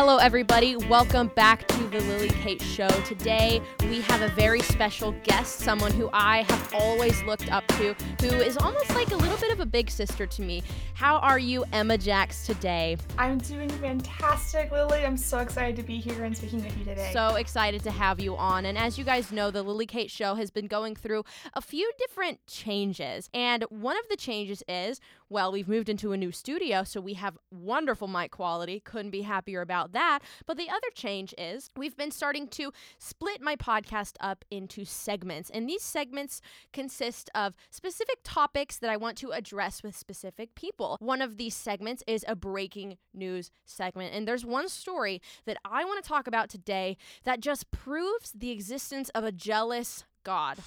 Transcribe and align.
Hello, 0.00 0.18
everybody. 0.18 0.76
Welcome 0.76 1.26
back 1.34 1.66
to 1.66 1.88
the 1.88 1.98
Lily 2.02 2.28
Kate 2.28 2.62
Show. 2.62 2.86
Today, 3.04 3.60
we 3.80 4.00
have 4.02 4.22
a 4.22 4.28
very 4.28 4.60
special 4.60 5.10
guest, 5.24 5.58
someone 5.58 5.90
who 5.90 6.08
I 6.12 6.42
have 6.42 6.72
always 6.72 7.20
looked 7.24 7.50
up 7.50 7.66
to, 7.66 7.94
who 8.20 8.28
is 8.28 8.56
almost 8.56 8.94
like 8.94 9.10
a 9.10 9.16
little 9.16 9.36
bit 9.38 9.50
of 9.50 9.58
a 9.58 9.66
big 9.66 9.90
sister 9.90 10.24
to 10.24 10.40
me. 10.42 10.62
How 10.94 11.16
are 11.16 11.40
you, 11.40 11.64
Emma 11.72 11.98
Jaax, 11.98 12.46
today? 12.46 12.96
I'm 13.18 13.38
doing 13.38 13.68
fantastic, 13.68 14.70
Lily. 14.70 15.04
I'm 15.04 15.16
so 15.16 15.38
excited 15.38 15.74
to 15.74 15.82
be 15.82 15.98
here 15.98 16.22
and 16.22 16.36
speaking 16.36 16.62
with 16.62 16.78
you 16.78 16.84
today. 16.84 17.10
So 17.12 17.34
excited 17.34 17.82
to 17.82 17.90
have 17.90 18.20
you 18.20 18.36
on. 18.36 18.66
And 18.66 18.78
as 18.78 18.98
you 18.98 19.04
guys 19.04 19.32
know, 19.32 19.50
the 19.50 19.64
Lily 19.64 19.86
Kate 19.86 20.12
Show 20.12 20.36
has 20.36 20.52
been 20.52 20.68
going 20.68 20.94
through 20.94 21.24
a 21.54 21.60
few 21.60 21.90
different 21.98 22.46
changes. 22.46 23.28
And 23.34 23.64
one 23.64 23.96
of 23.96 24.08
the 24.08 24.16
changes 24.16 24.62
is, 24.68 25.00
well, 25.30 25.52
we've 25.52 25.68
moved 25.68 25.88
into 25.88 26.12
a 26.12 26.16
new 26.16 26.32
studio, 26.32 26.84
so 26.84 27.00
we 27.00 27.14
have 27.14 27.36
wonderful 27.50 28.08
mic 28.08 28.30
quality. 28.30 28.80
Couldn't 28.80 29.10
be 29.10 29.22
happier 29.22 29.60
about 29.60 29.92
that. 29.92 30.20
But 30.46 30.56
the 30.56 30.70
other 30.70 30.88
change 30.94 31.34
is 31.36 31.70
we've 31.76 31.96
been 31.96 32.10
starting 32.10 32.48
to 32.48 32.72
split 32.98 33.42
my 33.42 33.56
podcast 33.56 34.14
up 34.20 34.44
into 34.50 34.84
segments. 34.84 35.50
And 35.50 35.68
these 35.68 35.82
segments 35.82 36.40
consist 36.72 37.30
of 37.34 37.54
specific 37.70 38.18
topics 38.24 38.78
that 38.78 38.90
I 38.90 38.96
want 38.96 39.18
to 39.18 39.30
address 39.30 39.82
with 39.82 39.96
specific 39.96 40.54
people. 40.54 40.96
One 41.00 41.20
of 41.20 41.36
these 41.36 41.54
segments 41.54 42.02
is 42.06 42.24
a 42.26 42.34
breaking 42.34 42.96
news 43.12 43.50
segment. 43.66 44.14
And 44.14 44.26
there's 44.26 44.46
one 44.46 44.68
story 44.68 45.20
that 45.44 45.58
I 45.64 45.84
want 45.84 46.02
to 46.02 46.08
talk 46.08 46.26
about 46.26 46.48
today 46.48 46.96
that 47.24 47.40
just 47.40 47.70
proves 47.70 48.32
the 48.32 48.50
existence 48.50 49.10
of 49.10 49.24
a 49.24 49.32
jealous 49.32 50.04
God. 50.24 50.58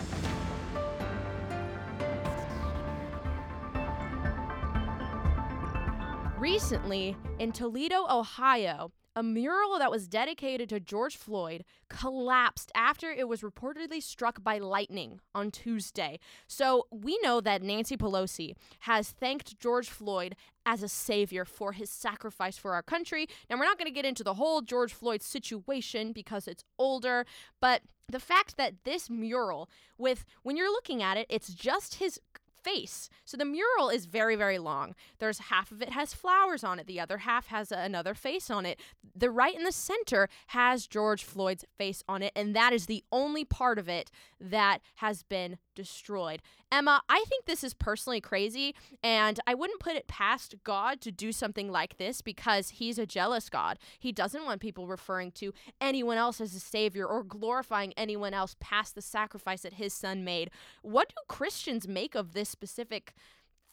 Recently, 6.42 7.16
in 7.38 7.52
Toledo, 7.52 8.08
Ohio, 8.10 8.92
a 9.16 9.22
mural 9.22 9.78
that 9.78 9.92
was 9.92 10.08
dedicated 10.08 10.70
to 10.70 10.80
George 10.80 11.16
Floyd 11.16 11.64
collapsed 11.88 12.72
after 12.74 13.12
it 13.12 13.28
was 13.28 13.42
reportedly 13.42 14.02
struck 14.02 14.44
by 14.44 14.58
lightning 14.58 15.20
on 15.36 15.52
Tuesday. 15.52 16.18
So 16.48 16.88
we 16.90 17.20
know 17.22 17.42
that 17.42 17.62
Nancy 17.62 17.96
Pelosi 17.96 18.56
has 18.80 19.12
thanked 19.12 19.60
George 19.60 19.88
Floyd 19.88 20.36
as 20.66 20.82
a 20.82 20.90
savior 20.90 21.46
for 21.46 21.74
his 21.74 21.92
sacrifice 21.92 22.58
for 22.58 22.74
our 22.74 22.82
country. 22.82 23.28
Now, 23.48 23.58
we're 23.58 23.66
not 23.66 23.78
going 23.78 23.86
to 23.86 23.92
get 23.92 24.06
into 24.06 24.24
the 24.24 24.34
whole 24.34 24.62
George 24.62 24.96
Floyd 24.96 25.22
situation 25.22 26.12
because 26.12 26.48
it's 26.48 26.64
older, 26.80 27.28
but 27.60 27.84
the 28.12 28.20
fact 28.20 28.58
that 28.58 28.84
this 28.84 29.10
mural, 29.10 29.70
with 29.98 30.26
when 30.42 30.58
you're 30.58 30.72
looking 30.72 31.04
at 31.04 31.18
it, 31.18 31.28
it's 31.30 31.54
just 31.54 31.96
his 31.96 32.20
face. 32.64 33.10
So 33.26 33.38
the 33.38 33.46
mural 33.46 33.90
is 33.90 34.06
very, 34.06 34.36
very 34.36 34.60
long. 34.60 34.96
There's 35.20 35.40
half 35.40 35.72
of 35.72 35.82
it 35.82 35.90
has 35.90 36.14
flowers 36.14 36.64
on 36.64 36.80
it, 36.80 36.88
the 36.88 37.00
other 37.00 37.20
half 37.20 37.48
has 37.48 37.72
another 37.72 38.14
face 38.14 38.50
on 38.50 38.66
it. 38.66 38.80
The 39.16 39.30
right 39.30 39.56
in 39.56 39.64
the 39.64 39.72
center 39.72 40.30
has 40.48 40.88
George 40.88 41.24
Floyd's 41.24 41.66
face 41.78 42.04
on 42.08 42.22
it, 42.22 42.32
and 42.36 42.56
that 42.56 42.74
is 42.74 42.86
the 42.86 43.04
only 43.12 43.46
part 43.46 43.80
of 43.80 43.90
it 43.90 44.12
that 44.40 44.82
has 44.96 45.24
been 45.24 45.58
destroyed. 45.76 46.42
Emma, 46.72 47.02
I 47.10 47.24
think 47.28 47.46
this 47.46 47.64
is 47.64 47.74
personally 47.74 48.22
crazy, 48.22 48.76
and 49.04 49.40
I 49.46 49.54
wouldn't 49.54 49.80
put 49.80 49.96
it 49.96 50.08
past 50.08 50.56
God 50.64 51.02
to 51.02 51.12
do 51.12 51.32
something 51.32 51.72
like 51.72 51.98
this 51.98 52.22
because 52.22 52.70
he's 52.70 52.98
a 52.98 53.06
jealous 53.06 53.50
God. 53.50 53.78
He 54.00 54.12
doesn't 54.12 54.46
want 54.46 54.62
people 54.62 54.88
referring 54.88 55.32
to 55.34 55.54
anyone 55.80 56.18
else 56.18 56.40
as 56.40 56.56
a 56.56 56.60
savior 56.60 57.06
or 57.06 57.24
glorifying 57.24 57.94
anyone 57.98 58.34
else 58.34 58.56
past 58.60 58.96
the 58.96 59.02
sacrifice 59.02 59.62
that 59.62 59.74
his 59.74 59.94
son 59.94 60.24
made. 60.24 60.50
What 60.82 61.10
do 61.10 61.16
Christians 61.28 61.88
make 61.88 62.16
of 62.16 62.34
this 62.34 62.50
specific 62.50 63.14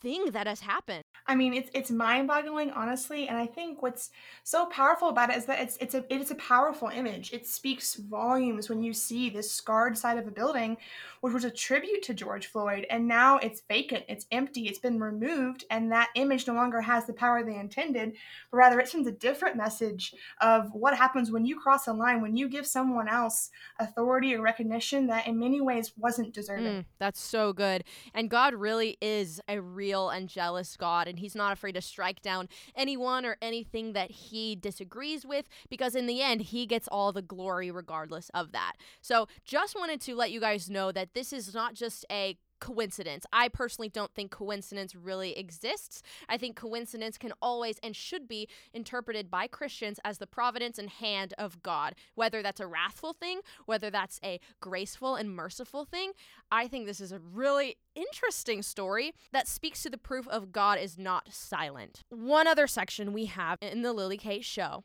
thing 0.01 0.31
that 0.33 0.47
has 0.47 0.61
happened. 0.61 1.03
I 1.27 1.35
mean, 1.35 1.53
it's 1.53 1.71
it's 1.75 1.91
mind-boggling, 1.91 2.71
honestly, 2.71 3.29
and 3.29 3.37
I 3.37 3.47
think 3.47 3.83
what's 3.83 4.11
so 4.45 4.67
powerful 4.67 5.09
about 5.09 5.31
it 5.31 5.37
is 5.37 5.45
that 5.47 5.61
it's 5.61 5.77
it's 5.79 5.95
a 5.95 6.05
it's 6.09 6.31
a 6.31 6.37
powerful 6.37 6.89
image. 6.89 7.33
It 7.33 7.47
speaks 7.47 7.97
volumes 7.97 8.69
when 8.69 8.83
you 8.83 8.95
see 8.95 9.29
this 9.29 9.51
scarred 9.51 9.99
side 9.99 10.17
of 10.17 10.27
a 10.27 10.31
building, 10.31 10.79
which 11.21 11.35
was 11.35 11.45
a 11.45 11.51
tribute 11.51 12.03
to 12.05 12.15
George 12.15 12.47
Floyd, 12.47 12.87
and 12.89 13.07
now 13.07 13.37
it's 13.39 13.63
vacant, 13.69 14.05
it's 14.09 14.27
empty, 14.31 14.69
it's 14.69 14.79
been 14.79 15.01
removed, 15.01 15.65
and 15.71 15.93
that 15.93 16.09
image 16.15 16.47
no 16.47 16.55
longer 16.55 16.81
has 16.81 17.07
the 17.07 17.13
power 17.13 17.43
they 17.43 17.57
intended, 17.57 18.15
but 18.51 18.57
rather 18.57 18.81
it 18.81 18.89
sends 18.89 19.09
a 19.09 19.13
different 19.13 19.57
message 19.57 20.15
of 20.41 20.73
what 20.73 20.97
happens 20.97 21.31
when 21.31 21.45
you 21.45 21.59
cross 21.59 21.89
a 21.89 21.93
line, 21.93 22.23
when 22.23 22.37
you 22.37 22.49
give 22.49 22.67
someone 22.67 23.09
else 23.09 23.51
authority 23.79 24.35
or 24.35 24.41
recognition 24.41 25.09
that 25.09 25.27
in 25.27 25.39
many 25.39 25.61
ways 25.61 25.93
wasn't 25.97 26.33
deserving. 26.33 26.65
Mm, 26.65 26.85
that's 26.99 27.21
so 27.21 27.53
good, 27.53 27.85
and 28.15 28.31
God 28.31 28.55
really 28.55 28.97
is 29.03 29.41
a 29.49 29.61
real 29.61 29.88
real 29.89 30.11
and 30.11 30.29
jealous 30.29 30.77
God, 30.77 31.09
and 31.09 31.19
he's 31.19 31.35
not 31.35 31.53
afraid 31.53 31.73
to 31.73 31.81
strike 31.81 32.21
down 32.21 32.49
anyone 32.77 33.25
or 33.25 33.37
anything 33.41 33.95
that 33.95 34.11
he 34.11 34.55
disagrees 34.55 35.25
with 35.25 35.49
because 35.71 35.95
in 35.95 36.07
the 36.07 36.21
end, 36.21 36.43
he 36.43 36.67
gets 36.67 36.89
all 36.89 37.11
the 37.13 37.23
glory 37.23 37.71
regardless 37.71 38.31
of 38.35 38.53
that. 38.53 38.75
So, 39.01 39.29
just 39.45 39.75
wanted 39.75 40.01
to 40.03 40.15
let 40.15 40.31
you 40.31 40.41
guys 40.41 40.69
know 40.69 40.93
that 40.93 41.15
this 41.15 41.33
is 41.33 41.55
not 41.55 41.75
just 41.75 42.05
a 42.11 42.37
coincidence. 42.61 43.25
I 43.33 43.49
personally 43.49 43.89
don't 43.89 44.15
think 44.15 44.31
coincidence 44.31 44.95
really 44.95 45.37
exists. 45.39 46.03
I 46.29 46.37
think 46.37 46.57
coincidence 46.57 47.19
can 47.19 47.33
always 47.41 47.79
and 47.83 47.95
should 47.95 48.29
be 48.29 48.49
interpreted 48.73 49.31
by 49.31 49.47
Christians 49.47 50.01
as 50.05 50.19
the 50.19 50.27
providence 50.27 50.79
and 50.79 50.91
hand 50.91 51.35
of 51.39 51.63
God, 51.63 51.95
whether 52.15 52.43
that's 52.43 52.61
a 52.61 52.67
wrathful 52.67 53.13
thing, 53.13 53.41
whether 53.67 53.91
that's 53.91 54.21
a 54.25 54.41
graceful 54.61 55.15
and 55.15 55.35
merciful 55.35 55.85
thing. 55.85 56.13
I 56.51 56.69
think 56.69 56.87
this 56.87 57.01
is 57.01 57.13
a 57.13 57.19
really 57.19 57.77
interesting 57.95 58.63
story 58.63 59.13
that 59.33 59.49
speaks 59.49 59.83
to 59.83 59.91
the 59.91 59.99
proof 59.99 60.27
of 60.29 60.53
God 60.53 60.79
is 60.79 60.99
not 60.99 61.33
silent. 61.33 62.03
One 62.11 62.47
other 62.47 62.67
section 62.67 63.13
we 63.13 63.27
have 63.27 63.59
in 63.61 63.83
the 63.83 63.93
Lily 63.93 64.17
Kate 64.17 64.45
show 64.45 64.85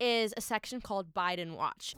is 0.00 0.34
a 0.36 0.40
section 0.40 0.80
called 0.80 1.14
Biden 1.14 1.56
Watch. 1.56 1.94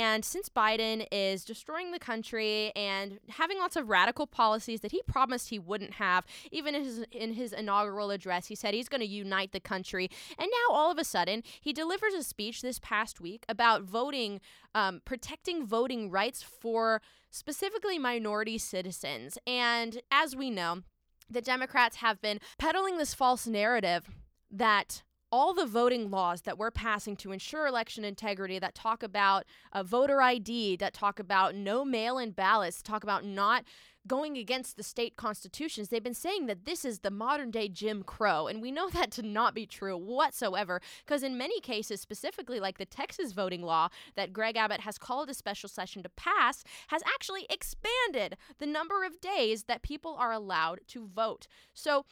And 0.00 0.24
since 0.24 0.48
Biden 0.48 1.06
is 1.12 1.44
destroying 1.44 1.92
the 1.92 1.98
country 1.98 2.72
and 2.74 3.20
having 3.28 3.58
lots 3.58 3.76
of 3.76 3.90
radical 3.90 4.26
policies 4.26 4.80
that 4.80 4.92
he 4.92 5.02
promised 5.06 5.50
he 5.50 5.58
wouldn't 5.58 5.94
have, 5.94 6.24
even 6.50 6.74
in 6.74 6.84
his, 6.84 7.04
in 7.12 7.34
his 7.34 7.52
inaugural 7.52 8.10
address, 8.10 8.46
he 8.46 8.54
said 8.54 8.72
he's 8.72 8.88
going 8.88 9.02
to 9.02 9.06
unite 9.06 9.52
the 9.52 9.60
country. 9.60 10.08
And 10.38 10.48
now 10.50 10.74
all 10.74 10.90
of 10.90 10.96
a 10.96 11.04
sudden, 11.04 11.42
he 11.60 11.74
delivers 11.74 12.14
a 12.14 12.22
speech 12.22 12.62
this 12.62 12.78
past 12.78 13.20
week 13.20 13.44
about 13.46 13.82
voting, 13.82 14.40
um, 14.74 15.02
protecting 15.04 15.66
voting 15.66 16.10
rights 16.10 16.42
for 16.42 17.02
specifically 17.30 17.98
minority 17.98 18.56
citizens. 18.56 19.36
And 19.46 20.00
as 20.10 20.34
we 20.34 20.48
know, 20.48 20.78
the 21.28 21.42
Democrats 21.42 21.96
have 21.96 22.22
been 22.22 22.40
peddling 22.58 22.96
this 22.96 23.12
false 23.12 23.46
narrative 23.46 24.08
that 24.50 25.02
all 25.32 25.54
the 25.54 25.66
voting 25.66 26.10
laws 26.10 26.42
that 26.42 26.58
we're 26.58 26.70
passing 26.70 27.16
to 27.16 27.32
ensure 27.32 27.66
election 27.66 28.04
integrity 28.04 28.58
that 28.58 28.74
talk 28.74 29.02
about 29.02 29.44
a 29.72 29.84
voter 29.84 30.20
ID, 30.20 30.76
that 30.76 30.92
talk 30.92 31.18
about 31.18 31.54
no 31.54 31.84
mail 31.84 32.18
in 32.18 32.30
ballots, 32.30 32.82
talk 32.82 33.02
about 33.04 33.24
not 33.24 33.64
going 34.06 34.36
against 34.36 34.76
the 34.76 34.82
state 34.82 35.16
constitutions. 35.16 35.88
They've 35.88 36.02
been 36.02 36.14
saying 36.14 36.46
that 36.46 36.64
this 36.64 36.84
is 36.84 37.00
the 37.00 37.10
modern 37.10 37.50
day 37.50 37.68
Jim 37.68 38.02
Crow. 38.02 38.46
And 38.46 38.62
we 38.62 38.70
know 38.70 38.88
that 38.90 39.10
to 39.12 39.22
not 39.22 39.54
be 39.54 39.66
true 39.66 39.96
whatsoever, 39.96 40.80
because 41.04 41.22
in 41.22 41.36
many 41.36 41.60
cases, 41.60 42.00
specifically 42.00 42.60
like 42.60 42.78
the 42.78 42.86
Texas 42.86 43.32
voting 43.32 43.62
law 43.62 43.88
that 44.16 44.32
Greg 44.32 44.56
Abbott 44.56 44.80
has 44.80 44.98
called 44.98 45.28
a 45.30 45.34
special 45.34 45.68
session 45.68 46.02
to 46.02 46.08
pass, 46.08 46.64
has 46.88 47.02
actually 47.06 47.46
expanded 47.50 48.36
the 48.58 48.66
number 48.66 49.04
of 49.04 49.20
days 49.20 49.64
that 49.64 49.82
people 49.82 50.16
are 50.18 50.32
allowed 50.32 50.80
to 50.88 51.06
vote. 51.06 51.46
So, 51.74 52.04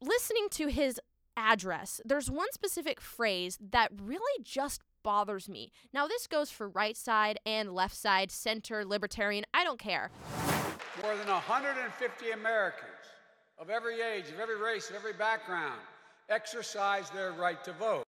listening 0.00 0.48
to 0.50 0.68
his 0.68 1.00
address, 1.38 2.00
there's 2.04 2.30
one 2.30 2.52
specific 2.52 3.00
phrase 3.00 3.56
that 3.70 3.92
really 4.02 4.42
just 4.42 4.82
bothers 5.04 5.48
me. 5.48 5.70
Now, 5.94 6.06
this 6.06 6.26
goes 6.26 6.50
for 6.50 6.68
right 6.68 6.96
side 6.96 7.38
and 7.46 7.72
left 7.72 7.96
side, 7.96 8.30
center, 8.30 8.84
libertarian, 8.84 9.44
I 9.54 9.64
don't 9.64 9.78
care. 9.78 10.10
More 11.02 11.16
than 11.16 11.28
150 11.28 12.30
Americans 12.32 12.90
of 13.56 13.70
every 13.70 14.00
age, 14.00 14.24
of 14.34 14.40
every 14.40 14.60
race, 14.60 14.90
of 14.90 14.96
every 14.96 15.12
background 15.12 15.80
exercise 16.28 17.08
their 17.10 17.32
right 17.32 17.62
to 17.64 17.72
vote. 17.72 18.04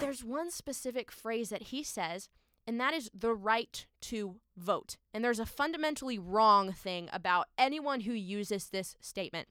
There's 0.00 0.22
one 0.22 0.50
specific 0.50 1.10
phrase 1.10 1.48
that 1.48 1.64
he 1.64 1.82
says, 1.82 2.28
and 2.66 2.78
that 2.80 2.92
is 2.92 3.10
the 3.14 3.34
right 3.34 3.86
to 4.02 4.36
vote. 4.56 4.96
And 5.14 5.24
there's 5.24 5.38
a 5.38 5.46
fundamentally 5.46 6.18
wrong 6.18 6.72
thing 6.72 7.08
about 7.12 7.46
anyone 7.56 8.00
who 8.00 8.12
uses 8.12 8.68
this 8.68 8.96
statement 9.00 9.48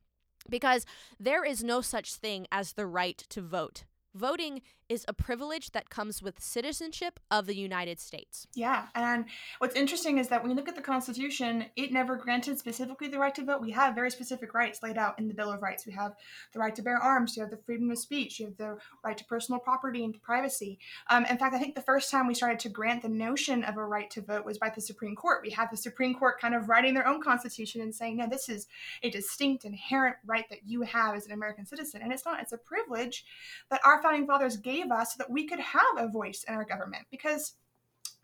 because 0.50 0.86
there 1.20 1.44
is 1.44 1.64
no 1.64 1.82
such 1.82 2.16
thing 2.16 2.48
as 2.52 2.74
the 2.74 2.86
right 2.86 3.18
to 3.30 3.42
vote. 3.42 3.84
Voting 4.16 4.62
is 4.90 5.06
a 5.08 5.14
privilege 5.14 5.72
that 5.72 5.90
comes 5.90 6.22
with 6.22 6.40
citizenship 6.40 7.20
of 7.30 7.46
the 7.46 7.56
United 7.56 8.00
States. 8.00 8.48
Yeah, 8.56 8.88
and 8.96 9.26
what's 9.60 9.76
interesting 9.76 10.18
is 10.18 10.28
that 10.30 10.42
when 10.42 10.52
you 10.52 10.56
look 10.56 10.70
at 10.70 10.76
the 10.76 10.82
Constitution, 10.82 11.66
it 11.76 11.92
never 11.92 12.16
granted 12.16 12.58
specifically 12.60 13.08
the 13.08 13.20
right 13.20 13.36
to 13.36 13.44
vote. 13.44 13.62
We 13.62 13.72
have 13.72 13.96
very 13.96 14.12
specific 14.12 14.54
rights 14.54 14.82
laid 14.84 14.98
out 14.98 15.20
in 15.20 15.28
the 15.28 15.34
Bill 15.34 15.52
of 15.52 15.62
Rights. 15.62 15.86
We 15.86 15.94
have 15.94 16.14
the 16.54 16.60
right 16.60 16.76
to 16.76 16.82
bear 16.82 16.98
arms, 16.98 17.36
you 17.36 17.42
have 17.42 17.52
the 17.52 17.58
freedom 17.58 17.92
of 17.92 17.98
speech, 17.98 18.40
you 18.40 18.48
have 18.48 18.58
the 18.58 18.78
right 19.04 19.18
to 19.18 19.26
personal 19.26 19.60
property 19.60 20.04
and 20.04 20.22
privacy. 20.22 20.80
Um, 21.10 21.26
in 21.26 21.38
fact, 21.38 21.56
I 21.56 21.60
think 21.60 21.76
the 21.76 21.82
first 21.82 22.12
time 22.12 22.28
we 22.28 22.34
started 22.34 22.60
to 22.60 22.70
grant 22.70 23.02
the 23.02 23.10
notion 23.10 23.64
of 23.64 23.78
a 23.78 23.86
right 23.86 24.10
to 24.12 24.22
vote 24.22 24.46
was 24.46 24.58
by 24.58 24.72
the 24.74 24.82
Supreme 24.82 25.16
Court. 25.16 25.42
We 25.44 25.52
had 25.52 25.70
the 25.72 25.78
Supreme 25.78 26.16
Court 26.16 26.40
kind 26.40 26.56
of 26.56 26.70
writing 26.70 26.94
their 26.94 27.08
own 27.08 27.22
Constitution 27.22 27.82
and 27.82 27.94
saying, 27.94 28.18
no, 28.18 28.28
this 28.28 28.50
is 28.50 28.68
a 29.04 29.10
distinct, 29.10 29.66
inherent 29.66 30.18
right 30.26 30.46
that 30.50 30.60
you 30.66 30.82
have 30.82 31.16
as 31.16 31.26
an 31.26 31.32
American 31.32 31.66
citizen. 31.66 32.02
And 32.02 32.12
it's 32.12 32.26
not, 32.26 32.42
it's 32.42 32.54
a 32.54 32.58
privilege 32.58 33.26
that 33.70 33.82
our 33.84 34.02
founding 34.02 34.28
fathers 34.28 34.58
gave 34.58 34.77
us 34.86 35.14
so 35.14 35.18
that 35.20 35.32
we 35.32 35.48
could 35.48 35.60
have 35.60 35.98
a 35.98 36.10
voice 36.10 36.46
in 36.48 36.54
our 36.54 36.66
government. 36.66 37.06
Because 37.12 37.54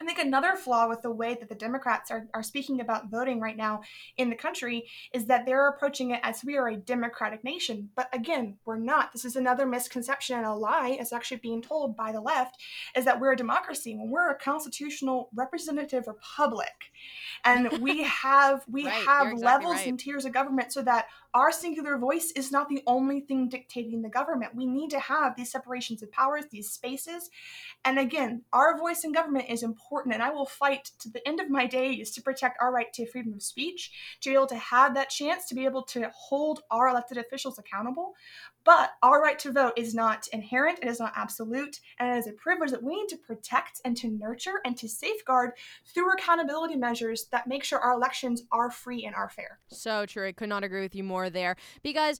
I 0.01 0.05
think 0.05 0.19
another 0.19 0.55
flaw 0.55 0.89
with 0.89 1.01
the 1.01 1.11
way 1.11 1.37
that 1.39 1.47
the 1.47 1.55
Democrats 1.55 2.11
are, 2.11 2.27
are 2.33 2.43
speaking 2.43 2.81
about 2.81 3.09
voting 3.09 3.39
right 3.39 3.55
now 3.55 3.81
in 4.17 4.29
the 4.29 4.35
country 4.35 4.89
is 5.13 5.27
that 5.27 5.45
they're 5.45 5.69
approaching 5.69 6.11
it 6.11 6.19
as 6.23 6.43
we 6.43 6.57
are 6.57 6.67
a 6.67 6.75
democratic 6.75 7.43
nation. 7.43 7.89
But 7.95 8.09
again, 8.11 8.57
we're 8.65 8.79
not. 8.79 9.13
This 9.13 9.23
is 9.23 9.35
another 9.35 9.65
misconception 9.65 10.35
and 10.35 10.45
a 10.45 10.53
lie, 10.53 10.97
as 10.99 11.13
actually 11.13 11.37
being 11.37 11.61
told 11.61 11.95
by 11.95 12.11
the 12.11 12.19
left, 12.19 12.57
is 12.97 13.05
that 13.05 13.21
we're 13.21 13.31
a 13.31 13.37
democracy 13.37 13.95
when 13.95 14.09
we're 14.09 14.31
a 14.31 14.37
constitutional 14.37 15.29
representative 15.33 16.07
republic. 16.07 16.91
And 17.43 17.69
we 17.81 18.03
have 18.23 18.63
we 18.67 18.85
Right, 18.85 18.93
have 19.07 19.31
exactly 19.31 19.43
levels 19.43 19.73
right. 19.75 19.87
and 19.87 19.99
tiers 19.99 20.25
of 20.25 20.33
government 20.33 20.71
so 20.73 20.81
that 20.83 21.07
our 21.33 21.51
singular 21.51 21.97
voice 21.97 22.31
is 22.35 22.51
not 22.51 22.69
the 22.69 22.83
only 22.85 23.19
thing 23.21 23.49
dictating 23.49 24.01
the 24.01 24.09
government. 24.09 24.55
We 24.55 24.65
need 24.65 24.89
to 24.91 24.99
have 24.99 25.35
these 25.35 25.51
separations 25.51 26.03
of 26.03 26.11
powers, 26.11 26.45
these 26.51 26.69
spaces. 26.71 27.29
And 27.85 27.99
again, 27.99 28.43
our 28.53 28.77
voice 28.77 29.03
in 29.03 29.11
government 29.11 29.49
is 29.49 29.63
important, 29.63 30.13
and 30.13 30.23
I 30.23 30.29
will 30.31 30.45
fight 30.45 30.91
to 30.99 31.09
the 31.09 31.25
end 31.27 31.39
of 31.39 31.49
my 31.49 31.65
days 31.65 32.11
to 32.11 32.21
protect 32.21 32.57
our 32.61 32.71
right 32.71 32.91
to 32.93 33.05
freedom 33.05 33.33
of 33.33 33.41
speech, 33.43 33.91
to 34.21 34.29
be 34.29 34.35
able 34.35 34.47
to 34.47 34.55
have 34.57 34.93
that 34.95 35.09
chance 35.09 35.47
to 35.47 35.55
be 35.55 35.65
able 35.65 35.83
to 35.83 36.09
hold 36.15 36.61
our 36.71 36.87
elected 36.87 37.17
officials 37.17 37.57
accountable. 37.57 38.13
But 38.65 38.91
our 39.01 39.21
right 39.21 39.37
to 39.39 39.51
vote 39.51 39.73
is 39.75 39.93
not 39.93 40.27
inherent, 40.31 40.79
it 40.81 40.87
is 40.87 40.99
not 40.99 41.13
absolute, 41.15 41.79
and 41.99 42.15
it 42.15 42.17
is 42.17 42.27
a 42.27 42.33
privilege 42.33 42.71
that 42.71 42.83
we 42.83 42.95
need 42.95 43.09
to 43.09 43.17
protect 43.17 43.81
and 43.83 43.95
to 43.97 44.09
nurture 44.09 44.61
and 44.65 44.77
to 44.77 44.87
safeguard 44.87 45.51
through 45.85 46.11
accountability 46.13 46.75
measures 46.75 47.25
that 47.31 47.47
make 47.47 47.63
sure 47.63 47.79
our 47.79 47.93
elections 47.93 48.43
are 48.51 48.71
free 48.71 49.05
and 49.05 49.15
are 49.15 49.29
fair. 49.29 49.59
So 49.67 50.05
true. 50.05 50.27
I 50.27 50.31
could 50.31 50.49
not 50.49 50.63
agree 50.63 50.81
with 50.81 50.95
you 50.95 51.03
more 51.03 51.29
there. 51.29 51.55
Because 51.81 52.19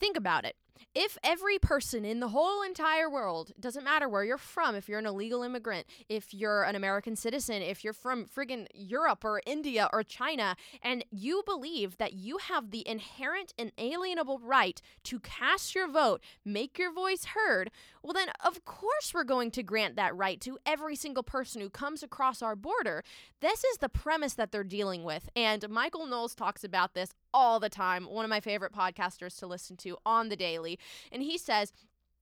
think 0.00 0.16
about 0.16 0.44
it. 0.44 0.56
If 0.94 1.16
every 1.24 1.58
person 1.58 2.04
in 2.04 2.20
the 2.20 2.28
whole 2.28 2.62
entire 2.62 3.08
world, 3.08 3.52
doesn't 3.58 3.84
matter 3.84 4.08
where 4.08 4.24
you're 4.24 4.36
from, 4.36 4.74
if 4.74 4.88
you're 4.88 4.98
an 4.98 5.06
illegal 5.06 5.42
immigrant, 5.42 5.86
if 6.08 6.34
you're 6.34 6.64
an 6.64 6.76
American 6.76 7.16
citizen, 7.16 7.62
if 7.62 7.82
you're 7.82 7.94
from 7.94 8.26
friggin' 8.26 8.66
Europe 8.74 9.24
or 9.24 9.40
India 9.46 9.88
or 9.92 10.02
China, 10.02 10.54
and 10.82 11.04
you 11.10 11.42
believe 11.46 11.96
that 11.96 12.12
you 12.12 12.38
have 12.38 12.70
the 12.70 12.86
inherent 12.86 13.54
and 13.58 13.74
alienable 13.76 14.38
right 14.42 14.82
to 15.04 15.18
cast 15.20 15.74
your 15.74 15.88
vote, 15.88 16.22
make 16.44 16.78
your 16.78 16.92
voice 16.92 17.24
heard, 17.34 17.70
well, 18.02 18.12
then 18.12 18.28
of 18.44 18.64
course 18.64 19.12
we're 19.14 19.24
going 19.24 19.50
to 19.52 19.62
grant 19.62 19.96
that 19.96 20.14
right 20.14 20.40
to 20.42 20.58
every 20.66 20.96
single 20.96 21.22
person 21.22 21.62
who 21.62 21.70
comes 21.70 22.02
across 22.02 22.42
our 22.42 22.56
border. 22.56 23.02
This 23.40 23.64
is 23.64 23.78
the 23.78 23.88
premise 23.88 24.34
that 24.34 24.52
they're 24.52 24.64
dealing 24.64 25.04
with. 25.04 25.28
And 25.34 25.68
Michael 25.70 26.06
Knowles 26.06 26.34
talks 26.34 26.64
about 26.64 26.94
this 26.94 27.14
all 27.34 27.60
the 27.60 27.68
time, 27.68 28.04
one 28.04 28.24
of 28.24 28.28
my 28.28 28.40
favorite 28.40 28.72
podcasters 28.72 29.38
to 29.38 29.46
listen 29.46 29.76
to 29.78 29.96
on 30.04 30.28
the 30.28 30.36
daily. 30.36 30.78
And 31.10 31.22
he 31.22 31.38
says, 31.38 31.72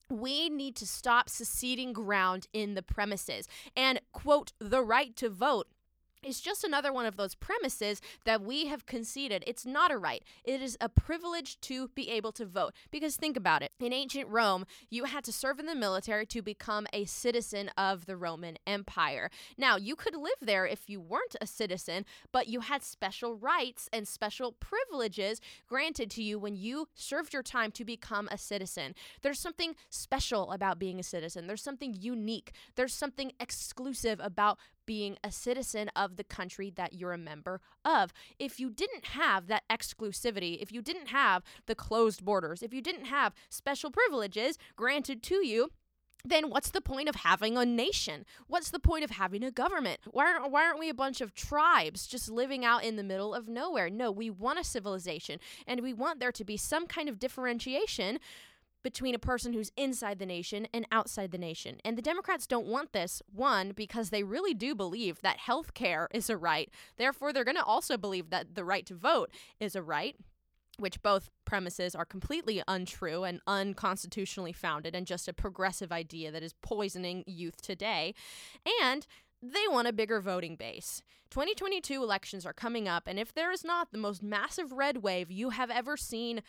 we 0.08 0.48
need 0.48 0.74
to 0.76 0.86
stop 0.86 1.28
seceding 1.28 1.92
ground 1.92 2.48
in 2.52 2.74
the 2.74 2.82
premises. 2.82 3.46
And, 3.76 4.00
quote, 4.12 4.52
the 4.58 4.82
right 4.82 5.14
to 5.16 5.28
vote 5.28 5.68
is 6.22 6.40
just 6.40 6.64
another 6.64 6.92
one 6.92 7.06
of 7.06 7.16
those 7.16 7.34
premises 7.34 8.00
that 8.24 8.42
we 8.42 8.66
have 8.66 8.86
conceded. 8.86 9.44
It's 9.46 9.66
not 9.66 9.90
a 9.90 9.98
right. 9.98 10.22
It 10.44 10.62
is 10.62 10.76
a 10.80 10.88
privilege 10.88 11.60
to 11.62 11.88
be 11.88 12.10
able 12.10 12.32
to 12.32 12.44
vote. 12.44 12.74
Because 12.90 13.16
think 13.16 13.36
about 13.36 13.62
it. 13.62 13.72
In 13.80 13.92
ancient 13.92 14.28
Rome, 14.28 14.66
you 14.88 15.04
had 15.04 15.24
to 15.24 15.32
serve 15.32 15.58
in 15.58 15.66
the 15.66 15.74
military 15.74 16.26
to 16.26 16.42
become 16.42 16.86
a 16.92 17.04
citizen 17.04 17.70
of 17.76 18.06
the 18.06 18.16
Roman 18.16 18.56
Empire. 18.66 19.30
Now, 19.56 19.76
you 19.76 19.96
could 19.96 20.14
live 20.14 20.32
there 20.40 20.66
if 20.66 20.88
you 20.88 21.00
weren't 21.00 21.36
a 21.40 21.46
citizen, 21.46 22.04
but 22.32 22.48
you 22.48 22.60
had 22.60 22.82
special 22.82 23.34
rights 23.34 23.88
and 23.92 24.06
special 24.06 24.52
privileges 24.52 25.40
granted 25.68 26.10
to 26.12 26.22
you 26.22 26.38
when 26.38 26.56
you 26.56 26.88
served 26.94 27.32
your 27.32 27.42
time 27.42 27.70
to 27.72 27.84
become 27.84 28.28
a 28.30 28.38
citizen. 28.38 28.94
There's 29.22 29.40
something 29.40 29.74
special 29.88 30.52
about 30.52 30.78
being 30.78 30.98
a 30.98 31.04
citizen. 31.04 31.46
There's 31.46 31.62
something 31.62 31.96
unique. 31.98 32.52
There's 32.76 32.94
something 32.94 33.32
exclusive 33.40 34.20
about 34.22 34.58
being 34.90 35.16
a 35.22 35.30
citizen 35.30 35.88
of 35.94 36.16
the 36.16 36.24
country 36.24 36.68
that 36.68 36.94
you're 36.94 37.12
a 37.12 37.16
member 37.16 37.60
of. 37.84 38.12
If 38.40 38.58
you 38.58 38.70
didn't 38.70 39.04
have 39.04 39.46
that 39.46 39.62
exclusivity, 39.70 40.60
if 40.60 40.72
you 40.72 40.82
didn't 40.82 41.06
have 41.06 41.44
the 41.66 41.76
closed 41.76 42.24
borders, 42.24 42.60
if 42.60 42.74
you 42.74 42.82
didn't 42.82 43.04
have 43.04 43.32
special 43.50 43.92
privileges 43.92 44.58
granted 44.74 45.22
to 45.22 45.46
you, 45.46 45.70
then 46.24 46.50
what's 46.50 46.70
the 46.70 46.80
point 46.80 47.08
of 47.08 47.14
having 47.14 47.56
a 47.56 47.64
nation? 47.64 48.24
What's 48.48 48.70
the 48.70 48.80
point 48.80 49.04
of 49.04 49.10
having 49.10 49.44
a 49.44 49.52
government? 49.52 50.00
Why 50.10 50.32
aren't, 50.32 50.50
why 50.50 50.64
aren't 50.64 50.80
we 50.80 50.88
a 50.88 50.94
bunch 50.94 51.20
of 51.20 51.34
tribes 51.36 52.08
just 52.08 52.28
living 52.28 52.64
out 52.64 52.82
in 52.82 52.96
the 52.96 53.04
middle 53.04 53.32
of 53.32 53.46
nowhere? 53.46 53.90
No, 53.90 54.10
we 54.10 54.28
want 54.28 54.58
a 54.58 54.64
civilization 54.64 55.38
and 55.68 55.82
we 55.82 55.94
want 55.94 56.18
there 56.18 56.32
to 56.32 56.44
be 56.44 56.56
some 56.56 56.88
kind 56.88 57.08
of 57.08 57.20
differentiation 57.20 58.18
between 58.82 59.14
a 59.14 59.18
person 59.18 59.52
who's 59.52 59.72
inside 59.76 60.18
the 60.18 60.26
nation 60.26 60.66
and 60.72 60.86
outside 60.90 61.30
the 61.30 61.38
nation. 61.38 61.78
And 61.84 61.96
the 61.96 62.02
Democrats 62.02 62.46
don't 62.46 62.66
want 62.66 62.92
this, 62.92 63.22
one, 63.32 63.72
because 63.72 64.10
they 64.10 64.22
really 64.22 64.54
do 64.54 64.74
believe 64.74 65.20
that 65.22 65.38
health 65.38 65.74
care 65.74 66.08
is 66.12 66.30
a 66.30 66.36
right. 66.36 66.70
Therefore, 66.96 67.32
they're 67.32 67.44
going 67.44 67.56
to 67.56 67.64
also 67.64 67.96
believe 67.96 68.30
that 68.30 68.54
the 68.54 68.64
right 68.64 68.86
to 68.86 68.94
vote 68.94 69.30
is 69.58 69.76
a 69.76 69.82
right. 69.82 70.16
Which 70.78 71.02
both 71.02 71.28
premises 71.44 71.94
are 71.94 72.06
completely 72.06 72.62
untrue 72.66 73.24
and 73.24 73.42
unconstitutionally 73.46 74.52
founded 74.52 74.94
and 74.94 75.06
just 75.06 75.28
a 75.28 75.34
progressive 75.34 75.92
idea 75.92 76.30
that 76.30 76.42
is 76.42 76.54
poisoning 76.62 77.22
youth 77.26 77.60
today. 77.60 78.14
And 78.82 79.06
they 79.42 79.64
want 79.68 79.88
a 79.88 79.92
bigger 79.92 80.20
voting 80.20 80.56
base. 80.56 81.02
2022 81.30 82.02
elections 82.02 82.46
are 82.46 82.52
coming 82.52 82.88
up, 82.88 83.04
and 83.06 83.18
if 83.18 83.32
there 83.32 83.52
is 83.52 83.62
not 83.62 83.92
the 83.92 83.98
most 83.98 84.22
massive 84.22 84.72
red 84.72 84.98
wave 84.98 85.30
you 85.30 85.50
have 85.50 85.70
ever 85.70 85.96
seen, 85.96 86.42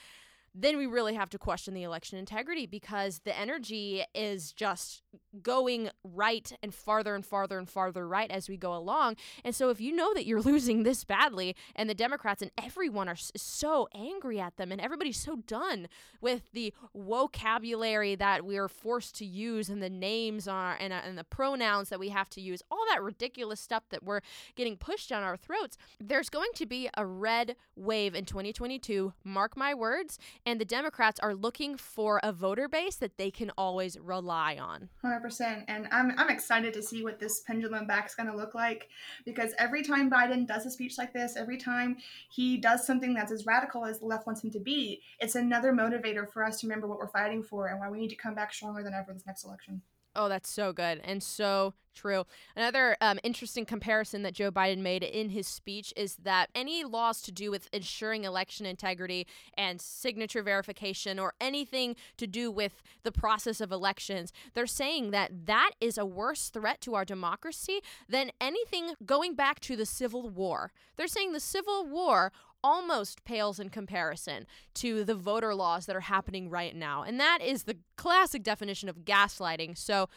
then 0.54 0.78
we 0.78 0.86
really 0.86 1.14
have 1.14 1.30
to 1.30 1.38
question 1.38 1.74
the 1.74 1.84
election 1.84 2.18
integrity 2.18 2.66
because 2.66 3.22
the 3.24 3.38
energy 3.38 4.04
is 4.14 4.52
just 4.52 5.02
going 5.42 5.90
right 6.04 6.52
and 6.62 6.74
farther 6.74 7.16
and 7.16 7.26
farther 7.26 7.58
and 7.58 7.70
farther 7.70 8.08
right 8.08 8.30
as 8.30 8.50
we 8.50 8.58
go 8.58 8.76
along. 8.76 9.16
And 9.46 9.56
so, 9.56 9.70
if 9.70 9.80
you 9.80 9.96
know 9.96 10.14
that 10.14 10.26
you're 10.26 10.42
losing 10.52 10.84
this 10.84 11.04
badly, 11.04 11.56
and 11.76 11.90
the 11.90 11.96
Democrats 11.96 12.42
and 12.42 12.52
everyone 12.62 13.08
are 13.08 13.16
so 13.16 13.88
angry 13.96 14.40
at 14.40 14.58
them, 14.58 14.72
and 14.72 14.82
everybody's 14.82 15.20
so 15.20 15.38
done 15.38 15.88
with 16.20 16.52
the 16.52 16.74
vocabulary 16.96 18.16
that 18.16 18.46
we 18.46 18.58
are 18.58 18.68
forced 18.68 19.16
to 19.18 19.26
use, 19.26 19.70
and 19.70 19.82
the 19.82 19.90
names 19.90 20.48
and, 20.48 20.94
uh, 20.94 21.02
and 21.06 21.18
the 21.18 21.24
pronouns 21.24 21.90
that 21.90 22.00
we 22.00 22.10
have 22.10 22.30
to 22.32 22.42
use, 22.42 22.62
all 22.70 22.84
that 22.90 23.02
ridiculous 23.02 23.60
stuff 23.60 23.84
that 23.90 24.04
we're 24.04 24.22
getting 24.56 24.76
pushed 24.76 25.10
down 25.10 25.24
our 25.24 25.38
throats, 25.38 25.78
there's 26.00 26.30
going 26.30 26.52
to 26.56 26.66
be 26.66 26.90
a 26.98 27.06
red 27.06 27.56
wave 27.76 28.16
in 28.16 28.26
2022. 28.26 29.14
Mark 29.24 29.56
my 29.56 29.74
words 29.74 30.20
and 30.46 30.60
the 30.60 30.66
Democrats 30.66 31.20
are 31.20 31.36
looking 31.36 31.78
for 31.78 32.20
a 32.24 32.32
voter 32.32 32.68
base 32.68 32.96
that 32.98 33.18
they 33.18 33.32
can 33.32 33.52
always 33.58 33.98
rely 34.00 34.58
on. 34.58 34.90
100%. 35.04 35.64
And 35.68 35.88
I'm, 35.92 36.14
I'm 36.18 36.30
excited 36.30 36.74
to 36.74 36.84
see 36.84 37.04
what 37.04 37.20
this 37.20 37.42
pendulum 37.42 37.88
back 37.88 38.08
is 38.08 38.16
going 38.16 38.30
to 38.30 38.36
look 38.36 38.56
like 38.56 38.90
because 39.26 39.54
every 39.58 39.84
time 39.84 40.10
Biden 40.10 40.48
does 40.48 40.66
a 40.66 40.72
speech 40.72 40.98
like 40.98 41.14
this, 41.14 41.36
every 41.38 41.58
time 41.58 41.98
he 42.30 42.58
does 42.58 42.86
something 42.86 43.14
that's 43.14 43.32
as 43.32 43.46
radical 43.46 43.86
as 43.86 44.00
the 44.00 44.06
left 44.06 44.26
wants 44.26 44.44
him 44.44 44.52
to 44.52 44.60
be, 44.60 45.02
it's 45.20 45.36
another 45.36 45.74
motivator 45.74 46.30
for 46.32 46.44
us 46.44 46.60
to 46.62 46.68
remember 46.68 46.88
what 46.88 46.98
we're 46.98 47.08
fighting 47.08 47.44
for 47.44 47.68
and 47.68 47.80
why 47.80 47.90
we 47.90 48.00
need 48.00 48.10
to 48.10 48.16
come 48.16 48.36
back 48.36 48.54
stronger 48.54 48.84
than 48.84 48.94
ever 48.94 49.14
this 49.14 49.26
next 49.26 49.44
election. 49.44 49.82
Oh, 50.16 50.28
that's 50.28 50.50
so 50.50 50.74
good 50.74 51.00
and 51.04 51.24
so 51.24 51.74
true. 51.94 52.26
Another 52.56 52.98
um, 53.02 53.20
interesting 53.24 53.66
comparison 53.66 54.24
that 54.24 54.34
Joe 54.34 54.52
Biden 54.52 54.80
made 54.80 55.04
in 55.04 55.30
his 55.30 55.48
speech 55.48 55.94
is 55.96 56.18
that 56.24 56.50
any 56.56 56.84
laws 56.84 57.22
to 57.24 57.32
do 57.32 57.52
with 57.52 57.70
ensuring 57.74 58.24
election 58.24 58.66
integrity 58.66 59.28
and 59.58 59.80
signature 59.82 60.42
verification 60.42 61.20
or 61.20 61.34
anything 61.40 61.96
to 62.18 62.28
do 62.28 62.52
with 62.52 62.82
the 63.04 63.12
process 63.12 63.62
of 63.62 63.72
elections, 63.72 64.32
they're 64.54 64.68
saying 64.68 65.12
that 65.12 65.46
that 65.46 65.72
is 65.80 65.98
a 65.98 66.06
worse 66.06 66.50
threat 66.50 66.82
to 66.82 66.96
our 66.96 67.06
democracy 67.06 67.80
than 68.08 68.32
anything 68.40 68.94
going 69.06 69.36
back 69.36 69.60
to 69.62 69.76
the 69.76 69.86
Civil 69.86 70.30
War. 70.30 70.72
They're 70.96 71.08
saying 71.08 71.34
the 71.34 71.40
Civil 71.40 71.86
War 71.86 72.32
almost 72.64 73.24
pales 73.24 73.60
in 73.60 73.70
comparison 73.70 74.46
to 74.76 75.04
the 75.04 75.16
voter 75.16 75.54
laws 75.56 75.86
that 75.86 75.96
are 75.96 76.02
happening 76.02 76.50
right 76.50 76.76
now. 76.76 77.04
And 77.04 77.20
that 77.20 77.40
is 77.42 77.64
the 77.64 77.78
classic 77.96 78.44
definition 78.44 78.90
of 78.90 79.00
gaslighting. 79.00 79.78
So, 79.78 80.10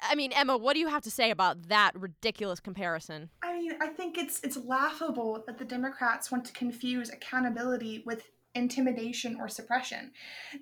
I 0.00 0.14
mean, 0.14 0.32
Emma, 0.32 0.56
what 0.56 0.74
do 0.74 0.80
you 0.80 0.88
have 0.88 1.02
to 1.02 1.10
say 1.10 1.30
about 1.30 1.68
that 1.68 1.92
ridiculous 1.94 2.60
comparison? 2.60 3.30
I 3.42 3.58
mean, 3.58 3.72
I 3.80 3.88
think 3.88 4.16
it's 4.16 4.40
it's 4.42 4.56
laughable 4.56 5.42
that 5.46 5.58
the 5.58 5.64
Democrats 5.64 6.30
want 6.30 6.44
to 6.46 6.52
confuse 6.52 7.10
accountability 7.10 8.02
with 8.06 8.24
intimidation 8.54 9.36
or 9.38 9.48
suppression. 9.48 10.12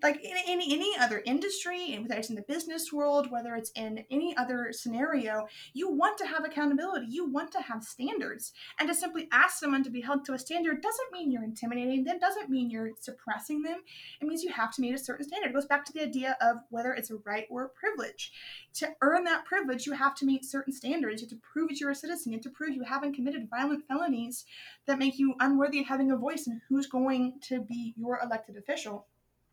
Like 0.02 0.22
in, 0.24 0.36
in 0.48 0.60
any 0.60 0.96
other 0.98 1.22
industry, 1.24 1.96
whether 2.00 2.18
it's 2.18 2.30
in 2.30 2.36
the 2.36 2.42
business 2.42 2.92
world, 2.92 3.30
whether 3.30 3.54
it's 3.54 3.70
in 3.76 4.04
any 4.10 4.36
other 4.36 4.68
scenario, 4.72 5.46
you 5.74 5.90
want 5.90 6.18
to 6.18 6.26
have 6.26 6.44
accountability. 6.44 7.06
You 7.08 7.30
want 7.30 7.52
to 7.52 7.60
have 7.60 7.82
standards. 7.84 8.52
And 8.78 8.88
to 8.88 8.94
simply 8.94 9.28
ask 9.32 9.58
someone 9.58 9.84
to 9.84 9.90
be 9.90 10.00
held 10.00 10.24
to 10.26 10.34
a 10.34 10.38
standard 10.38 10.82
doesn't 10.82 11.12
mean 11.12 11.30
you're 11.30 11.44
intimidating 11.44 12.04
them, 12.04 12.18
doesn't 12.18 12.50
mean 12.50 12.70
you're 12.70 12.90
suppressing 13.00 13.62
them. 13.62 13.80
It 14.20 14.26
means 14.26 14.42
you 14.42 14.52
have 14.52 14.72
to 14.72 14.80
meet 14.80 14.94
a 14.94 14.98
certain 14.98 15.26
standard. 15.26 15.50
It 15.50 15.54
goes 15.54 15.66
back 15.66 15.84
to 15.86 15.92
the 15.92 16.02
idea 16.02 16.36
of 16.40 16.58
whether 16.70 16.92
it's 16.92 17.10
a 17.10 17.16
right 17.24 17.46
or 17.50 17.64
a 17.64 17.68
privilege. 17.68 18.32
To 18.74 18.88
earn 19.02 19.24
that 19.24 19.44
privilege, 19.44 19.86
you 19.86 19.92
have 19.92 20.14
to 20.16 20.26
meet 20.26 20.44
certain 20.44 20.72
standards. 20.72 21.20
You 21.20 21.26
have 21.26 21.38
to 21.38 21.46
prove 21.52 21.68
that 21.68 21.80
you're 21.80 21.90
a 21.90 21.94
citizen. 21.94 22.32
You 22.32 22.38
have 22.38 22.44
to 22.44 22.50
prove 22.50 22.74
you 22.74 22.84
haven't 22.84 23.14
committed 23.14 23.50
violent 23.50 23.86
felonies 23.86 24.44
that 24.86 24.98
make 24.98 25.18
you 25.18 25.34
unworthy 25.40 25.80
of 25.80 25.86
having 25.86 26.10
a 26.10 26.16
voice 26.16 26.46
in 26.46 26.60
who's 26.68 26.86
going 26.86 27.34
to 27.48 27.60
be 27.60 27.81
your 27.96 28.20
elected 28.22 28.56
official. 28.56 29.06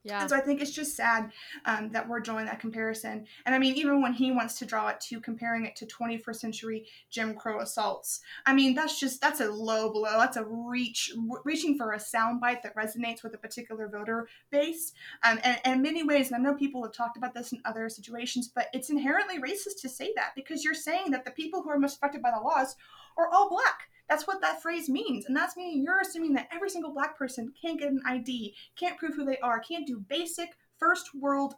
Yeah. 0.04 0.22
And 0.22 0.30
so 0.30 0.38
I 0.38 0.40
think 0.40 0.62
it's 0.62 0.72
just 0.72 0.96
sad 0.96 1.32
um, 1.66 1.92
that 1.92 2.08
we're 2.08 2.22
drawing 2.22 2.46
that 2.46 2.62
comparison. 2.62 3.26
And 3.46 3.54
I 3.54 3.60
mean, 3.60 3.76
even 3.76 4.02
when 4.02 4.14
he 4.14 4.32
wants 4.32 4.58
to 4.60 4.66
draw 4.66 4.88
it 4.88 5.02
to 5.02 5.20
comparing 5.20 5.66
it 5.66 5.76
to 5.78 5.86
21st 5.86 6.36
century 6.36 6.88
Jim 7.10 7.36
Crow 7.36 7.60
assaults, 7.60 8.22
I 8.46 8.54
mean, 8.54 8.76
that's 8.76 8.98
just 8.98 9.20
that's 9.20 9.42
a 9.42 9.52
low 9.52 9.92
blow. 9.92 10.18
That's 10.18 10.38
a 10.38 10.46
reach, 10.46 11.12
reaching 11.44 11.78
for 11.78 11.92
a 11.92 11.98
soundbite 11.98 12.62
that 12.62 12.76
resonates 12.78 13.24
with 13.24 13.34
a 13.34 13.38
particular 13.38 13.90
voter 13.90 14.30
base. 14.52 14.94
Um, 15.24 15.40
and, 15.44 15.60
and 15.66 15.76
in 15.76 15.82
many 15.82 16.04
ways, 16.04 16.32
and 16.32 16.36
I 16.36 16.50
know 16.50 16.56
people 16.56 16.82
have 16.84 16.94
talked 16.94 17.18
about 17.18 17.34
this 17.34 17.52
in 17.52 17.62
other 17.66 17.90
situations, 17.90 18.48
but 18.48 18.68
it's 18.74 18.90
inherently 18.90 19.40
racist 19.40 19.82
to 19.82 19.90
say 19.90 20.14
that 20.16 20.32
because 20.34 20.64
you're 20.64 20.74
saying 20.74 21.12
that 21.12 21.26
the 21.26 21.32
people 21.32 21.62
who 21.62 21.70
are 21.70 21.80
most 21.80 21.98
affected 21.98 22.22
by 22.22 22.32
the 22.32 22.42
laws 22.42 22.78
are 23.18 23.30
all 23.34 23.50
black 23.50 23.90
that's 24.10 24.28
what 24.28 24.42
that 24.42 24.62
phrase 24.62 24.90
means. 24.90 25.26
And 25.26 25.36
that's 25.36 25.56
meaning 25.56 25.84
you're 25.84 26.02
assuming 26.02 26.34
that 26.34 26.50
every 26.52 26.70
single 26.70 26.94
black 26.94 27.18
person 27.18 27.54
can't 27.62 27.80
get 27.80 27.92
an 27.92 28.02
ID, 28.06 28.56
can't 28.76 28.98
prove 28.98 29.16
who 29.16 29.26
they 29.26 29.38
are, 29.40 29.60
can't 29.60 29.88
do 29.88 30.04
basic 30.10 30.50
first 30.78 31.14
world 31.14 31.54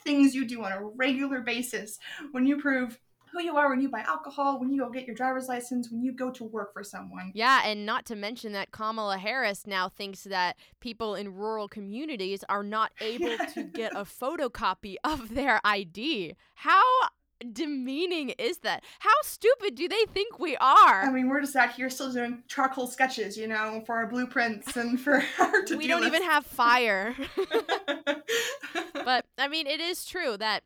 things 0.00 0.34
you 0.34 0.44
do 0.44 0.64
on 0.64 0.72
a 0.72 0.82
regular 0.82 1.40
basis 1.40 1.98
when 2.32 2.44
you 2.46 2.56
prove 2.56 2.98
who 3.32 3.42
you 3.42 3.56
are 3.56 3.70
when 3.70 3.80
you 3.80 3.88
buy 3.88 4.00
alcohol, 4.00 4.60
when 4.60 4.70
you 4.70 4.80
go 4.80 4.90
get 4.90 5.06
your 5.06 5.16
driver's 5.16 5.48
license, 5.48 5.90
when 5.90 6.02
you 6.02 6.12
go 6.12 6.30
to 6.30 6.44
work 6.44 6.72
for 6.72 6.84
someone. 6.84 7.32
Yeah, 7.34 7.62
and 7.64 7.86
not 7.86 8.04
to 8.06 8.16
mention 8.16 8.52
that 8.52 8.72
Kamala 8.72 9.16
Harris 9.16 9.66
now 9.66 9.88
thinks 9.88 10.24
that 10.24 10.56
people 10.80 11.14
in 11.14 11.34
rural 11.34 11.66
communities 11.66 12.44
are 12.48 12.62
not 12.62 12.92
able 13.00 13.36
to 13.54 13.62
get 13.74 13.92
a 13.96 14.04
photocopy 14.04 14.96
of 15.02 15.34
their 15.34 15.60
ID. 15.64 16.36
How 16.56 16.82
demeaning 17.42 18.30
is 18.38 18.58
that? 18.58 18.84
How 19.00 19.14
stupid 19.22 19.74
do 19.74 19.88
they 19.88 20.04
think 20.12 20.38
we 20.38 20.56
are? 20.56 21.02
I 21.02 21.10
mean, 21.10 21.28
we're 21.28 21.40
just 21.40 21.56
out 21.56 21.72
here 21.72 21.90
still 21.90 22.12
doing 22.12 22.42
charcoal 22.48 22.86
sketches, 22.86 23.36
you 23.36 23.46
know, 23.48 23.82
for 23.86 23.96
our 23.96 24.06
blueprints 24.06 24.76
and 24.76 25.00
for 25.00 25.22
our 25.40 25.52
We 25.76 25.86
don't 25.86 26.00
list. 26.02 26.14
even 26.14 26.22
have 26.22 26.46
fire. 26.46 27.14
but 29.04 29.24
I 29.38 29.48
mean, 29.48 29.66
it 29.66 29.80
is 29.80 30.04
true 30.04 30.36
that 30.38 30.62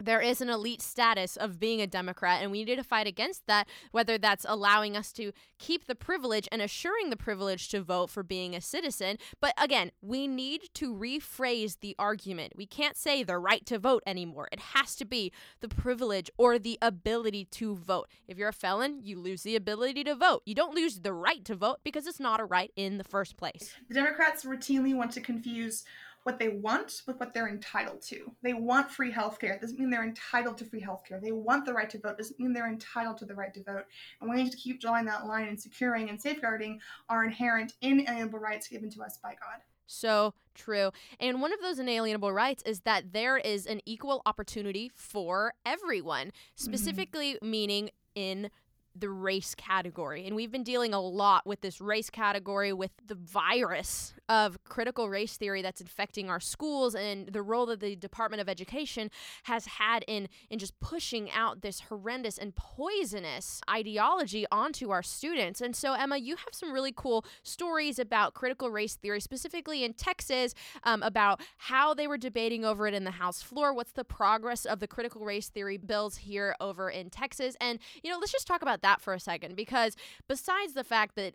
there 0.00 0.20
is 0.20 0.40
an 0.40 0.48
elite 0.48 0.82
status 0.82 1.36
of 1.36 1.60
being 1.60 1.80
a 1.80 1.86
Democrat, 1.86 2.42
and 2.42 2.50
we 2.50 2.64
need 2.64 2.76
to 2.76 2.84
fight 2.84 3.06
against 3.06 3.46
that, 3.46 3.68
whether 3.92 4.18
that's 4.18 4.46
allowing 4.48 4.96
us 4.96 5.12
to 5.12 5.32
keep 5.58 5.86
the 5.86 5.94
privilege 5.94 6.48
and 6.50 6.62
assuring 6.62 7.10
the 7.10 7.16
privilege 7.16 7.68
to 7.68 7.82
vote 7.82 8.10
for 8.10 8.22
being 8.22 8.54
a 8.54 8.60
citizen. 8.60 9.18
But 9.40 9.54
again, 9.62 9.90
we 10.00 10.26
need 10.26 10.62
to 10.74 10.94
rephrase 10.94 11.78
the 11.80 11.94
argument. 11.98 12.54
We 12.56 12.66
can't 12.66 12.96
say 12.96 13.22
the 13.22 13.38
right 13.38 13.64
to 13.66 13.78
vote 13.78 14.02
anymore. 14.06 14.48
It 14.52 14.60
has 14.60 14.96
to 14.96 15.04
be 15.04 15.32
the 15.60 15.68
privilege 15.68 16.30
or 16.38 16.58
the 16.58 16.78
ability 16.80 17.44
to 17.52 17.76
vote. 17.76 18.08
If 18.26 18.38
you're 18.38 18.48
a 18.48 18.52
felon, 18.52 19.00
you 19.02 19.18
lose 19.18 19.42
the 19.42 19.56
ability 19.56 20.04
to 20.04 20.14
vote. 20.14 20.42
You 20.46 20.54
don't 20.54 20.74
lose 20.74 21.00
the 21.00 21.12
right 21.12 21.44
to 21.44 21.54
vote 21.54 21.78
because 21.84 22.06
it's 22.06 22.20
not 22.20 22.40
a 22.40 22.44
right 22.44 22.72
in 22.76 22.98
the 22.98 23.04
first 23.04 23.36
place. 23.36 23.74
The 23.88 23.94
Democrats 23.94 24.44
routinely 24.44 24.94
want 24.94 25.12
to 25.12 25.20
confuse 25.20 25.84
what 26.24 26.38
they 26.38 26.48
want 26.48 27.02
with 27.06 27.18
what 27.18 27.32
they're 27.32 27.48
entitled 27.48 28.02
to. 28.02 28.30
They 28.42 28.52
want 28.52 28.90
free 28.90 29.12
healthcare. 29.12 29.54
It 29.54 29.60
doesn't 29.60 29.78
mean 29.78 29.90
they're 29.90 30.04
entitled 30.04 30.58
to 30.58 30.64
free 30.64 30.82
healthcare. 30.82 31.20
They 31.20 31.32
want 31.32 31.64
the 31.64 31.72
right 31.72 31.88
to 31.90 31.98
vote. 31.98 32.12
It 32.12 32.18
doesn't 32.18 32.38
mean 32.38 32.52
they're 32.52 32.68
entitled 32.68 33.18
to 33.18 33.24
the 33.24 33.34
right 33.34 33.52
to 33.54 33.62
vote. 33.62 33.84
And 34.20 34.30
we 34.30 34.36
need 34.36 34.50
to 34.50 34.56
keep 34.56 34.80
drawing 34.80 35.06
that 35.06 35.26
line 35.26 35.48
and 35.48 35.60
securing 35.60 36.10
and 36.10 36.20
safeguarding 36.20 36.80
our 37.08 37.24
inherent 37.24 37.72
inalienable 37.80 38.38
rights 38.38 38.68
given 38.68 38.90
to 38.90 39.02
us 39.02 39.18
by 39.22 39.30
God. 39.30 39.62
So 39.86 40.34
true. 40.54 40.92
And 41.18 41.42
one 41.42 41.52
of 41.52 41.60
those 41.60 41.78
inalienable 41.78 42.32
rights 42.32 42.62
is 42.64 42.80
that 42.80 43.12
there 43.12 43.38
is 43.38 43.66
an 43.66 43.80
equal 43.86 44.22
opportunity 44.24 44.90
for 44.94 45.54
everyone, 45.66 46.28
mm-hmm. 46.28 46.64
specifically 46.64 47.34
mm-hmm. 47.34 47.50
meaning 47.50 47.90
in 48.14 48.50
the 48.94 49.08
race 49.08 49.54
category. 49.54 50.26
And 50.26 50.34
we've 50.34 50.50
been 50.50 50.64
dealing 50.64 50.92
a 50.92 51.00
lot 51.00 51.46
with 51.46 51.60
this 51.60 51.80
race 51.80 52.10
category, 52.10 52.72
with 52.72 52.90
the 53.06 53.14
virus 53.14 54.14
of 54.28 54.62
critical 54.64 55.08
race 55.08 55.36
theory 55.36 55.62
that's 55.62 55.80
infecting 55.80 56.28
our 56.28 56.40
schools 56.40 56.94
and 56.94 57.28
the 57.32 57.42
role 57.42 57.66
that 57.66 57.80
the 57.80 57.96
Department 57.96 58.40
of 58.40 58.48
Education 58.48 59.10
has 59.44 59.66
had 59.66 60.04
in, 60.06 60.28
in 60.50 60.58
just 60.58 60.78
pushing 60.80 61.30
out 61.30 61.62
this 61.62 61.80
horrendous 61.80 62.38
and 62.38 62.54
poisonous 62.54 63.60
ideology 63.68 64.46
onto 64.52 64.90
our 64.90 65.02
students. 65.02 65.60
And 65.60 65.74
so, 65.74 65.94
Emma, 65.94 66.16
you 66.16 66.36
have 66.36 66.52
some 66.52 66.72
really 66.72 66.92
cool 66.94 67.24
stories 67.42 67.98
about 67.98 68.34
critical 68.34 68.70
race 68.70 68.94
theory, 68.94 69.20
specifically 69.20 69.84
in 69.84 69.94
Texas, 69.94 70.54
um, 70.84 71.02
about 71.02 71.40
how 71.58 71.94
they 71.94 72.06
were 72.06 72.18
debating 72.18 72.64
over 72.64 72.86
it 72.86 72.94
in 72.94 73.04
the 73.04 73.10
House 73.12 73.42
floor. 73.42 73.72
What's 73.74 73.92
the 73.92 74.04
progress 74.04 74.64
of 74.64 74.80
the 74.80 74.88
critical 74.88 75.24
race 75.24 75.48
theory 75.48 75.76
bills 75.76 76.18
here 76.18 76.54
over 76.60 76.90
in 76.90 77.10
Texas? 77.10 77.56
And, 77.60 77.78
you 78.02 78.10
know, 78.10 78.18
let's 78.18 78.32
just 78.32 78.46
talk 78.46 78.62
about 78.62 78.79
about 78.80 78.88
that 78.98 79.00
for 79.00 79.14
a 79.14 79.20
second 79.20 79.56
because 79.56 79.96
besides 80.28 80.74
the 80.74 80.84
fact 80.84 81.16
that 81.16 81.34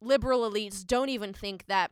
liberal 0.00 0.48
elites 0.48 0.84
don't 0.86 1.08
even 1.08 1.32
think 1.32 1.66
that 1.66 1.90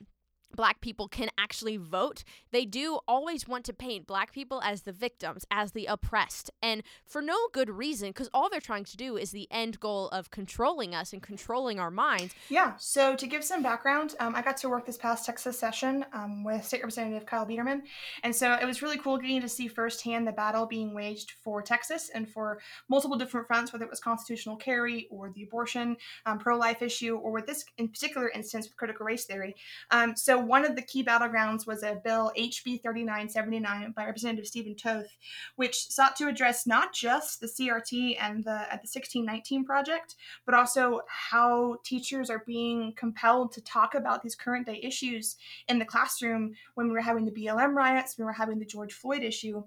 black 0.55 0.81
people 0.81 1.09
can 1.09 1.31
actually 1.39 1.77
vote, 1.77 2.25
they 2.51 2.65
do 2.65 3.01
always 3.07 3.47
want 3.47 3.65
to 3.65 3.73
paint 3.73 4.07
black 4.07 4.33
people 4.33 4.61
as 4.65 4.83
the 4.83 4.93
victims, 4.93 5.45
as 5.51 5.73
the 5.73 5.87
oppressed, 5.87 6.51
and 6.63 6.83
for 7.05 7.23
no 7.23 7.37
good 7.53 7.71
reason, 7.71 8.11
because 8.11 8.29
all 8.35 8.49
they're 8.51 8.61
trying 8.61 8.85
to 8.85 8.97
do 8.97 9.17
is 9.17 9.31
the 9.31 9.49
end 9.51 9.81
goal 9.81 10.09
of 10.09 10.31
controlling 10.31 10.95
us 10.95 11.13
and 11.13 11.23
controlling 11.23 11.79
our 11.79 11.91
minds. 11.91 12.35
Yeah, 12.49 12.75
so 12.79 13.17
to 13.17 13.27
give 13.27 13.45
some 13.45 13.63
background, 13.63 14.15
um, 14.21 14.35
I 14.35 14.43
got 14.43 14.57
to 14.59 14.69
work 14.69 14.87
this 14.87 14.97
past 14.97 15.25
Texas 15.27 15.59
session 15.59 16.05
um, 16.13 16.45
with 16.45 16.65
State 16.65 16.79
Representative 16.79 17.27
Kyle 17.27 17.47
Biedermann, 17.47 17.83
and 18.23 18.35
so 18.35 18.55
it 18.55 18.65
was 18.65 18.83
really 18.83 18.99
cool 18.99 19.19
getting 19.19 19.41
to 19.41 19.49
see 19.49 19.69
firsthand 19.69 20.27
the 20.27 20.33
battle 20.33 20.67
being 20.67 20.95
waged 20.95 21.33
for 21.43 21.63
Texas 21.63 22.11
and 22.15 22.29
for 22.29 22.61
multiple 22.89 23.17
different 23.17 23.47
fronts, 23.47 23.73
whether 23.73 23.85
it 23.85 23.91
was 23.91 24.01
constitutional 24.01 24.57
carry 24.57 25.09
or 25.11 25.31
the 25.31 25.43
abortion, 25.43 25.97
um, 26.27 26.39
pro 26.39 26.57
life 26.57 26.83
issue, 26.83 27.17
or 27.17 27.33
with 27.33 27.47
this 27.47 27.65
in 27.79 27.89
particular 27.89 28.29
instance 28.31 28.67
with 28.67 28.77
critical 28.77 29.07
race 29.07 29.25
theory. 29.25 29.55
Um, 29.91 30.17
so 30.17 30.40
one 30.41 30.65
of 30.65 30.77
the 30.77 30.83
key 30.83 31.05
battlegrounds 31.05 31.67
was 31.67 31.83
a 31.83 32.01
bill, 32.03 32.33
HB 32.37 32.83
3979, 32.83 33.93
by 33.93 34.05
Representative 34.05 34.47
Stephen 34.47 34.75
Toth, 34.75 35.17
which 35.57 35.91
sought 35.91 36.17
to 36.17 36.29
address 36.29 36.67
not 36.67 36.93
just 36.93 37.41
the 37.41 37.47
CRT 37.47 38.17
and 38.21 38.45
the 38.45 38.51
at 38.51 38.83
the 38.83 38.89
1619 38.89 39.65
project, 39.65 40.17
but 40.47 40.55
also 40.55 41.01
how 41.09 41.79
teachers 41.85 42.31
are 42.31 42.45
being 42.47 42.93
compelled 42.97 43.53
to 43.53 43.61
talk 43.63 43.95
about 43.95 44.23
these 44.23 44.35
current 44.35 44.67
day 44.67 44.81
issues 44.83 45.37
in 45.69 45.79
the 45.79 45.85
classroom 45.85 46.55
when 46.75 46.89
we 46.89 46.93
were 46.93 47.01
having 47.01 47.25
the 47.25 47.33
BLM 47.33 47.75
riots, 47.75 48.19
we 48.19 48.25
were 48.25 48.33
having 48.33 48.59
the 48.59 48.65
George 48.65 48.93
Floyd 48.93 49.23
issue 49.23 49.63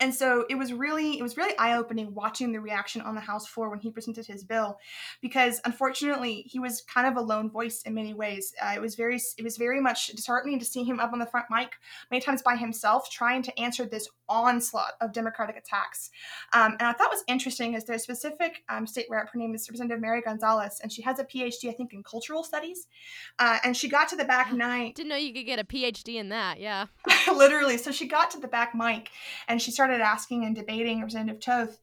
and 0.00 0.14
so 0.14 0.44
it 0.48 0.54
was 0.54 0.72
really 0.72 1.18
it 1.18 1.22
was 1.22 1.36
really 1.36 1.56
eye-opening 1.58 2.14
watching 2.14 2.52
the 2.52 2.60
reaction 2.60 3.00
on 3.00 3.14
the 3.14 3.20
house 3.20 3.46
floor 3.46 3.68
when 3.70 3.80
he 3.80 3.90
presented 3.90 4.26
his 4.26 4.44
bill 4.44 4.78
because 5.20 5.60
unfortunately 5.64 6.42
he 6.46 6.58
was 6.58 6.82
kind 6.82 7.06
of 7.06 7.16
a 7.16 7.20
lone 7.20 7.50
voice 7.50 7.82
in 7.82 7.94
many 7.94 8.14
ways. 8.14 8.54
Uh, 8.62 8.72
it 8.74 8.80
was 8.80 8.94
very 8.94 9.20
it 9.36 9.42
was 9.42 9.56
very 9.56 9.80
much 9.80 10.08
disheartening 10.08 10.58
to 10.58 10.64
see 10.64 10.84
him 10.84 11.00
up 11.00 11.12
on 11.12 11.18
the 11.18 11.26
front 11.26 11.46
mic 11.50 11.72
many 12.10 12.20
times 12.20 12.42
by 12.42 12.56
himself 12.56 13.10
trying 13.10 13.42
to 13.42 13.58
answer 13.58 13.86
this 13.86 14.08
onslaught 14.28 14.92
of 15.00 15.12
democratic 15.12 15.56
attacks. 15.56 16.10
Um, 16.52 16.72
and 16.78 16.82
i 16.82 16.92
thought 16.92 17.10
was 17.10 17.24
interesting 17.26 17.74
is 17.74 17.84
there's 17.84 18.02
a 18.02 18.04
specific 18.04 18.62
um, 18.68 18.86
state 18.86 19.06
rep 19.10 19.30
her 19.32 19.38
name 19.38 19.54
is 19.54 19.68
representative 19.68 20.00
mary 20.00 20.20
gonzalez 20.20 20.80
and 20.82 20.92
she 20.92 21.02
has 21.02 21.18
a 21.18 21.24
phd 21.24 21.68
i 21.68 21.72
think 21.72 21.92
in 21.92 22.02
cultural 22.02 22.42
studies. 22.42 22.86
Uh, 23.38 23.58
and 23.64 23.76
she 23.76 23.88
got 23.88 24.08
to 24.08 24.16
the 24.16 24.24
back 24.24 24.52
night 24.52 24.94
didn't 24.94 25.08
know 25.08 25.16
you 25.16 25.32
could 25.32 25.46
get 25.46 25.58
a 25.58 25.64
phd 25.64 26.14
in 26.14 26.28
that 26.28 26.60
yeah. 26.60 26.86
Literally 27.34 27.78
so 27.78 27.90
she 27.90 28.06
got 28.06 28.30
to 28.32 28.40
the 28.40 28.48
back 28.48 28.74
mic 28.74 29.10
and 29.48 29.60
she 29.60 29.70
started 29.70 29.87
started 29.88 30.04
asking 30.04 30.44
and 30.44 30.54
debating 30.54 30.98
Representative 30.98 31.40
Toth, 31.40 31.78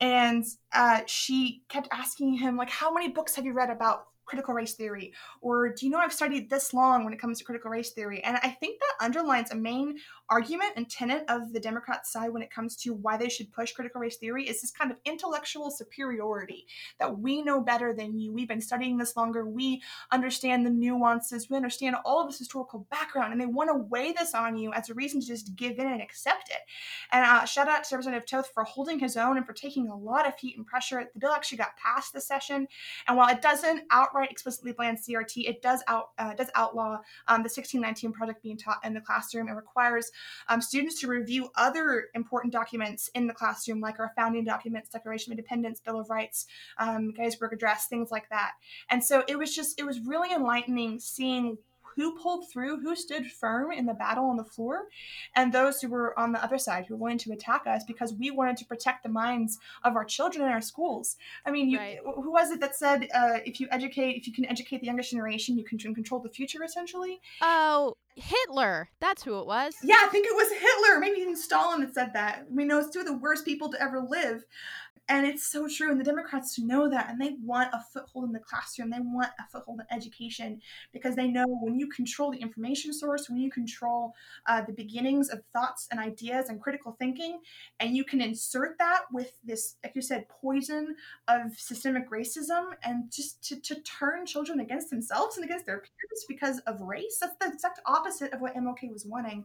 and 0.00 0.44
uh, 0.72 1.00
she 1.06 1.62
kept 1.68 1.88
asking 1.92 2.34
him 2.34 2.56
like, 2.56 2.70
"How 2.70 2.90
many 2.92 3.08
books 3.08 3.34
have 3.36 3.44
you 3.44 3.52
read 3.52 3.70
about 3.70 4.06
critical 4.24 4.54
race 4.54 4.74
theory? 4.74 5.12
Or 5.40 5.70
do 5.70 5.84
you 5.84 5.90
know 5.90 5.98
i've 5.98 6.12
studied 6.12 6.48
this 6.48 6.72
long 6.72 7.02
when 7.02 7.12
it 7.12 7.18
comes 7.18 7.38
to 7.38 7.44
critical 7.44 7.70
race 7.70 7.90
theory? 7.90 8.22
And 8.22 8.38
i 8.44 8.48
think 8.48 8.78
that 8.80 9.04
underlines 9.04 9.50
a 9.50 9.56
main 9.56 9.98
argument 10.30 10.72
and 10.76 10.88
tenet 10.88 11.24
of 11.28 11.52
the 11.52 11.58
Democrat 11.58 12.06
side 12.06 12.32
when 12.32 12.42
it 12.42 12.50
comes 12.52 12.76
to 12.76 12.94
why 12.94 13.16
they 13.16 13.28
should 13.28 13.52
push 13.52 13.72
critical 13.72 14.00
race 14.00 14.16
theory 14.16 14.48
is 14.48 14.60
this 14.60 14.70
kind 14.70 14.92
of 14.92 14.96
intellectual 15.04 15.70
superiority 15.72 16.66
that 17.00 17.18
we 17.18 17.42
know 17.42 17.60
better 17.60 17.92
than 17.92 18.16
you. 18.16 18.32
We've 18.32 18.46
been 18.46 18.60
studying 18.60 18.96
this 18.96 19.16
longer. 19.16 19.44
We 19.44 19.82
understand 20.12 20.64
the 20.64 20.70
nuances. 20.70 21.50
We 21.50 21.56
understand 21.56 21.96
all 22.04 22.20
of 22.20 22.28
this 22.28 22.38
historical 22.38 22.86
background, 22.90 23.32
and 23.32 23.40
they 23.40 23.46
want 23.46 23.70
to 23.70 23.74
weigh 23.74 24.12
this 24.12 24.32
on 24.32 24.56
you 24.56 24.72
as 24.72 24.88
a 24.88 24.94
reason 24.94 25.20
to 25.20 25.26
just 25.26 25.56
give 25.56 25.78
in 25.80 25.88
and 25.88 26.00
accept 26.00 26.50
it. 26.50 26.60
And 27.10 27.24
uh, 27.24 27.44
shout 27.44 27.68
out 27.68 27.82
to 27.84 27.96
Representative 27.96 28.28
Toth 28.28 28.50
for 28.54 28.62
holding 28.62 29.00
his 29.00 29.16
own 29.16 29.36
and 29.36 29.44
for 29.44 29.52
taking 29.52 29.88
a 29.88 29.96
lot 29.96 30.28
of 30.28 30.38
heat 30.38 30.56
and 30.56 30.66
pressure. 30.66 31.10
The 31.12 31.18
bill 31.18 31.32
actually 31.32 31.58
got 31.58 31.76
passed 31.76 32.12
this 32.12 32.28
session, 32.28 32.68
and 33.08 33.16
while 33.16 33.28
it 33.28 33.42
doesn't 33.42 33.82
outright 33.90 34.30
explicitly 34.30 34.72
ban 34.72 34.96
CRT, 34.96 35.48
it 35.48 35.60
does 35.60 35.82
out 35.88 36.10
uh, 36.18 36.34
does 36.34 36.50
outlaw 36.54 36.98
um, 37.26 37.42
the 37.42 37.50
1619 37.50 38.12
project 38.12 38.42
being 38.44 38.56
taught 38.56 38.78
in 38.84 38.94
the 38.94 39.00
classroom. 39.00 39.48
It 39.48 39.52
requires 39.52 40.12
um, 40.48 40.60
students 40.60 41.00
to 41.00 41.08
review 41.08 41.50
other 41.56 42.08
important 42.14 42.52
documents 42.52 43.08
in 43.14 43.26
the 43.26 43.34
classroom, 43.34 43.80
like 43.80 43.98
our 43.98 44.12
founding 44.16 44.44
documents, 44.44 44.90
Declaration 44.90 45.32
of 45.32 45.38
Independence, 45.38 45.80
Bill 45.80 46.00
of 46.00 46.10
Rights, 46.10 46.46
um, 46.78 47.12
Gettysburg 47.12 47.52
Address, 47.52 47.86
things 47.86 48.10
like 48.10 48.28
that. 48.30 48.52
And 48.88 49.02
so 49.02 49.24
it 49.28 49.38
was 49.38 49.54
just, 49.54 49.78
it 49.78 49.84
was 49.84 50.00
really 50.00 50.32
enlightening 50.34 50.98
seeing 50.98 51.58
who 51.96 52.16
pulled 52.16 52.50
through, 52.50 52.80
who 52.80 52.94
stood 52.94 53.30
firm 53.30 53.72
in 53.72 53.86
the 53.86 53.94
battle 53.94 54.26
on 54.26 54.36
the 54.36 54.44
floor, 54.44 54.88
and 55.36 55.52
those 55.52 55.80
who 55.80 55.88
were 55.88 56.18
on 56.18 56.32
the 56.32 56.42
other 56.42 56.58
side 56.58 56.86
who 56.86 56.96
wanted 56.96 57.20
to 57.20 57.32
attack 57.32 57.66
us 57.66 57.84
because 57.84 58.14
we 58.14 58.30
wanted 58.30 58.56
to 58.56 58.64
protect 58.64 59.02
the 59.02 59.08
minds 59.08 59.58
of 59.84 59.96
our 59.96 60.04
children 60.04 60.44
in 60.44 60.52
our 60.52 60.60
schools. 60.60 61.16
I 61.44 61.50
mean, 61.50 61.68
you, 61.70 61.78
right. 61.78 61.98
who 62.04 62.30
was 62.30 62.50
it 62.50 62.60
that 62.60 62.76
said 62.76 63.08
uh, 63.14 63.38
if 63.44 63.60
you 63.60 63.68
educate, 63.70 64.16
if 64.16 64.26
you 64.26 64.32
can 64.32 64.46
educate 64.46 64.80
the 64.80 64.86
younger 64.86 65.02
generation, 65.02 65.58
you 65.58 65.64
can 65.64 65.78
control 65.78 66.20
the 66.20 66.30
future, 66.30 66.62
essentially? 66.62 67.20
Oh, 67.42 67.96
Hitler. 68.16 68.90
That's 69.00 69.22
who 69.22 69.38
it 69.38 69.46
was. 69.46 69.74
Yeah, 69.82 69.96
I 70.00 70.08
think 70.08 70.26
it 70.26 70.34
was 70.34 70.50
Hitler. 70.52 71.00
Maybe 71.00 71.20
even 71.20 71.36
Stalin 71.36 71.80
that 71.80 71.94
said 71.94 72.12
that. 72.14 72.46
We 72.50 72.64
know 72.64 72.78
it's 72.78 72.90
two 72.90 73.00
of 73.00 73.06
the 73.06 73.16
worst 73.16 73.44
people 73.44 73.70
to 73.70 73.82
ever 73.82 74.00
live. 74.00 74.44
And 75.10 75.26
it's 75.26 75.44
so 75.44 75.66
true. 75.66 75.90
And 75.90 75.98
the 75.98 76.04
Democrats 76.04 76.56
know 76.56 76.88
that. 76.88 77.10
And 77.10 77.20
they 77.20 77.34
want 77.42 77.74
a 77.74 77.80
foothold 77.92 78.26
in 78.26 78.32
the 78.32 78.38
classroom. 78.38 78.90
They 78.90 79.00
want 79.00 79.30
a 79.40 79.50
foothold 79.50 79.80
in 79.80 79.96
education 79.96 80.60
because 80.92 81.16
they 81.16 81.26
know 81.26 81.44
when 81.48 81.76
you 81.76 81.88
control 81.88 82.30
the 82.30 82.38
information 82.38 82.92
source, 82.92 83.28
when 83.28 83.40
you 83.40 83.50
control 83.50 84.14
uh, 84.46 84.62
the 84.62 84.72
beginnings 84.72 85.28
of 85.28 85.42
thoughts 85.52 85.88
and 85.90 85.98
ideas 85.98 86.48
and 86.48 86.60
critical 86.60 86.94
thinking, 86.96 87.40
and 87.80 87.96
you 87.96 88.04
can 88.04 88.20
insert 88.20 88.78
that 88.78 89.00
with 89.12 89.32
this, 89.44 89.74
like 89.82 89.96
you 89.96 90.02
said, 90.02 90.28
poison 90.28 90.94
of 91.26 91.58
systemic 91.58 92.08
racism 92.08 92.66
and 92.84 93.10
just 93.10 93.42
to, 93.48 93.60
to 93.62 93.80
turn 93.80 94.26
children 94.26 94.60
against 94.60 94.90
themselves 94.90 95.36
and 95.36 95.44
against 95.44 95.66
their 95.66 95.78
peers 95.78 96.24
because 96.28 96.60
of 96.68 96.80
race, 96.82 97.18
that's 97.20 97.34
the 97.40 97.52
exact 97.52 97.80
opposite 97.84 98.32
of 98.32 98.40
what 98.40 98.54
MLK 98.54 98.92
was 98.92 99.04
wanting. 99.04 99.44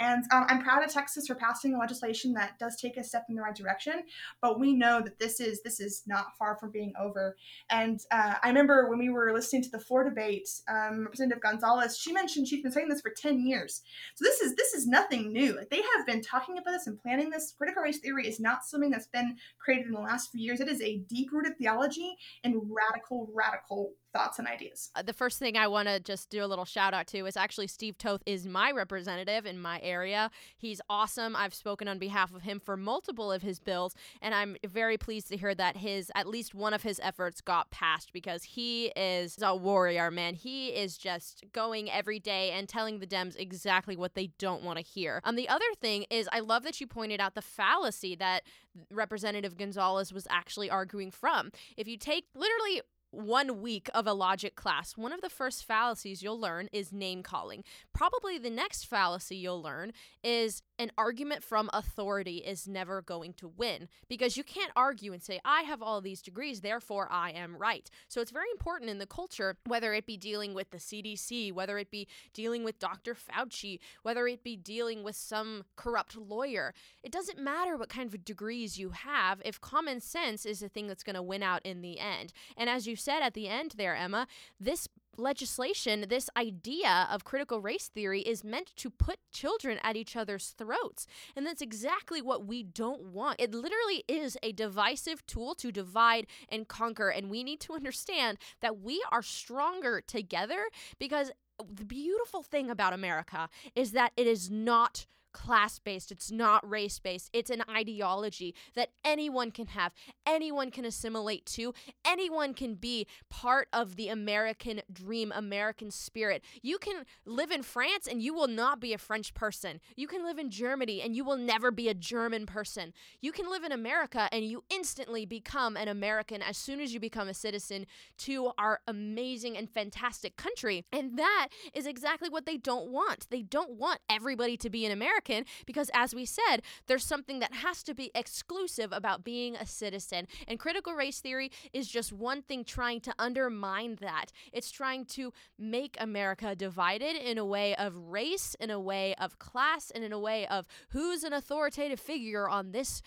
And 0.00 0.24
um, 0.32 0.46
I'm 0.48 0.60
proud 0.60 0.82
of 0.82 0.92
Texas 0.92 1.28
for 1.28 1.36
passing 1.36 1.78
legislation 1.78 2.32
that 2.32 2.58
does 2.58 2.74
take 2.80 2.96
a 2.96 3.04
step 3.04 3.26
in 3.28 3.36
the 3.36 3.42
right 3.42 3.54
direction. 3.54 4.02
But 4.42 4.58
we 4.58 4.74
know 4.74 5.03
that 5.04 5.18
this 5.18 5.40
is 5.40 5.62
this 5.62 5.80
is 5.80 6.02
not 6.06 6.36
far 6.38 6.56
from 6.56 6.70
being 6.70 6.92
over. 7.00 7.36
And 7.70 8.00
uh, 8.10 8.34
I 8.42 8.48
remember 8.48 8.88
when 8.88 8.98
we 8.98 9.10
were 9.10 9.32
listening 9.32 9.62
to 9.62 9.70
the 9.70 9.78
floor 9.78 10.08
debate, 10.08 10.48
um, 10.68 11.04
Representative 11.04 11.42
Gonzalez, 11.42 11.98
she 11.98 12.12
mentioned 12.12 12.48
she's 12.48 12.62
been 12.62 12.72
saying 12.72 12.88
this 12.88 13.00
for 13.00 13.12
ten 13.16 13.46
years. 13.46 13.82
So 14.14 14.24
this 14.24 14.40
is 14.40 14.54
this 14.54 14.74
is 14.74 14.86
nothing 14.86 15.32
new. 15.32 15.56
Like 15.56 15.70
they 15.70 15.82
have 15.96 16.06
been 16.06 16.22
talking 16.22 16.58
about 16.58 16.72
this 16.72 16.86
and 16.86 17.00
planning 17.00 17.30
this. 17.30 17.54
Critical 17.56 17.82
race 17.82 17.98
theory 17.98 18.26
is 18.26 18.40
not 18.40 18.64
something 18.64 18.90
that's 18.90 19.08
been 19.08 19.36
created 19.58 19.86
in 19.86 19.92
the 19.92 20.00
last 20.00 20.30
few 20.30 20.40
years. 20.40 20.60
It 20.60 20.68
is 20.68 20.80
a 20.80 20.98
deep 21.08 21.30
rooted 21.32 21.58
theology 21.58 22.16
and 22.42 22.62
radical, 22.70 23.28
radical 23.34 23.92
thoughts 24.14 24.38
and 24.38 24.46
ideas. 24.46 24.90
Uh, 24.94 25.02
the 25.02 25.12
first 25.12 25.38
thing 25.38 25.56
I 25.56 25.66
want 25.66 25.88
to 25.88 25.98
just 25.98 26.30
do 26.30 26.44
a 26.44 26.46
little 26.46 26.64
shout 26.64 26.94
out 26.94 27.08
to 27.08 27.26
is 27.26 27.36
actually 27.36 27.66
Steve 27.66 27.98
Toth 27.98 28.22
is 28.24 28.46
my 28.46 28.70
representative 28.70 29.44
in 29.44 29.60
my 29.60 29.80
area. 29.82 30.30
He's 30.56 30.80
awesome. 30.88 31.34
I've 31.34 31.52
spoken 31.52 31.88
on 31.88 31.98
behalf 31.98 32.32
of 32.32 32.42
him 32.42 32.60
for 32.60 32.76
multiple 32.76 33.32
of 33.32 33.42
his 33.42 33.58
bills, 33.58 33.94
and 34.22 34.32
I'm 34.32 34.56
very 34.66 34.96
pleased 34.96 35.28
to 35.28 35.36
hear 35.36 35.54
that 35.56 35.76
his 35.76 36.12
at 36.14 36.28
least 36.28 36.54
one 36.54 36.72
of 36.72 36.84
his 36.84 37.00
efforts 37.02 37.40
got 37.40 37.70
passed 37.70 38.12
because 38.12 38.44
he 38.44 38.86
is 38.96 39.36
a 39.42 39.54
warrior, 39.54 40.10
man. 40.12 40.34
He 40.34 40.68
is 40.68 40.96
just 40.96 41.44
going 41.52 41.90
every 41.90 42.20
day 42.20 42.52
and 42.52 42.68
telling 42.68 43.00
the 43.00 43.06
Dems 43.06 43.36
exactly 43.36 43.96
what 43.96 44.14
they 44.14 44.28
don't 44.38 44.62
want 44.62 44.78
to 44.78 44.84
hear. 44.84 45.20
Um, 45.24 45.34
the 45.34 45.48
other 45.48 45.64
thing 45.80 46.06
is, 46.08 46.28
I 46.32 46.38
love 46.38 46.62
that 46.62 46.80
you 46.80 46.86
pointed 46.86 47.20
out 47.20 47.34
the 47.34 47.42
fallacy 47.42 48.14
that 48.16 48.44
Representative 48.90 49.56
Gonzalez 49.56 50.12
was 50.12 50.26
actually 50.30 50.70
arguing 50.70 51.10
from. 51.10 51.50
If 51.76 51.88
you 51.88 51.96
take 51.96 52.26
literally 52.34 52.82
one 53.14 53.60
week 53.60 53.88
of 53.94 54.06
a 54.06 54.12
logic 54.12 54.56
class, 54.56 54.96
one 54.96 55.12
of 55.12 55.20
the 55.20 55.28
first 55.28 55.64
fallacies 55.64 56.22
you'll 56.22 56.40
learn 56.40 56.68
is 56.72 56.92
name 56.92 57.22
calling. 57.22 57.64
Probably 57.92 58.38
the 58.38 58.50
next 58.50 58.84
fallacy 58.84 59.36
you'll 59.36 59.62
learn 59.62 59.92
is 60.22 60.62
an 60.78 60.90
argument 60.98 61.42
from 61.44 61.70
authority 61.72 62.38
is 62.38 62.66
never 62.66 63.00
going 63.00 63.32
to 63.34 63.48
win 63.48 63.88
because 64.08 64.36
you 64.36 64.42
can't 64.42 64.72
argue 64.74 65.12
and 65.12 65.22
say, 65.22 65.40
I 65.44 65.62
have 65.62 65.82
all 65.82 66.00
these 66.00 66.20
degrees, 66.20 66.60
therefore 66.60 67.08
I 67.10 67.30
am 67.30 67.56
right. 67.56 67.88
So 68.08 68.20
it's 68.20 68.30
very 68.30 68.50
important 68.50 68.90
in 68.90 68.98
the 68.98 69.06
culture, 69.06 69.56
whether 69.66 69.94
it 69.94 70.06
be 70.06 70.16
dealing 70.16 70.54
with 70.54 70.70
the 70.70 70.78
CDC, 70.78 71.52
whether 71.52 71.78
it 71.78 71.90
be 71.90 72.08
dealing 72.32 72.64
with 72.64 72.78
Dr. 72.78 73.14
Fauci, 73.14 73.78
whether 74.02 74.26
it 74.26 74.42
be 74.42 74.56
dealing 74.56 75.04
with 75.04 75.16
some 75.16 75.64
corrupt 75.76 76.16
lawyer. 76.16 76.74
It 77.02 77.12
doesn't 77.12 77.38
matter 77.38 77.76
what 77.76 77.88
kind 77.88 78.12
of 78.12 78.24
degrees 78.24 78.78
you 78.78 78.90
have 78.90 79.40
if 79.44 79.60
common 79.60 80.00
sense 80.00 80.44
is 80.44 80.60
the 80.60 80.68
thing 80.68 80.88
that's 80.88 81.04
going 81.04 81.14
to 81.14 81.22
win 81.22 81.42
out 81.42 81.62
in 81.64 81.82
the 81.82 82.00
end. 82.00 82.32
And 82.56 82.68
as 82.68 82.86
you 82.86 82.96
said 83.04 83.22
at 83.22 83.34
the 83.34 83.48
end 83.48 83.74
there, 83.76 83.94
Emma, 83.94 84.26
this 84.58 84.88
legislation, 85.16 86.06
this 86.08 86.28
idea 86.36 87.06
of 87.10 87.24
critical 87.24 87.60
race 87.60 87.88
theory 87.88 88.22
is 88.22 88.42
meant 88.42 88.74
to 88.76 88.90
put 88.90 89.18
children 89.32 89.78
at 89.82 89.96
each 89.96 90.16
other's 90.16 90.54
throats. 90.56 91.06
And 91.36 91.46
that's 91.46 91.62
exactly 91.62 92.20
what 92.20 92.46
we 92.46 92.62
don't 92.62 93.02
want. 93.02 93.40
It 93.40 93.54
literally 93.54 94.04
is 94.08 94.36
a 94.42 94.52
divisive 94.52 95.24
tool 95.26 95.54
to 95.56 95.70
divide 95.70 96.26
and 96.48 96.66
conquer. 96.66 97.10
And 97.10 97.30
we 97.30 97.44
need 97.44 97.60
to 97.60 97.74
understand 97.74 98.38
that 98.60 98.80
we 98.80 99.04
are 99.12 99.22
stronger 99.22 100.00
together 100.00 100.64
because 100.98 101.30
the 101.72 101.84
beautiful 101.84 102.42
thing 102.42 102.68
about 102.68 102.92
America 102.92 103.48
is 103.76 103.92
that 103.92 104.12
it 104.16 104.26
is 104.26 104.50
not 104.50 105.06
class 105.34 105.78
based, 105.78 106.10
it's 106.10 106.30
not 106.30 106.66
race 106.68 106.98
based. 106.98 107.28
It's 107.34 107.50
an 107.50 107.62
ideology 107.68 108.54
that 108.74 108.90
anyone 109.04 109.50
can 109.50 109.66
have, 109.66 109.92
anyone 110.26 110.70
can 110.70 110.86
assimilate 110.86 111.44
to, 111.46 111.74
anyone 112.06 112.54
can 112.54 112.76
be 112.76 113.06
part 113.28 113.68
of 113.72 113.96
the 113.96 114.08
American 114.08 114.80
dream, 114.90 115.32
American 115.34 115.90
spirit. 115.90 116.42
You 116.62 116.78
can 116.78 117.04
live 117.26 117.50
in 117.50 117.62
France 117.62 118.06
and 118.06 118.22
you 118.22 118.32
will 118.32 118.48
not 118.48 118.80
be 118.80 118.94
a 118.94 118.98
French 118.98 119.34
person. 119.34 119.80
You 119.96 120.06
can 120.06 120.24
live 120.24 120.38
in 120.38 120.50
Germany 120.50 121.02
and 121.02 121.14
you 121.14 121.24
will 121.24 121.36
never 121.36 121.70
be 121.70 121.88
a 121.88 121.94
German 121.94 122.46
person. 122.46 122.94
You 123.20 123.32
can 123.32 123.50
live 123.50 123.64
in 123.64 123.72
America 123.72 124.28
and 124.32 124.44
you 124.44 124.62
instantly 124.70 125.26
become 125.26 125.76
an 125.76 125.88
American 125.88 126.40
as 126.40 126.56
soon 126.56 126.80
as 126.80 126.94
you 126.94 127.00
become 127.00 127.28
a 127.28 127.34
citizen 127.34 127.86
to 128.18 128.52
our 128.56 128.80
amazing 128.86 129.56
and 129.56 129.68
fantastic 129.68 130.36
country. 130.36 130.84
And 130.92 131.18
that 131.18 131.48
is 131.74 131.86
exactly 131.86 132.28
what 132.28 132.46
they 132.46 132.56
don't 132.56 132.88
want. 132.88 133.26
They 133.30 133.42
don't 133.42 133.72
want 133.72 133.98
everybody 134.08 134.56
to 134.58 134.70
be 134.70 134.86
an 134.86 134.92
American. 134.92 135.23
American 135.24 135.50
because, 135.66 135.90
as 135.94 136.14
we 136.14 136.24
said, 136.24 136.58
there's 136.86 137.04
something 137.04 137.40
that 137.40 137.54
has 137.54 137.82
to 137.84 137.94
be 137.94 138.10
exclusive 138.14 138.92
about 138.92 139.24
being 139.24 139.56
a 139.56 139.66
citizen. 139.66 140.26
And 140.48 140.58
critical 140.58 140.94
race 140.94 141.20
theory 141.20 141.50
is 141.72 141.88
just 141.88 142.12
one 142.12 142.42
thing 142.42 142.64
trying 142.64 143.00
to 143.02 143.14
undermine 143.18 143.96
that. 144.00 144.26
It's 144.52 144.70
trying 144.70 145.06
to 145.06 145.32
make 145.58 145.96
America 146.00 146.54
divided 146.54 147.16
in 147.16 147.38
a 147.38 147.44
way 147.44 147.74
of 147.76 147.96
race, 147.96 148.56
in 148.60 148.70
a 148.70 148.80
way 148.80 149.14
of 149.16 149.38
class, 149.38 149.90
and 149.90 150.04
in 150.04 150.12
a 150.12 150.18
way 150.18 150.46
of 150.46 150.66
who's 150.90 151.24
an 151.24 151.32
authoritative 151.32 152.00
figure 152.00 152.48
on 152.48 152.72
this 152.72 153.02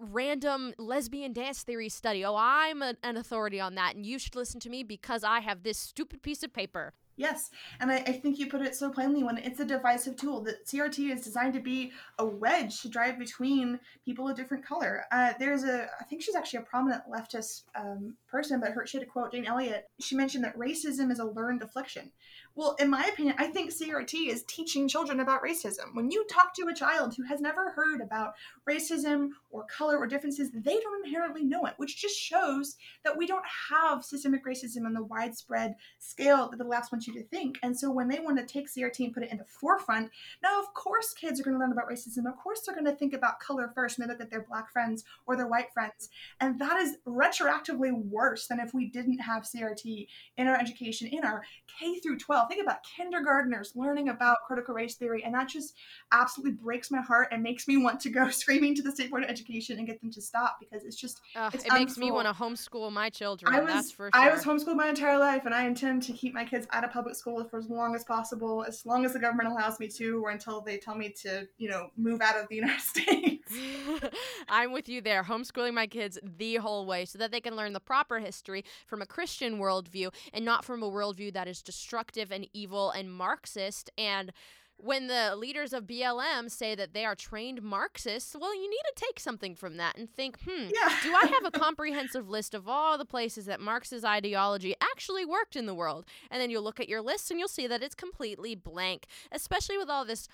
random 0.00 0.74
lesbian 0.76 1.32
dance 1.32 1.62
theory 1.62 1.88
study. 1.88 2.24
Oh, 2.24 2.34
I'm 2.36 2.82
a, 2.82 2.94
an 3.02 3.16
authority 3.16 3.60
on 3.60 3.76
that, 3.76 3.94
and 3.94 4.04
you 4.04 4.18
should 4.18 4.34
listen 4.34 4.60
to 4.60 4.70
me 4.70 4.82
because 4.82 5.22
I 5.22 5.40
have 5.40 5.62
this 5.62 5.78
stupid 5.78 6.22
piece 6.22 6.42
of 6.42 6.52
paper. 6.52 6.94
Yes, 7.18 7.50
and 7.80 7.90
I, 7.90 7.96
I, 7.96 8.12
think 8.12 8.38
you 8.38 8.46
put 8.46 8.62
it 8.62 8.76
so 8.76 8.90
plainly 8.90 9.24
when 9.24 9.38
it's 9.38 9.58
a 9.58 9.64
divisive 9.64 10.14
tool. 10.14 10.40
That 10.44 10.64
CRT 10.64 11.12
is 11.12 11.24
designed 11.24 11.52
to 11.54 11.60
be 11.60 11.90
a 12.20 12.24
wedge 12.24 12.80
to 12.82 12.88
drive 12.88 13.18
between 13.18 13.80
people 14.04 14.28
of 14.28 14.36
different 14.36 14.64
color. 14.64 15.02
Uh, 15.10 15.32
there's 15.36 15.64
a, 15.64 15.88
I 16.00 16.04
think 16.04 16.22
she's 16.22 16.36
actually 16.36 16.60
a 16.60 16.62
prominent 16.62 17.02
leftist 17.12 17.64
um, 17.74 18.14
person, 18.28 18.60
but 18.60 18.70
her, 18.70 18.86
she 18.86 18.98
had 18.98 19.06
a 19.06 19.10
quote, 19.10 19.32
Jane 19.32 19.46
Elliott. 19.46 19.90
She 19.98 20.14
mentioned 20.14 20.44
that 20.44 20.56
racism 20.56 21.10
is 21.10 21.18
a 21.18 21.24
learned 21.24 21.62
affliction. 21.62 22.12
Well, 22.58 22.74
in 22.80 22.90
my 22.90 23.04
opinion, 23.04 23.36
I 23.38 23.46
think 23.46 23.70
CRT 23.70 24.26
is 24.26 24.42
teaching 24.42 24.88
children 24.88 25.20
about 25.20 25.44
racism. 25.44 25.94
When 25.94 26.10
you 26.10 26.26
talk 26.28 26.52
to 26.54 26.66
a 26.66 26.74
child 26.74 27.14
who 27.14 27.22
has 27.22 27.40
never 27.40 27.70
heard 27.70 28.00
about 28.00 28.34
racism 28.68 29.28
or 29.52 29.64
color 29.66 29.96
or 29.96 30.08
differences, 30.08 30.50
they 30.52 30.80
don't 30.80 31.06
inherently 31.06 31.44
know 31.44 31.66
it, 31.66 31.74
which 31.76 32.02
just 32.02 32.18
shows 32.18 32.74
that 33.04 33.16
we 33.16 33.28
don't 33.28 33.44
have 33.70 34.04
systemic 34.04 34.44
racism 34.44 34.86
on 34.86 34.92
the 34.92 35.04
widespread 35.04 35.76
scale 36.00 36.48
that 36.50 36.56
the 36.56 36.64
last 36.64 36.90
one 36.90 37.00
you 37.06 37.12
to 37.12 37.22
think. 37.28 37.60
And 37.62 37.78
so 37.78 37.92
when 37.92 38.08
they 38.08 38.18
want 38.18 38.38
to 38.38 38.44
take 38.44 38.66
CRT 38.68 39.04
and 39.04 39.14
put 39.14 39.22
it 39.22 39.30
in 39.30 39.38
the 39.38 39.44
forefront, 39.44 40.10
now 40.42 40.58
of 40.58 40.74
course 40.74 41.14
kids 41.14 41.38
are 41.38 41.44
going 41.44 41.54
to 41.54 41.60
learn 41.60 41.70
about 41.70 41.88
racism. 41.88 42.26
Of 42.26 42.38
course 42.38 42.62
they're 42.62 42.74
going 42.74 42.86
to 42.86 42.96
think 42.96 43.14
about 43.14 43.38
color 43.38 43.70
first 43.72 44.00
and 44.00 44.08
they 44.08 44.12
look 44.12 44.20
at 44.20 44.32
their 44.32 44.44
black 44.48 44.72
friends 44.72 45.04
or 45.28 45.36
their 45.36 45.46
white 45.46 45.72
friends. 45.72 46.08
And 46.40 46.58
that 46.58 46.80
is 46.80 46.96
retroactively 47.06 47.92
worse 47.92 48.48
than 48.48 48.58
if 48.58 48.74
we 48.74 48.86
didn't 48.86 49.20
have 49.20 49.44
CRT 49.44 50.08
in 50.36 50.48
our 50.48 50.56
education, 50.56 51.06
in 51.06 51.24
our 51.24 51.44
K 51.78 52.00
through 52.00 52.18
12. 52.18 52.47
Think 52.48 52.62
about 52.62 52.78
kindergartners 52.96 53.72
learning 53.74 54.08
about 54.08 54.38
critical 54.46 54.74
race 54.74 54.96
theory. 54.96 55.22
And 55.24 55.34
that 55.34 55.48
just 55.48 55.74
absolutely 56.12 56.52
breaks 56.52 56.90
my 56.90 57.00
heart 57.00 57.28
and 57.30 57.42
makes 57.42 57.68
me 57.68 57.76
want 57.76 58.00
to 58.00 58.10
go 58.10 58.28
screaming 58.30 58.74
to 58.76 58.82
the 58.82 58.92
State 58.92 59.10
Board 59.10 59.24
of 59.24 59.30
Education 59.30 59.78
and 59.78 59.86
get 59.86 60.00
them 60.00 60.10
to 60.12 60.22
stop 60.22 60.58
because 60.60 60.84
it's 60.84 60.96
just, 60.96 61.20
uh, 61.36 61.50
it's 61.52 61.64
it 61.64 61.72
makes 61.72 61.98
me 61.98 62.10
want 62.10 62.26
to 62.26 62.32
homeschool 62.32 62.90
my 62.92 63.10
children. 63.10 63.54
I 63.54 63.60
was, 63.60 63.68
that's 63.68 63.92
for 63.92 64.10
sure. 64.14 64.22
I 64.22 64.30
was 64.30 64.44
homeschooled 64.44 64.76
my 64.76 64.88
entire 64.88 65.18
life 65.18 65.44
and 65.44 65.54
I 65.54 65.66
intend 65.66 66.02
to 66.04 66.12
keep 66.12 66.34
my 66.34 66.44
kids 66.44 66.66
out 66.72 66.84
of 66.84 66.90
public 66.90 67.14
school 67.14 67.44
for 67.44 67.58
as 67.58 67.68
long 67.68 67.94
as 67.94 68.04
possible, 68.04 68.64
as 68.66 68.84
long 68.86 69.04
as 69.04 69.12
the 69.12 69.18
government 69.18 69.48
allows 69.48 69.78
me 69.78 69.88
to, 69.88 70.24
or 70.24 70.30
until 70.30 70.60
they 70.60 70.78
tell 70.78 70.94
me 70.94 71.14
to, 71.22 71.46
you 71.58 71.68
know, 71.68 71.88
move 71.96 72.20
out 72.20 72.36
of 72.36 72.48
the 72.48 72.56
United 72.56 72.80
States. 72.80 73.52
I'm 74.48 74.72
with 74.72 74.88
you 74.88 75.00
there, 75.00 75.24
homeschooling 75.24 75.74
my 75.74 75.86
kids 75.86 76.18
the 76.22 76.56
whole 76.56 76.86
way 76.86 77.04
so 77.04 77.18
that 77.18 77.30
they 77.30 77.40
can 77.40 77.56
learn 77.56 77.72
the 77.72 77.80
proper 77.80 78.18
history 78.18 78.64
from 78.86 79.02
a 79.02 79.06
Christian 79.06 79.58
worldview 79.58 80.12
and 80.32 80.44
not 80.44 80.64
from 80.64 80.82
a 80.82 80.90
worldview 80.90 81.32
that 81.34 81.48
is 81.48 81.62
destructive 81.62 82.32
and 82.38 82.48
evil 82.52 82.90
and 82.90 83.12
Marxist 83.12 83.90
and 83.98 84.32
when 84.80 85.08
the 85.08 85.34
leaders 85.34 85.72
of 85.72 85.88
BLM 85.88 86.48
say 86.48 86.76
that 86.76 86.94
they 86.94 87.04
are 87.04 87.16
trained 87.16 87.60
Marxists, 87.62 88.36
well, 88.40 88.54
you 88.54 88.70
need 88.70 88.76
to 88.94 89.04
take 89.06 89.18
something 89.18 89.56
from 89.56 89.76
that 89.78 89.98
and 89.98 90.08
think, 90.08 90.38
hmm, 90.46 90.68
Yeah. 90.72 90.96
do 91.02 91.12
I 91.12 91.26
have 91.26 91.44
a 91.44 91.50
comprehensive 91.50 92.28
list 92.28 92.54
of 92.54 92.68
all 92.68 92.96
the 92.96 93.04
places 93.04 93.46
that 93.46 93.58
Marx's 93.60 94.04
ideology 94.04 94.76
actually 94.80 95.24
worked 95.24 95.56
in 95.56 95.66
the 95.66 95.74
world? 95.74 96.06
And 96.30 96.40
then 96.40 96.48
you'll 96.48 96.62
look 96.62 96.78
at 96.78 96.88
your 96.88 97.02
list 97.02 97.28
and 97.32 97.40
you'll 97.40 97.48
see 97.48 97.66
that 97.66 97.82
it's 97.82 97.96
completely 97.96 98.54
blank, 98.54 99.06
especially 99.32 99.76
with 99.78 99.90
all 99.90 100.04
this 100.04 100.28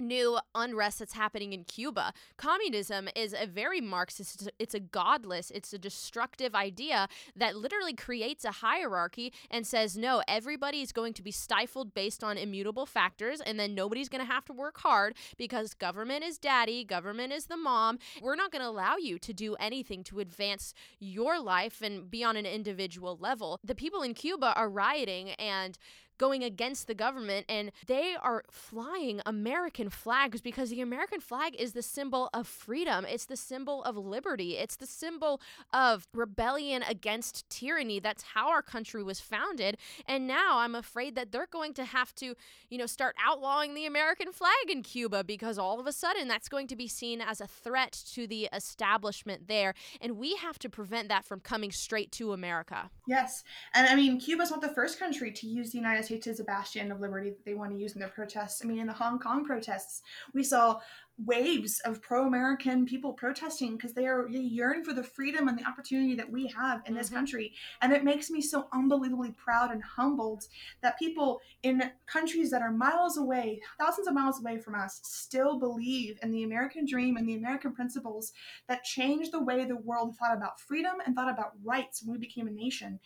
new 0.00 0.38
unrest 0.54 0.98
that's 0.98 1.12
happening 1.12 1.52
in 1.52 1.64
Cuba. 1.64 2.12
Communism 2.36 3.08
is 3.14 3.34
a 3.38 3.46
very 3.46 3.80
Marxist, 3.80 4.50
it's 4.58 4.74
a 4.74 4.80
godless, 4.80 5.50
it's 5.50 5.72
a 5.72 5.78
destructive 5.78 6.54
idea 6.54 7.08
that 7.36 7.56
literally 7.56 7.94
creates 7.94 8.44
a 8.44 8.50
hierarchy 8.50 9.32
and 9.50 9.66
says, 9.66 9.96
no, 9.96 10.22
everybody 10.26 10.80
is 10.80 10.92
going 10.92 11.12
to 11.14 11.22
be 11.22 11.30
stifled 11.30 11.94
based 11.94 12.24
on 12.24 12.36
immutable 12.36 12.86
factors, 12.86 13.40
and 13.40 13.58
then 13.58 13.74
nobody's 13.74 14.08
going 14.08 14.24
to 14.24 14.32
have 14.32 14.44
to 14.44 14.52
work 14.52 14.78
hard 14.78 15.14
because 15.36 15.74
government 15.74 16.24
is 16.24 16.38
daddy, 16.38 16.84
government 16.84 17.32
is 17.32 17.46
the 17.46 17.56
mom. 17.56 17.98
We're 18.20 18.36
not 18.36 18.50
going 18.50 18.62
to 18.62 18.68
allow 18.68 18.96
you 18.96 19.18
to 19.18 19.32
do 19.32 19.54
anything 19.56 20.04
to 20.04 20.20
advance 20.20 20.74
your 20.98 21.40
life 21.40 21.80
and 21.82 22.10
be 22.10 22.24
on 22.24 22.36
an 22.36 22.46
individual 22.46 23.16
level. 23.20 23.58
The 23.62 23.74
people 23.74 24.02
in 24.02 24.14
Cuba 24.14 24.52
are 24.56 24.68
rioting 24.68 25.30
and 25.30 25.78
going 26.18 26.42
against 26.42 26.86
the 26.86 26.94
government 26.94 27.46
and 27.48 27.72
they 27.86 28.14
are 28.20 28.44
flying 28.50 29.20
American 29.26 29.90
flags 29.90 30.40
because 30.40 30.70
the 30.70 30.80
American 30.80 31.20
flag 31.20 31.54
is 31.58 31.72
the 31.72 31.82
symbol 31.82 32.30
of 32.32 32.46
freedom. 32.46 33.04
It's 33.08 33.26
the 33.26 33.36
symbol 33.36 33.82
of 33.84 33.96
liberty. 33.96 34.56
It's 34.56 34.76
the 34.76 34.86
symbol 34.86 35.40
of 35.72 36.06
rebellion 36.14 36.82
against 36.82 37.48
tyranny. 37.50 37.98
That's 37.98 38.22
how 38.22 38.50
our 38.50 38.62
country 38.62 39.02
was 39.02 39.20
founded. 39.20 39.76
And 40.06 40.26
now 40.26 40.58
I'm 40.58 40.74
afraid 40.74 41.14
that 41.16 41.32
they're 41.32 41.48
going 41.50 41.74
to 41.74 41.84
have 41.84 42.14
to, 42.16 42.34
you 42.68 42.78
know, 42.78 42.86
start 42.86 43.16
outlawing 43.24 43.74
the 43.74 43.86
American 43.86 44.32
flag 44.32 44.52
in 44.68 44.82
Cuba 44.82 45.24
because 45.24 45.58
all 45.58 45.80
of 45.80 45.86
a 45.86 45.92
sudden 45.92 46.28
that's 46.28 46.48
going 46.48 46.66
to 46.68 46.76
be 46.76 46.88
seen 46.88 47.20
as 47.20 47.40
a 47.40 47.46
threat 47.46 47.92
to 48.12 48.26
the 48.26 48.48
establishment 48.52 49.48
there. 49.48 49.74
And 50.00 50.16
we 50.18 50.36
have 50.36 50.58
to 50.60 50.68
prevent 50.68 51.08
that 51.08 51.24
from 51.24 51.40
coming 51.40 51.72
straight 51.72 52.12
to 52.12 52.32
America. 52.32 52.90
Yes. 53.06 53.44
And 53.74 53.86
I 53.86 53.94
mean, 53.94 54.20
Cuba's 54.20 54.50
not 54.50 54.60
the 54.60 54.68
first 54.68 54.98
country 54.98 55.32
to 55.32 55.46
use 55.46 55.70
the 55.70 55.78
United 55.78 56.03
States 56.04 56.26
as 56.26 56.40
a 56.40 56.44
bastion 56.44 56.92
of 56.92 57.00
liberty 57.00 57.30
that 57.30 57.44
they 57.44 57.54
want 57.54 57.72
to 57.72 57.78
use 57.78 57.94
in 57.94 58.00
their 58.00 58.08
protests. 58.08 58.62
I 58.62 58.68
mean, 58.68 58.78
in 58.78 58.86
the 58.86 58.92
Hong 58.92 59.18
Kong 59.18 59.44
protests, 59.44 60.02
we 60.32 60.42
saw 60.42 60.80
waves 61.18 61.80
of 61.80 62.02
pro-American 62.02 62.86
people 62.86 63.12
protesting 63.12 63.76
because 63.76 63.94
they 63.94 64.06
are 64.06 64.28
they 64.30 64.40
yearn 64.40 64.82
for 64.84 64.92
the 64.92 65.02
freedom 65.02 65.46
and 65.48 65.56
the 65.58 65.64
opportunity 65.64 66.14
that 66.16 66.30
we 66.30 66.48
have 66.48 66.82
in 66.86 66.94
this 66.94 67.08
Mhm. 67.08 67.14
country. 67.14 67.54
And 67.80 67.92
it 67.92 68.02
makes 68.02 68.30
me 68.30 68.40
so 68.40 68.68
unbelievably 68.72 69.32
proud 69.32 69.70
and 69.70 69.82
humbled 69.82 70.44
that 70.80 70.98
people 70.98 71.40
in 71.62 71.92
countries 72.06 72.50
that 72.50 72.62
are 72.62 72.72
miles 72.72 73.16
away, 73.16 73.62
thousands 73.78 74.08
of 74.08 74.14
miles 74.14 74.40
away 74.40 74.58
from 74.58 74.74
us, 74.74 75.00
still 75.04 75.58
believe 75.58 76.18
in 76.22 76.32
the 76.32 76.42
American 76.42 76.84
dream 76.84 77.16
and 77.16 77.28
the 77.28 77.36
American 77.36 77.72
principles 77.72 78.32
that 78.66 78.82
changed 78.84 79.32
the 79.32 79.42
way 79.42 79.64
the 79.64 79.76
world 79.76 80.16
thought 80.16 80.36
about 80.36 80.60
freedom 80.60 80.96
and 81.06 81.14
thought 81.14 81.30
about 81.30 81.52
rights 81.62 82.02
when 82.02 82.12
we 82.12 82.18
became 82.18 82.48
a 82.48 82.50
nation. 82.50 82.98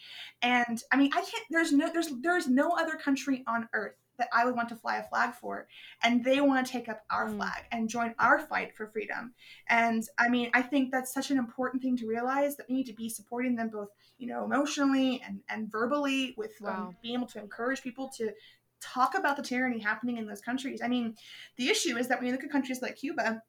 And 0.43 0.83
I 0.93 0.97
mean, 0.97 1.11
I 1.15 1.21
can't. 1.23 1.45
There's 1.51 1.73
no. 1.73 1.93
There's 1.93 2.09
there's 2.21 2.49
no 2.49 2.71
other 2.71 2.97
country 2.97 3.45
on 3.47 3.69
earth 3.73 3.97
that 4.19 4.29
I 4.33 4.45
would 4.45 4.55
want 4.57 4.69
to 4.71 4.77
fly 4.77 4.97
a 4.99 5.03
flag 5.09 5.35
for, 5.35 5.67
and 6.03 6.25
they 6.25 6.41
want 6.41 6.67
to 6.67 6.73
take 6.73 6.89
up 6.89 7.05
our 7.11 7.29
Mm. 7.29 7.37
flag 7.37 7.65
and 7.73 7.89
join 7.89 8.15
our 8.19 8.39
fight 8.39 8.77
for 8.77 8.87
freedom. 8.89 9.35
And 9.69 10.05
I 10.19 10.29
mean, 10.29 10.51
I 10.55 10.63
think 10.63 10.91
that's 10.91 11.13
such 11.13 11.31
an 11.31 11.39
important 11.39 11.83
thing 11.83 11.97
to 11.99 12.07
realize 12.07 12.57
that 12.57 12.69
we 12.69 12.77
need 12.77 12.87
to 12.87 12.93
be 12.95 13.09
supporting 13.09 13.57
them 13.57 13.69
both, 13.71 13.89
you 14.19 14.27
know, 14.27 14.45
emotionally 14.45 15.23
and 15.27 15.41
and 15.49 15.71
verbally 15.71 16.35
with 16.37 16.53
Wow. 16.61 16.89
um, 16.89 16.97
being 17.03 17.15
able 17.15 17.27
to 17.29 17.41
encourage 17.41 17.83
people 17.83 18.09
to 18.17 18.33
talk 18.81 19.17
about 19.17 19.37
the 19.37 19.43
tyranny 19.43 19.79
happening 19.81 20.19
in 20.19 20.27
those 20.27 20.41
countries. 20.41 20.81
I 20.83 20.89
mean, 20.89 21.17
the 21.57 21.69
issue 21.69 21.97
is 21.97 22.09
that 22.09 22.19
when 22.19 22.27
you 22.27 22.33
look 22.33 22.45
at 22.45 22.51
countries 22.51 22.81
like 22.83 22.97
Cuba, 22.97 23.43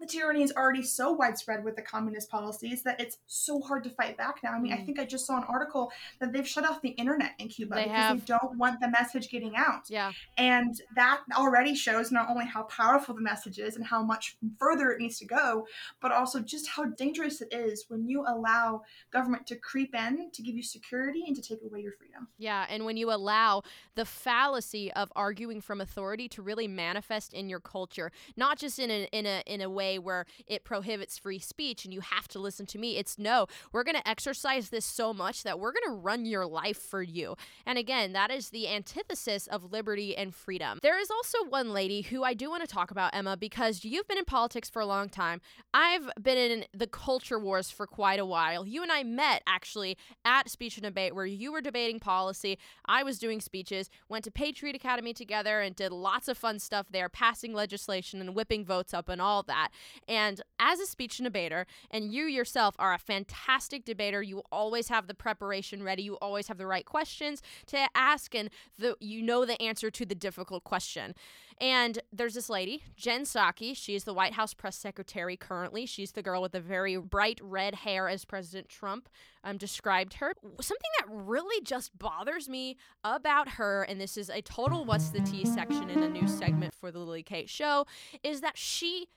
the 0.00 0.06
tyranny 0.06 0.42
is 0.42 0.52
already 0.52 0.82
so 0.82 1.12
widespread 1.12 1.62
with 1.62 1.76
the 1.76 1.82
communist 1.82 2.30
policies 2.30 2.82
that 2.82 3.00
it's 3.00 3.18
so 3.26 3.60
hard 3.60 3.84
to 3.84 3.90
fight 3.90 4.16
back 4.16 4.36
now. 4.42 4.52
I 4.52 4.58
mean, 4.58 4.72
I 4.72 4.78
Mm. 4.78 4.86
think 4.86 4.98
I 4.98 5.04
just 5.04 5.26
saw 5.26 5.36
an 5.36 5.44
article 5.44 5.92
that 6.20 6.32
they've 6.32 6.48
shut 6.48 6.64
off 6.68 6.80
the 6.80 6.90
internet 6.90 7.32
in 7.38 7.48
Cuba 7.48 7.74
They 7.74 7.82
because 7.84 7.96
have. 8.06 8.20
they 8.20 8.24
don't 8.26 8.56
want 8.56 8.80
the 8.80 8.88
message 8.88 9.28
getting 9.30 9.54
out. 9.56 9.88
Yeah. 9.90 10.12
And 10.38 10.74
that 10.96 11.20
already 11.36 11.74
shows 11.74 12.10
not 12.10 12.30
only 12.30 12.46
how 12.46 12.62
powerful 12.64 13.14
the 13.14 13.20
message 13.20 13.58
is 13.58 13.76
and 13.76 13.84
how 13.84 14.02
much 14.02 14.36
further 14.58 14.90
it 14.90 14.98
needs 15.00 15.18
to 15.18 15.26
go, 15.26 15.66
but 16.00 16.12
also 16.12 16.40
just 16.40 16.68
how 16.68 16.84
dangerous 16.86 17.42
it 17.42 17.52
is 17.52 17.84
when 17.88 18.06
you 18.08 18.24
allow 18.26 18.82
government 19.10 19.46
to 19.48 19.56
creep 19.56 19.94
in 19.94 20.30
to 20.32 20.42
give 20.42 20.54
you 20.56 20.62
security 20.62 21.24
and 21.26 21.36
to 21.36 21.42
take 21.42 21.62
away 21.62 21.80
your 21.80 21.92
freedom. 21.92 22.28
Yeah, 22.38 22.66
and 22.70 22.84
when 22.86 22.96
you 22.96 23.12
allow 23.12 23.62
the 23.96 24.04
fallacy 24.06 24.90
of 24.92 25.12
arguing 25.14 25.60
from 25.60 25.80
authority 25.80 26.28
to 26.30 26.42
really 26.42 26.68
manifest 26.68 27.34
in 27.34 27.48
your 27.48 27.60
culture, 27.60 28.10
not 28.36 28.58
just 28.58 28.78
in 28.78 28.90
a 28.90 29.04
in 29.12 29.26
a 29.26 29.42
in 29.46 29.60
a 29.60 29.68
way 29.68 29.89
where 29.98 30.26
it 30.46 30.64
prohibits 30.64 31.18
free 31.18 31.38
speech 31.38 31.84
and 31.84 31.92
you 31.92 32.00
have 32.00 32.28
to 32.28 32.38
listen 32.38 32.66
to 32.66 32.78
me. 32.78 32.96
It's 32.96 33.18
no, 33.18 33.46
we're 33.72 33.84
going 33.84 33.96
to 33.96 34.08
exercise 34.08 34.70
this 34.70 34.84
so 34.84 35.12
much 35.12 35.42
that 35.42 35.58
we're 35.58 35.72
going 35.72 35.84
to 35.86 36.00
run 36.00 36.24
your 36.24 36.46
life 36.46 36.78
for 36.78 37.02
you. 37.02 37.36
And 37.66 37.78
again, 37.78 38.12
that 38.12 38.30
is 38.30 38.50
the 38.50 38.68
antithesis 38.68 39.46
of 39.46 39.72
liberty 39.72 40.16
and 40.16 40.34
freedom. 40.34 40.78
There 40.82 41.00
is 41.00 41.10
also 41.10 41.44
one 41.48 41.72
lady 41.72 42.02
who 42.02 42.22
I 42.24 42.34
do 42.34 42.50
want 42.50 42.62
to 42.62 42.72
talk 42.72 42.90
about, 42.90 43.14
Emma, 43.14 43.36
because 43.36 43.84
you've 43.84 44.08
been 44.08 44.18
in 44.18 44.24
politics 44.24 44.68
for 44.68 44.80
a 44.80 44.86
long 44.86 45.08
time. 45.08 45.40
I've 45.74 46.10
been 46.20 46.38
in 46.38 46.64
the 46.72 46.86
culture 46.86 47.38
wars 47.38 47.70
for 47.70 47.86
quite 47.86 48.20
a 48.20 48.24
while. 48.24 48.66
You 48.66 48.82
and 48.82 48.92
I 48.92 49.02
met 49.02 49.42
actually 49.46 49.96
at 50.24 50.48
Speech 50.48 50.76
and 50.76 50.84
Debate 50.84 51.14
where 51.14 51.26
you 51.26 51.52
were 51.52 51.60
debating 51.60 52.00
policy. 52.00 52.58
I 52.86 53.02
was 53.02 53.18
doing 53.18 53.40
speeches, 53.40 53.90
went 54.08 54.24
to 54.24 54.30
Patriot 54.30 54.76
Academy 54.76 55.12
together 55.12 55.60
and 55.60 55.74
did 55.74 55.92
lots 55.92 56.28
of 56.28 56.38
fun 56.38 56.58
stuff 56.58 56.86
there, 56.90 57.08
passing 57.08 57.52
legislation 57.52 58.20
and 58.20 58.34
whipping 58.34 58.64
votes 58.64 58.94
up 58.94 59.08
and 59.08 59.20
all 59.20 59.42
that. 59.44 59.70
And 60.08 60.40
as 60.58 60.80
a 60.80 60.86
speech 60.86 61.18
debater, 61.18 61.66
and 61.90 62.12
you 62.12 62.24
yourself 62.24 62.74
are 62.78 62.94
a 62.94 62.98
fantastic 62.98 63.84
debater, 63.84 64.22
you 64.22 64.42
always 64.50 64.88
have 64.88 65.06
the 65.06 65.14
preparation 65.14 65.82
ready, 65.82 66.02
you 66.02 66.14
always 66.16 66.48
have 66.48 66.58
the 66.58 66.66
right 66.66 66.84
questions 66.84 67.42
to 67.66 67.86
ask, 67.94 68.34
and 68.34 68.50
the, 68.78 68.96
you 69.00 69.22
know 69.22 69.44
the 69.44 69.60
answer 69.60 69.90
to 69.90 70.06
the 70.06 70.14
difficult 70.14 70.64
question. 70.64 71.14
And 71.60 71.98
there's 72.10 72.34
this 72.34 72.48
lady, 72.48 72.84
Jen 72.96 73.24
Psaki. 73.24 73.76
She's 73.76 74.04
the 74.04 74.14
White 74.14 74.32
House 74.32 74.54
press 74.54 74.76
secretary 74.76 75.36
currently. 75.36 75.84
She's 75.84 76.12
the 76.12 76.22
girl 76.22 76.40
with 76.40 76.52
the 76.52 76.60
very 76.60 76.96
bright 76.96 77.38
red 77.42 77.74
hair, 77.74 78.08
as 78.08 78.24
President 78.24 78.70
Trump 78.70 79.10
um, 79.44 79.58
described 79.58 80.14
her. 80.14 80.32
Something 80.60 80.90
that 80.98 81.06
really 81.10 81.62
just 81.62 81.98
bothers 81.98 82.48
me 82.48 82.78
about 83.04 83.50
her, 83.50 83.82
and 83.82 84.00
this 84.00 84.16
is 84.16 84.30
a 84.30 84.40
total 84.40 84.86
What's 84.86 85.10
the 85.10 85.20
Tea 85.20 85.44
section 85.44 85.90
in 85.90 86.02
a 86.02 86.08
new 86.08 86.26
segment 86.26 86.72
for 86.74 86.90
the 86.90 86.98
Lily 86.98 87.22
Kate 87.22 87.50
show, 87.50 87.86
is 88.22 88.40
that 88.40 88.56
she 88.56 89.08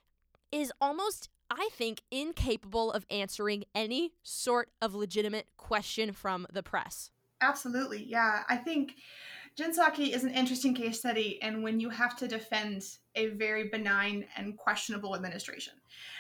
is 0.54 0.72
almost. 0.80 1.30
I 1.52 1.70
think 1.74 2.02
incapable 2.10 2.92
of 2.92 3.06
answering 3.12 3.66
any 3.76 4.14
sort 4.24 4.70
of 4.82 4.96
legitimate 4.96 5.46
question 5.56 6.14
from 6.14 6.48
the 6.52 6.64
press. 6.64 7.12
Absolutely, 7.42 8.04
yeah. 8.04 8.44
I 8.50 8.56
think 8.56 8.96
Jen 9.56 9.72
Psaki 9.72 10.16
is 10.16 10.24
an 10.24 10.32
interesting 10.34 10.74
case 10.74 10.98
study, 10.98 11.40
and 11.44 11.62
when 11.62 11.80
you 11.80 11.90
have 11.90 12.18
to 12.18 12.28
defend 12.28 12.84
a 13.16 13.28
very 13.28 13.70
benign 13.70 14.26
and 14.36 14.58
questionable 14.58 15.16
administration. 15.16 15.74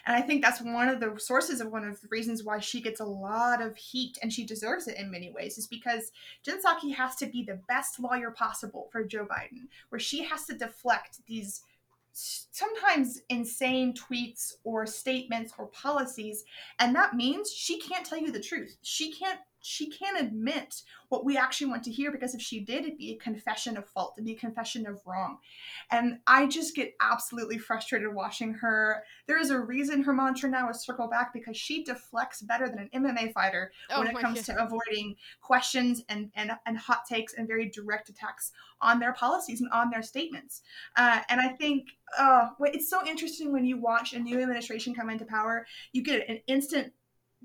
And 0.05 0.15
I 0.15 0.21
think 0.21 0.43
that's 0.43 0.61
one 0.61 0.87
of 0.87 0.99
the 0.99 1.17
sources 1.17 1.59
of 1.59 1.71
one 1.71 1.83
of 1.83 1.99
the 1.99 2.07
reasons 2.09 2.43
why 2.43 2.59
she 2.59 2.79
gets 2.79 2.99
a 2.99 3.05
lot 3.05 3.59
of 3.59 3.75
heat, 3.75 4.19
and 4.21 4.31
she 4.31 4.45
deserves 4.45 4.87
it 4.87 4.99
in 4.99 5.09
many 5.09 5.31
ways, 5.31 5.57
is 5.57 5.65
because 5.65 6.11
Jen 6.43 6.61
Psaki 6.61 6.93
has 6.93 7.15
to 7.15 7.25
be 7.25 7.43
the 7.43 7.59
best 7.67 7.99
lawyer 7.99 8.29
possible 8.29 8.89
for 8.91 9.03
Joe 9.03 9.25
Biden, 9.25 9.67
where 9.89 9.99
she 9.99 10.23
has 10.25 10.45
to 10.45 10.57
deflect 10.57 11.25
these 11.25 11.63
sometimes 12.13 13.21
insane 13.29 13.93
tweets 13.93 14.53
or 14.63 14.85
statements 14.85 15.53
or 15.57 15.67
policies 15.67 16.43
and 16.79 16.95
that 16.95 17.15
means 17.15 17.51
she 17.51 17.79
can't 17.79 18.05
tell 18.05 18.19
you 18.19 18.31
the 18.31 18.39
truth. 18.39 18.77
She 18.83 19.11
can't 19.11 19.39
she 19.63 19.89
can't 19.89 20.19
admit 20.19 20.81
what 21.07 21.23
we 21.23 21.37
actually 21.37 21.67
want 21.67 21.83
to 21.83 21.91
hear 21.91 22.11
because 22.11 22.35
if 22.35 22.41
she 22.41 22.59
did, 22.59 22.83
it'd 22.83 22.97
be 22.97 23.11
a 23.11 23.17
confession 23.17 23.77
of 23.77 23.87
fault, 23.87 24.13
it'd 24.17 24.25
be 24.25 24.33
a 24.33 24.37
confession 24.37 24.85
of 24.85 24.99
wrong. 25.05 25.37
And 25.89 26.19
I 26.27 26.47
just 26.47 26.75
get 26.75 26.93
absolutely 26.99 27.57
frustrated 27.57 28.13
watching 28.13 28.53
her. 28.55 29.03
There 29.25 29.39
is 29.39 29.51
a 29.51 29.59
reason 29.59 30.03
her 30.03 30.13
mantra 30.13 30.49
now 30.49 30.69
is 30.69 30.83
circle 30.83 31.07
back 31.07 31.33
because 31.33 31.55
she 31.55 31.83
deflects 31.83 32.41
better 32.41 32.67
than 32.67 32.89
an 32.91 33.03
MMA 33.03 33.31
fighter 33.31 33.71
oh 33.89 33.99
when 33.99 34.09
it 34.09 34.19
comes 34.19 34.45
God. 34.45 34.53
to 34.53 34.63
avoiding 34.65 35.15
questions 35.41 36.03
and, 36.09 36.29
and, 36.35 36.51
and 36.65 36.77
hot 36.77 37.05
takes 37.07 37.33
and 37.33 37.47
very 37.47 37.69
direct 37.69 38.09
attacks 38.09 38.51
on 38.81 38.99
their 38.99 39.13
policies 39.13 39.61
and 39.61 39.71
on 39.71 39.89
their 39.89 40.03
statements. 40.03 40.61
Uh, 40.97 41.21
and 41.29 41.39
I 41.39 41.47
think 41.47 41.87
uh, 42.17 42.49
it's 42.59 42.89
so 42.89 43.07
interesting 43.07 43.53
when 43.53 43.63
you 43.63 43.77
watch 43.77 44.11
a 44.11 44.19
new 44.19 44.41
administration 44.41 44.93
come 44.93 45.09
into 45.09 45.23
power, 45.23 45.65
you 45.93 46.03
get 46.03 46.27
an 46.27 46.39
instant 46.47 46.91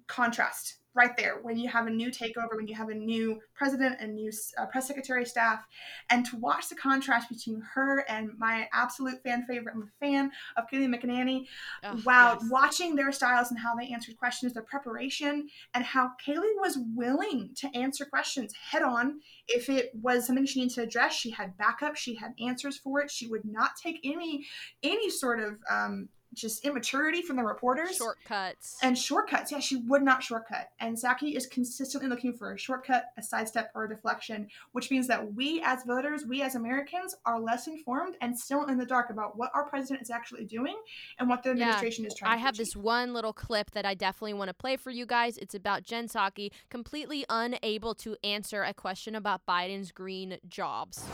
contrast 0.08 0.77
right 0.98 1.16
there 1.16 1.38
when 1.42 1.56
you 1.56 1.68
have 1.68 1.86
a 1.86 1.90
new 1.90 2.10
takeover, 2.10 2.56
when 2.56 2.66
you 2.66 2.74
have 2.74 2.88
a 2.88 2.94
new 2.94 3.40
president 3.54 3.96
and 4.00 4.14
new 4.14 4.32
uh, 4.58 4.66
press 4.66 4.88
secretary 4.88 5.24
staff, 5.24 5.64
and 6.10 6.26
to 6.26 6.36
watch 6.36 6.68
the 6.68 6.74
contrast 6.74 7.28
between 7.28 7.62
her 7.74 8.04
and 8.08 8.30
my 8.36 8.68
absolute 8.72 9.22
fan 9.22 9.46
favorite, 9.46 9.74
I'm 9.74 9.82
a 9.82 10.04
fan 10.04 10.32
of 10.56 10.64
Kayleigh 10.70 10.92
McEnany. 10.94 11.46
Oh, 11.84 12.02
wow, 12.04 12.38
yes. 12.40 12.50
watching 12.50 12.96
their 12.96 13.12
styles 13.12 13.50
and 13.50 13.60
how 13.60 13.76
they 13.76 13.88
answered 13.88 14.16
questions, 14.18 14.52
their 14.52 14.64
preparation, 14.64 15.48
and 15.72 15.84
how 15.84 16.10
Kaylee 16.26 16.56
was 16.56 16.78
willing 16.96 17.50
to 17.56 17.68
answer 17.74 18.04
questions 18.04 18.52
head 18.70 18.82
on. 18.82 19.20
If 19.46 19.68
it 19.68 19.92
was 20.02 20.26
something 20.26 20.46
she 20.46 20.60
needed 20.60 20.74
to 20.74 20.82
address, 20.82 21.14
she 21.14 21.30
had 21.30 21.56
backup, 21.56 21.96
she 21.96 22.16
had 22.16 22.34
answers 22.44 22.76
for 22.76 23.00
it. 23.00 23.10
She 23.10 23.28
would 23.28 23.44
not 23.44 23.70
take 23.80 24.00
any 24.04 24.44
any 24.82 25.10
sort 25.10 25.40
of 25.40 25.58
um, 25.70 26.08
just 26.34 26.64
immaturity 26.64 27.22
from 27.22 27.36
the 27.36 27.42
reporters. 27.42 27.96
Shortcuts. 27.96 28.78
And 28.82 28.96
shortcuts. 28.96 29.52
Yeah, 29.52 29.60
she 29.60 29.76
would 29.76 30.02
not 30.02 30.22
shortcut. 30.22 30.70
And 30.80 30.96
Psaki 30.96 31.36
is 31.36 31.46
consistently 31.46 32.08
looking 32.08 32.32
for 32.32 32.52
a 32.52 32.58
shortcut, 32.58 33.06
a 33.16 33.22
sidestep, 33.22 33.70
or 33.74 33.84
a 33.84 33.88
deflection, 33.88 34.48
which 34.72 34.90
means 34.90 35.06
that 35.08 35.34
we 35.34 35.62
as 35.64 35.84
voters, 35.84 36.24
we 36.26 36.42
as 36.42 36.54
Americans, 36.54 37.16
are 37.24 37.40
less 37.40 37.66
informed 37.66 38.16
and 38.20 38.38
still 38.38 38.66
in 38.66 38.78
the 38.78 38.86
dark 38.86 39.10
about 39.10 39.36
what 39.36 39.50
our 39.54 39.64
president 39.68 40.02
is 40.02 40.10
actually 40.10 40.44
doing 40.44 40.76
and 41.18 41.28
what 41.28 41.42
the 41.42 41.50
administration 41.50 42.04
yeah, 42.04 42.08
is 42.08 42.14
trying 42.14 42.32
to 42.32 42.36
do. 42.36 42.40
I 42.40 42.46
have 42.46 42.56
this 42.56 42.76
one 42.76 43.14
little 43.14 43.32
clip 43.32 43.70
that 43.72 43.86
I 43.86 43.94
definitely 43.94 44.34
want 44.34 44.48
to 44.48 44.54
play 44.54 44.76
for 44.76 44.90
you 44.90 45.06
guys. 45.06 45.38
It's 45.38 45.54
about 45.54 45.82
Jen 45.82 46.08
Psaki 46.08 46.50
completely 46.70 47.24
unable 47.28 47.94
to 47.96 48.16
answer 48.22 48.62
a 48.62 48.74
question 48.74 49.14
about 49.14 49.42
Biden's 49.46 49.92
green 49.92 50.38
jobs. 50.48 51.04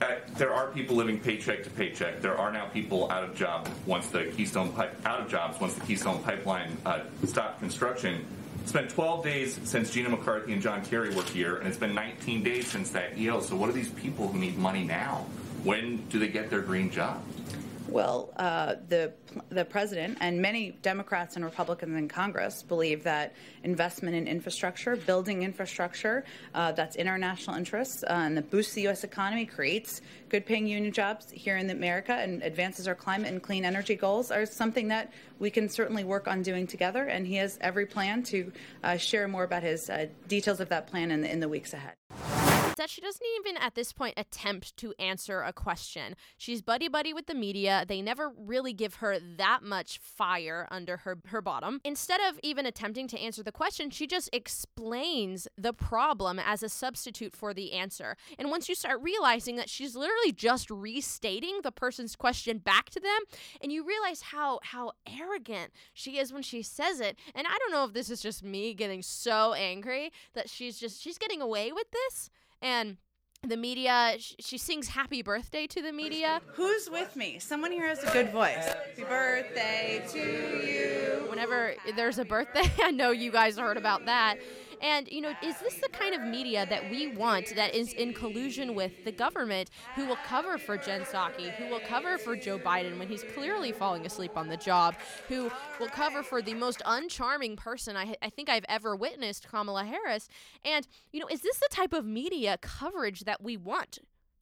Uh, 0.00 0.14
there 0.36 0.54
are 0.54 0.68
people 0.68 0.94
living 0.94 1.18
paycheck 1.18 1.64
to 1.64 1.70
paycheck. 1.70 2.20
There 2.20 2.36
are 2.38 2.52
now 2.52 2.66
people 2.66 3.10
out 3.10 3.24
of 3.24 3.34
job 3.34 3.68
once 3.84 4.08
the 4.08 4.26
Keystone 4.36 4.72
pipe 4.72 4.94
out 5.04 5.20
of 5.20 5.28
jobs 5.28 5.60
once 5.60 5.74
the 5.74 5.80
Keystone 5.80 6.22
Pipeline 6.22 6.76
uh, 6.86 7.00
stopped 7.24 7.58
construction. 7.58 8.24
It's 8.62 8.70
been 8.70 8.86
12 8.86 9.24
days 9.24 9.58
since 9.64 9.90
Gina 9.90 10.10
McCarthy 10.10 10.52
and 10.52 10.62
John 10.62 10.84
Kerry 10.84 11.14
were 11.14 11.22
here, 11.24 11.56
and 11.56 11.66
it's 11.66 11.78
been 11.78 11.94
19 11.94 12.44
days 12.44 12.68
since 12.68 12.90
that 12.90 13.18
EO. 13.18 13.40
So, 13.40 13.56
what 13.56 13.68
are 13.68 13.72
these 13.72 13.90
people 13.90 14.28
who 14.28 14.38
need 14.38 14.56
money 14.56 14.84
now? 14.84 15.26
When 15.64 16.06
do 16.08 16.18
they 16.18 16.28
get 16.28 16.50
their 16.50 16.60
green 16.60 16.90
job? 16.90 17.20
Well, 17.88 18.34
uh, 18.36 18.74
the 18.88 19.14
the 19.48 19.64
president 19.64 20.18
and 20.20 20.42
many 20.42 20.72
Democrats 20.82 21.36
and 21.36 21.44
Republicans 21.44 21.96
in 21.96 22.06
Congress 22.06 22.62
believe 22.62 23.02
that 23.04 23.34
investment 23.64 24.14
in 24.14 24.28
infrastructure, 24.28 24.94
building 24.94 25.42
infrastructure 25.42 26.24
uh, 26.54 26.72
that's 26.72 26.96
in 26.96 27.08
our 27.08 27.16
national 27.16 27.56
interests 27.56 28.02
uh, 28.02 28.08
and 28.10 28.36
that 28.36 28.50
boosts 28.50 28.74
the 28.74 28.82
U.S. 28.82 29.04
economy, 29.04 29.46
creates 29.46 30.02
good-paying 30.28 30.66
union 30.66 30.92
jobs 30.92 31.30
here 31.30 31.56
in 31.56 31.70
America, 31.70 32.12
and 32.12 32.42
advances 32.42 32.86
our 32.86 32.94
climate 32.94 33.32
and 33.32 33.42
clean 33.42 33.64
energy 33.64 33.94
goals 33.94 34.30
are 34.30 34.44
something 34.44 34.88
that 34.88 35.10
we 35.38 35.50
can 35.50 35.68
certainly 35.68 36.04
work 36.04 36.28
on 36.28 36.42
doing 36.42 36.66
together. 36.66 37.04
And 37.04 37.26
he 37.26 37.36
has 37.36 37.58
every 37.62 37.86
plan 37.86 38.22
to 38.24 38.52
uh, 38.84 38.96
share 38.98 39.26
more 39.28 39.44
about 39.44 39.62
his 39.62 39.88
uh, 39.88 40.06
details 40.26 40.60
of 40.60 40.68
that 40.68 40.88
plan 40.88 41.10
in 41.10 41.24
in 41.24 41.40
the 41.40 41.48
weeks 41.48 41.72
ahead 41.72 42.37
that 42.78 42.90
she 42.90 43.00
doesn't 43.00 43.26
even 43.40 43.56
at 43.56 43.74
this 43.74 43.92
point 43.92 44.14
attempt 44.16 44.76
to 44.78 44.94
answer 44.98 45.42
a 45.42 45.52
question. 45.52 46.16
She's 46.36 46.62
buddy 46.62 46.88
buddy 46.88 47.12
with 47.12 47.26
the 47.26 47.34
media. 47.34 47.84
They 47.86 48.02
never 48.02 48.32
really 48.36 48.72
give 48.72 48.96
her 48.96 49.18
that 49.36 49.62
much 49.62 49.98
fire 49.98 50.66
under 50.70 50.98
her, 50.98 51.18
her 51.26 51.42
bottom. 51.42 51.80
Instead 51.84 52.20
of 52.20 52.40
even 52.42 52.66
attempting 52.66 53.06
to 53.08 53.20
answer 53.20 53.42
the 53.42 53.52
question, 53.52 53.90
she 53.90 54.06
just 54.06 54.30
explains 54.32 55.46
the 55.56 55.72
problem 55.72 56.38
as 56.38 56.62
a 56.62 56.68
substitute 56.68 57.36
for 57.36 57.52
the 57.52 57.72
answer. 57.72 58.16
And 58.38 58.50
once 58.50 58.68
you 58.68 58.74
start 58.74 59.00
realizing 59.02 59.56
that 59.56 59.68
she's 59.68 59.94
literally 59.94 60.32
just 60.32 60.70
restating 60.70 61.60
the 61.62 61.72
person's 61.72 62.16
question 62.16 62.58
back 62.58 62.90
to 62.90 63.00
them, 63.00 63.20
and 63.60 63.72
you 63.72 63.84
realize 63.84 64.22
how 64.22 64.60
how 64.62 64.92
arrogant 65.06 65.72
she 65.92 66.18
is 66.18 66.32
when 66.32 66.42
she 66.42 66.62
says 66.62 67.00
it. 67.00 67.18
And 67.34 67.46
I 67.46 67.56
don't 67.58 67.72
know 67.72 67.84
if 67.84 67.92
this 67.92 68.10
is 68.10 68.20
just 68.20 68.42
me 68.42 68.74
getting 68.74 69.02
so 69.02 69.52
angry 69.54 70.12
that 70.34 70.48
she's 70.48 70.78
just 70.78 71.02
she's 71.02 71.18
getting 71.18 71.42
away 71.42 71.72
with 71.72 71.90
this 71.90 72.30
and 72.62 72.96
the 73.46 73.56
media 73.56 74.16
she 74.18 74.58
sings 74.58 74.88
happy 74.88 75.22
birthday 75.22 75.66
to 75.68 75.80
the 75.80 75.92
media. 75.92 76.40
Who's 76.54 76.90
with 76.90 77.14
me? 77.14 77.38
Someone 77.38 77.70
here 77.70 77.86
has 77.86 78.02
a 78.02 78.10
good 78.12 78.30
voice. 78.30 78.56
Happy 78.56 79.04
birthday 79.04 80.04
to 80.12 80.18
you. 80.66 81.30
Whenever 81.30 81.74
there's 81.94 82.18
a 82.18 82.24
birthday 82.24 82.70
i 82.82 82.90
know 82.90 83.10
you 83.10 83.30
guys 83.30 83.58
heard 83.58 83.76
about 83.76 84.06
that 84.06 84.38
and, 84.82 85.08
you 85.10 85.20
know, 85.20 85.32
is 85.42 85.58
this 85.58 85.74
the 85.74 85.88
kind 85.88 86.14
of 86.14 86.22
media 86.22 86.66
that 86.68 86.90
we 86.90 87.08
want 87.08 87.54
that 87.54 87.74
is 87.74 87.92
in 87.92 88.12
collusion 88.12 88.74
with 88.74 89.04
the 89.04 89.12
government 89.12 89.70
who 89.94 90.06
will 90.06 90.18
cover 90.26 90.58
for 90.58 90.76
Jen 90.76 91.02
Psaki, 91.02 91.50
who 91.56 91.68
will 91.68 91.80
cover 91.80 92.18
for 92.18 92.36
Joe 92.36 92.58
Biden 92.58 92.98
when 92.98 93.08
he's 93.08 93.24
clearly 93.34 93.72
falling 93.72 94.06
asleep 94.06 94.36
on 94.36 94.48
the 94.48 94.56
job, 94.56 94.94
who 95.28 95.50
will 95.80 95.88
cover 95.88 96.22
for 96.22 96.42
the 96.42 96.54
most 96.54 96.82
uncharming 96.86 97.56
person 97.56 97.96
I, 97.96 98.14
I 98.22 98.30
think 98.30 98.48
I've 98.48 98.66
ever 98.68 98.94
witnessed, 98.94 99.48
Kamala 99.48 99.84
Harris? 99.84 100.28
And, 100.64 100.86
you 101.12 101.20
know, 101.20 101.28
is 101.28 101.40
this 101.40 101.58
the 101.58 101.68
type 101.70 101.92
of 101.92 102.04
media 102.04 102.58
coverage 102.60 103.20
that 103.20 103.42
we 103.42 103.56
want? 103.56 103.98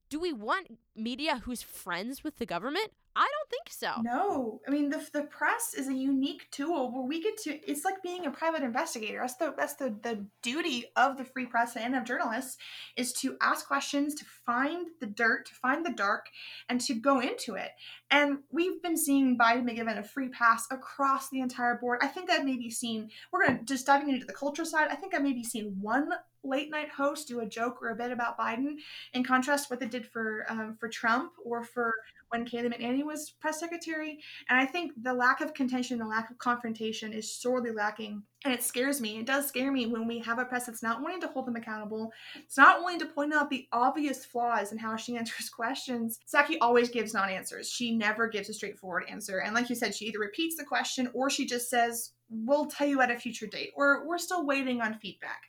Do 0.08 0.20
we 0.20 0.32
want 0.32 0.78
media 0.96 1.42
who's 1.44 1.62
friends 1.62 2.24
with 2.24 2.38
the 2.38 2.46
government? 2.46 2.92
I 3.16 3.26
don't 3.32 3.48
think 3.48 3.70
so. 3.70 4.02
No, 4.02 4.60
I 4.68 4.70
mean 4.70 4.90
the 4.90 5.02
the 5.14 5.22
press 5.22 5.72
is 5.74 5.88
a 5.88 5.94
unique 5.94 6.48
tool 6.50 6.92
where 6.92 7.06
we 7.06 7.22
get 7.22 7.38
to. 7.44 7.58
It's 7.66 7.82
like 7.82 8.02
being 8.02 8.26
a 8.26 8.30
private 8.30 8.62
investigator. 8.62 9.20
That's 9.20 9.36
the 9.36 9.54
that's 9.56 9.74
the 9.74 9.96
the 10.02 10.26
duty 10.42 10.84
of 10.96 11.16
the 11.16 11.24
free 11.24 11.46
press 11.46 11.76
and 11.76 11.96
of 11.96 12.04
journalists 12.04 12.58
is 12.94 13.14
to 13.14 13.38
ask 13.40 13.66
questions, 13.66 14.14
to 14.16 14.26
find 14.44 14.88
the 15.00 15.06
dirt, 15.06 15.46
to 15.46 15.54
find 15.54 15.84
the 15.84 15.92
dark, 15.92 16.26
and 16.68 16.78
to 16.82 16.94
go 16.94 17.20
into 17.20 17.54
it. 17.54 17.70
And 18.10 18.40
we've 18.50 18.82
been 18.82 18.98
seeing 18.98 19.38
Biden 19.38 19.64
be 19.64 19.72
given 19.72 19.96
a 19.96 20.02
free 20.02 20.28
pass 20.28 20.66
across 20.70 21.30
the 21.30 21.40
entire 21.40 21.76
board. 21.76 22.00
I 22.02 22.08
think 22.08 22.30
I've 22.30 22.44
maybe 22.44 22.70
seen. 22.70 23.08
We're 23.32 23.46
gonna 23.46 23.62
just 23.64 23.86
diving 23.86 24.10
into 24.10 24.26
the 24.26 24.34
culture 24.34 24.66
side. 24.66 24.88
I 24.90 24.94
think 24.94 25.14
I've 25.14 25.22
maybe 25.22 25.42
seen 25.42 25.78
one 25.80 26.10
late 26.46 26.70
night 26.70 26.90
host 26.90 27.28
do 27.28 27.40
a 27.40 27.46
joke 27.46 27.82
or 27.82 27.90
a 27.90 27.96
bit 27.96 28.12
about 28.12 28.38
Biden, 28.38 28.76
in 29.12 29.24
contrast 29.24 29.70
what 29.70 29.80
they 29.80 29.86
did 29.86 30.06
for 30.06 30.46
um, 30.48 30.76
for 30.78 30.85
Trump 30.88 31.32
or 31.44 31.62
for 31.62 31.92
when 32.30 32.44
Kayleigh 32.44 32.74
McEnany 32.74 33.04
was 33.04 33.30
press 33.40 33.60
secretary. 33.60 34.18
And 34.48 34.58
I 34.58 34.66
think 34.66 34.92
the 35.00 35.14
lack 35.14 35.40
of 35.40 35.54
contention, 35.54 35.98
the 35.98 36.06
lack 36.06 36.30
of 36.30 36.38
confrontation 36.38 37.12
is 37.12 37.32
sorely 37.32 37.70
lacking. 37.70 38.22
And 38.44 38.52
it 38.52 38.62
scares 38.62 39.00
me. 39.00 39.18
It 39.18 39.26
does 39.26 39.48
scare 39.48 39.72
me 39.72 39.86
when 39.86 40.06
we 40.06 40.18
have 40.20 40.38
a 40.38 40.44
press 40.44 40.66
that's 40.66 40.82
not 40.82 41.00
willing 41.00 41.20
to 41.20 41.28
hold 41.28 41.46
them 41.46 41.56
accountable. 41.56 42.12
It's 42.36 42.56
not 42.56 42.80
willing 42.80 42.98
to 43.00 43.06
point 43.06 43.32
out 43.32 43.50
the 43.50 43.66
obvious 43.72 44.24
flaws 44.24 44.72
in 44.72 44.78
how 44.78 44.96
she 44.96 45.16
answers 45.18 45.48
questions. 45.48 46.18
Psaki 46.32 46.56
always 46.60 46.88
gives 46.88 47.14
non 47.14 47.30
answers. 47.30 47.70
She 47.70 47.96
never 47.96 48.28
gives 48.28 48.48
a 48.48 48.54
straightforward 48.54 49.04
answer. 49.08 49.38
And 49.38 49.54
like 49.54 49.68
you 49.68 49.76
said, 49.76 49.94
she 49.94 50.06
either 50.06 50.18
repeats 50.18 50.56
the 50.56 50.64
question 50.64 51.10
or 51.14 51.30
she 51.30 51.46
just 51.46 51.70
says, 51.70 52.12
We'll 52.28 52.66
tell 52.66 52.88
you 52.88 53.00
at 53.00 53.10
a 53.12 53.16
future 53.16 53.46
date, 53.46 53.70
or 53.76 54.04
we're 54.04 54.18
still 54.18 54.44
waiting 54.44 54.80
on 54.80 54.98
feedback 54.98 55.42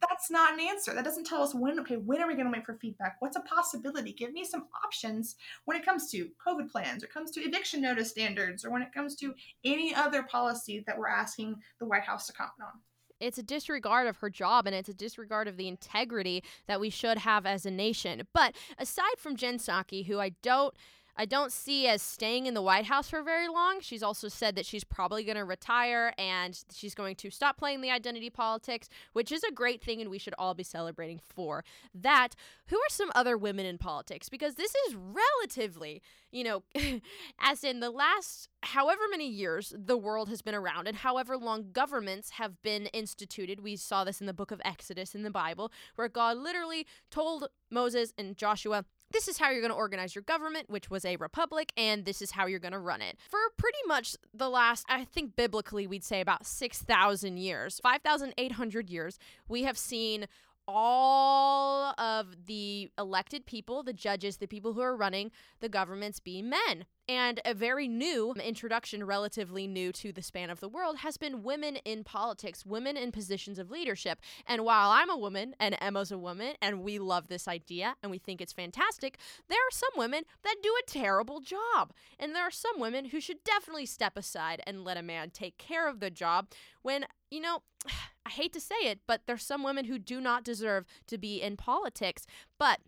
that's 0.00 0.30
not 0.30 0.54
an 0.54 0.60
answer. 0.60 0.94
That 0.94 1.04
doesn't 1.04 1.24
tell 1.24 1.42
us 1.42 1.54
when, 1.54 1.80
okay, 1.80 1.96
when 1.96 2.20
are 2.20 2.26
we 2.26 2.34
going 2.34 2.46
to 2.46 2.52
wait 2.52 2.66
for 2.66 2.74
feedback? 2.74 3.16
What's 3.20 3.36
a 3.36 3.40
possibility? 3.40 4.12
Give 4.12 4.32
me 4.32 4.44
some 4.44 4.66
options 4.84 5.36
when 5.64 5.76
it 5.76 5.84
comes 5.84 6.10
to 6.10 6.30
COVID 6.46 6.70
plans, 6.70 7.02
or 7.04 7.06
comes 7.08 7.30
to 7.32 7.40
eviction 7.40 7.80
notice 7.80 8.10
standards, 8.10 8.64
or 8.64 8.70
when 8.70 8.82
it 8.82 8.92
comes 8.92 9.14
to 9.16 9.34
any 9.64 9.94
other 9.94 10.22
policy 10.22 10.84
that 10.86 10.98
we're 10.98 11.08
asking 11.08 11.56
the 11.78 11.86
White 11.86 12.04
House 12.04 12.26
to 12.26 12.32
comment 12.32 12.52
on 12.62 12.80
it's 13.20 13.38
a 13.38 13.42
disregard 13.42 14.06
of 14.06 14.16
her 14.18 14.30
job 14.30 14.66
and 14.66 14.76
it's 14.76 14.88
a 14.88 14.94
disregard 14.94 15.48
of 15.48 15.56
the 15.56 15.68
integrity 15.68 16.42
that 16.68 16.78
we 16.80 16.90
should 16.90 17.18
have 17.18 17.46
as 17.46 17.66
a 17.66 17.70
nation. 17.70 18.22
But 18.32 18.54
aside 18.78 19.18
from 19.18 19.34
Jen 19.34 19.58
Psaki, 19.58 20.06
who 20.06 20.20
I 20.20 20.30
don't 20.42 20.74
I 21.20 21.24
don't 21.24 21.50
see 21.50 21.88
as 21.88 22.00
staying 22.00 22.46
in 22.46 22.54
the 22.54 22.62
White 22.62 22.86
House 22.86 23.10
for 23.10 23.24
very 23.24 23.48
long. 23.48 23.80
She's 23.80 24.04
also 24.04 24.28
said 24.28 24.54
that 24.54 24.64
she's 24.64 24.84
probably 24.84 25.24
going 25.24 25.36
to 25.36 25.44
retire 25.44 26.14
and 26.16 26.56
she's 26.72 26.94
going 26.94 27.16
to 27.16 27.30
stop 27.30 27.58
playing 27.58 27.80
the 27.80 27.90
identity 27.90 28.30
politics, 28.30 28.88
which 29.14 29.32
is 29.32 29.42
a 29.42 29.50
great 29.50 29.82
thing 29.82 30.00
and 30.00 30.10
we 30.10 30.18
should 30.18 30.34
all 30.38 30.54
be 30.54 30.62
celebrating 30.62 31.20
for 31.24 31.64
that. 31.92 32.36
Who 32.68 32.76
are 32.76 32.90
some 32.90 33.10
other 33.16 33.36
women 33.36 33.66
in 33.66 33.78
politics? 33.78 34.28
Because 34.28 34.54
this 34.54 34.72
is 34.86 34.94
relatively, 34.94 36.02
you 36.30 36.44
know, 36.44 36.62
as 37.40 37.64
in 37.64 37.80
the 37.80 37.90
last 37.90 38.48
however 38.62 39.02
many 39.10 39.28
years 39.28 39.74
the 39.76 39.96
world 39.96 40.28
has 40.28 40.40
been 40.40 40.54
around 40.54 40.86
and 40.86 40.98
however 40.98 41.36
long 41.36 41.70
governments 41.72 42.30
have 42.30 42.62
been 42.62 42.86
instituted. 42.86 43.58
We 43.58 43.74
saw 43.74 44.04
this 44.04 44.20
in 44.20 44.28
the 44.28 44.32
book 44.32 44.52
of 44.52 44.62
Exodus 44.64 45.16
in 45.16 45.24
the 45.24 45.32
Bible, 45.32 45.72
where 45.96 46.08
God 46.08 46.36
literally 46.36 46.86
told 47.10 47.48
Moses 47.70 48.12
and 48.16 48.36
Joshua, 48.36 48.84
this 49.10 49.28
is 49.28 49.38
how 49.38 49.50
you're 49.50 49.60
going 49.60 49.72
to 49.72 49.76
organize 49.76 50.14
your 50.14 50.22
government, 50.22 50.68
which 50.68 50.90
was 50.90 51.04
a 51.04 51.16
republic, 51.16 51.72
and 51.76 52.04
this 52.04 52.20
is 52.20 52.32
how 52.32 52.46
you're 52.46 52.58
going 52.58 52.72
to 52.72 52.78
run 52.78 53.02
it. 53.02 53.16
For 53.28 53.38
pretty 53.56 53.78
much 53.86 54.16
the 54.34 54.50
last, 54.50 54.84
I 54.88 55.04
think 55.04 55.36
biblically, 55.36 55.86
we'd 55.86 56.04
say 56.04 56.20
about 56.20 56.46
6,000 56.46 57.36
years, 57.38 57.80
5,800 57.82 58.90
years, 58.90 59.18
we 59.48 59.62
have 59.62 59.78
seen 59.78 60.26
all 60.66 61.94
of 61.98 62.46
the 62.46 62.90
elected 62.98 63.46
people, 63.46 63.82
the 63.82 63.94
judges, 63.94 64.36
the 64.36 64.46
people 64.46 64.74
who 64.74 64.82
are 64.82 64.94
running 64.94 65.30
the 65.60 65.68
governments 65.68 66.20
be 66.20 66.42
men. 66.42 66.84
And 67.08 67.40
a 67.46 67.54
very 67.54 67.88
new 67.88 68.34
introduction, 68.34 69.02
relatively 69.02 69.66
new 69.66 69.92
to 69.92 70.12
the 70.12 70.20
span 70.20 70.50
of 70.50 70.60
the 70.60 70.68
world, 70.68 70.98
has 70.98 71.16
been 71.16 71.42
women 71.42 71.76
in 71.76 72.04
politics, 72.04 72.66
women 72.66 72.98
in 72.98 73.12
positions 73.12 73.58
of 73.58 73.70
leadership. 73.70 74.20
And 74.46 74.62
while 74.62 74.90
I'm 74.90 75.08
a 75.08 75.16
woman 75.16 75.54
and 75.58 75.74
Emma's 75.80 76.12
a 76.12 76.18
woman, 76.18 76.56
and 76.60 76.82
we 76.82 76.98
love 76.98 77.28
this 77.28 77.48
idea 77.48 77.96
and 78.02 78.10
we 78.10 78.18
think 78.18 78.42
it's 78.42 78.52
fantastic, 78.52 79.16
there 79.48 79.56
are 79.56 79.72
some 79.72 79.88
women 79.96 80.24
that 80.42 80.56
do 80.62 80.74
a 80.82 80.86
terrible 80.86 81.40
job. 81.40 81.94
And 82.18 82.34
there 82.34 82.42
are 82.42 82.50
some 82.50 82.78
women 82.78 83.06
who 83.06 83.20
should 83.20 83.42
definitely 83.42 83.86
step 83.86 84.18
aside 84.18 84.60
and 84.66 84.84
let 84.84 84.98
a 84.98 85.02
man 85.02 85.30
take 85.30 85.56
care 85.56 85.88
of 85.88 86.00
the 86.00 86.10
job 86.10 86.48
when, 86.82 87.06
you 87.30 87.40
know, 87.40 87.62
I 88.26 88.30
hate 88.30 88.52
to 88.52 88.60
say 88.60 88.76
it, 88.82 89.00
but 89.06 89.22
there's 89.26 89.42
some 89.42 89.62
women 89.62 89.86
who 89.86 89.98
do 89.98 90.20
not 90.20 90.44
deserve 90.44 90.84
to 91.06 91.16
be 91.16 91.40
in 91.40 91.56
politics. 91.56 92.26
But 92.58 92.80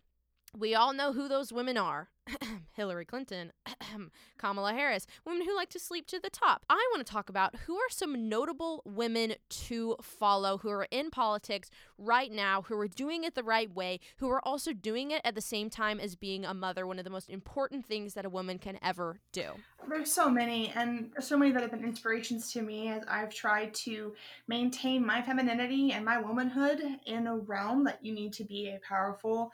we 0.57 0.75
all 0.75 0.93
know 0.93 1.13
who 1.13 1.27
those 1.27 1.53
women 1.53 1.77
are. 1.77 2.09
Hillary 2.73 3.05
Clinton, 3.05 3.51
Kamala 4.37 4.73
Harris, 4.73 5.07
women 5.25 5.45
who 5.45 5.55
like 5.55 5.69
to 5.69 5.79
sleep 5.79 6.07
to 6.07 6.19
the 6.19 6.29
top. 6.29 6.65
I 6.69 6.87
want 6.93 7.05
to 7.05 7.11
talk 7.11 7.29
about 7.29 7.55
who 7.65 7.75
are 7.75 7.89
some 7.89 8.29
notable 8.29 8.83
women 8.85 9.33
to 9.49 9.95
follow 10.01 10.59
who 10.59 10.69
are 10.69 10.87
in 10.91 11.09
politics 11.09 11.69
right 11.97 12.31
now, 12.31 12.61
who 12.63 12.77
are 12.79 12.87
doing 12.87 13.23
it 13.23 13.33
the 13.33 13.43
right 13.43 13.73
way, 13.73 13.99
who 14.17 14.29
are 14.29 14.45
also 14.45 14.71
doing 14.71 15.11
it 15.11 15.21
at 15.25 15.35
the 15.35 15.41
same 15.41 15.69
time 15.69 15.99
as 15.99 16.15
being 16.15 16.45
a 16.45 16.53
mother, 16.53 16.85
one 16.85 16.99
of 16.99 17.05
the 17.05 17.09
most 17.09 17.29
important 17.29 17.85
things 17.85 18.13
that 18.13 18.25
a 18.25 18.29
woman 18.29 18.59
can 18.59 18.77
ever 18.83 19.19
do. 19.31 19.51
There's 19.89 20.11
so 20.11 20.29
many, 20.29 20.71
and 20.75 21.11
so 21.19 21.37
many 21.37 21.51
that 21.51 21.61
have 21.61 21.71
been 21.71 21.83
inspirations 21.83 22.51
to 22.53 22.61
me 22.61 22.89
as 22.89 23.03
I've 23.07 23.33
tried 23.33 23.73
to 23.75 24.13
maintain 24.47 25.05
my 25.05 25.21
femininity 25.21 25.91
and 25.93 26.05
my 26.05 26.19
womanhood 26.19 26.81
in 27.05 27.27
a 27.27 27.37
realm 27.37 27.83
that 27.85 27.99
you 28.03 28.13
need 28.13 28.31
to 28.33 28.43
be 28.43 28.69
a 28.69 28.79
powerful, 28.87 29.51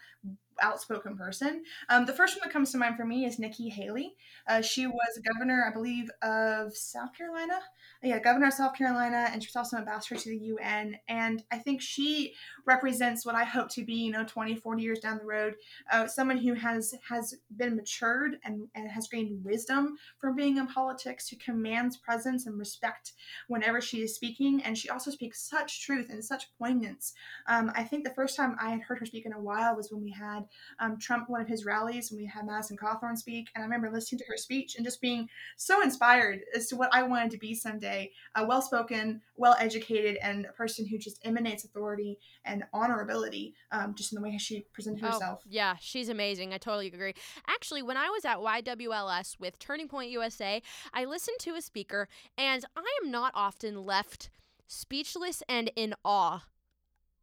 outspoken 0.62 1.18
person. 1.18 1.64
Um, 1.90 2.06
the 2.06 2.14
first 2.14 2.36
one 2.36 2.42
that 2.44 2.54
comes 2.54 2.72
to 2.72 2.78
mind 2.78 2.98
for 2.98 3.06
me 3.06 3.26
is 3.26 3.40
Nikki 3.40 3.70
Haley. 3.70 4.16
Uh, 4.48 4.62
she 4.62 4.88
was 4.88 5.20
governor, 5.34 5.66
I 5.68 5.74
believe, 5.74 6.10
of 6.22 6.76
South 6.76 7.14
Carolina. 7.18 7.60
Yeah, 8.04 8.20
governor 8.20 8.48
of 8.48 8.54
South 8.54 8.76
Carolina, 8.76 9.30
and 9.32 9.42
she 9.42 9.48
was 9.48 9.56
also 9.56 9.78
ambassador 9.78 10.20
to 10.20 10.30
the 10.30 10.38
UN. 10.38 10.98
And 11.08 11.44
I 11.52 11.58
think 11.58 11.82
she 11.82 12.34
represents 12.66 13.26
what 13.26 13.36
I 13.36 13.44
hope 13.44 13.70
to 13.70 13.84
be, 13.84 13.96
you 13.96 14.12
know, 14.12 14.24
20, 14.24 14.56
40 14.56 14.84
years 14.84 15.00
down 15.00 15.18
the 15.18 15.26
road, 15.26 15.56
uh, 15.92 16.08
someone 16.08 16.38
who 16.38 16.54
has 16.54 16.94
has 17.10 17.36
been 17.56 17.76
matured 17.76 18.38
and, 18.44 18.68
and 18.76 18.90
has 18.90 19.08
gained 19.08 19.44
wisdom 19.44 19.98
from 20.20 20.36
being 20.36 20.58
in 20.58 20.68
politics, 20.68 21.28
who 21.28 21.38
commands 21.38 21.98
presence 21.98 22.46
and 22.46 22.60
respect 22.60 23.14
whenever 23.48 23.82
she 23.82 24.02
is 24.02 24.16
speaking. 24.16 24.62
And 24.64 24.78
she 24.78 24.90
also 24.90 25.12
speaks 25.12 25.42
such 25.42 25.84
truth 25.86 26.08
and 26.10 26.24
such 26.24 26.56
poignance. 26.58 27.14
Um, 27.48 27.72
I 27.76 27.84
think 27.84 28.04
the 28.04 28.14
first 28.14 28.36
time 28.36 28.56
I 28.62 28.70
had 28.72 28.82
heard 28.82 29.00
her 29.00 29.06
speak 29.06 29.26
in 29.26 29.34
a 29.34 29.40
while 29.40 29.76
was 29.76 29.92
when 29.92 30.04
we 30.04 30.12
had 30.12 30.47
um, 30.80 30.98
Trump, 31.00 31.30
one 31.30 31.42
of 31.42 31.48
his 31.48 31.66
rallies, 31.66 32.12
and 32.12 32.20
we 32.20 32.26
had 32.26 32.46
Madison 32.46 32.78
Cawthorn 32.78 33.18
speak. 33.18 33.50
And 33.56 33.62
I 33.62 33.66
remember 33.66 33.90
listening 33.92 34.20
to 34.20 34.26
her 34.30 34.38
speech 34.38 34.76
and 34.76 34.86
just 34.86 35.02
being 35.02 35.28
so 35.58 35.82
inspired 35.82 36.42
as 36.56 36.68
to 36.68 36.76
what 36.76 36.90
I 36.94 37.04
wanted 37.04 37.32
to 37.32 37.38
be 37.38 37.54
someday 37.54 38.12
a 38.36 38.46
well 38.46 38.62
spoken, 38.62 39.22
well 39.36 39.56
educated, 39.60 40.18
and 40.22 40.46
a 40.46 40.52
person 40.54 40.86
who 40.88 40.98
just 40.98 41.20
emanates 41.26 41.66
authority 41.66 42.18
and 42.46 42.64
honorability 42.74 43.54
um, 43.72 43.94
just 43.96 44.14
in 44.14 44.22
the 44.22 44.28
way 44.28 44.38
she 44.38 44.66
presented 44.74 45.04
Oh, 45.04 45.08
herself. 45.12 45.44
yeah, 45.50 45.76
she's 45.80 46.10
amazing. 46.10 46.54
I 46.54 46.58
totally 46.58 46.88
agree. 46.88 47.14
Actually, 47.48 47.82
when 47.84 47.98
I 47.98 48.10
was 48.10 48.26
at 48.26 48.38
YWLS 48.38 49.40
with 49.40 49.60
Turning 49.60 49.88
Point 49.88 50.12
USA, 50.12 50.62
I 50.94 51.06
listened 51.06 51.38
to 51.40 51.56
a 51.56 51.62
speaker, 51.62 52.08
and 52.38 52.64
I 52.76 52.86
am 53.04 53.12
not 53.12 53.32
often 53.36 53.86
left 53.86 54.30
speechless 54.68 55.42
and 55.48 55.72
in 55.76 55.94
awe 56.04 56.44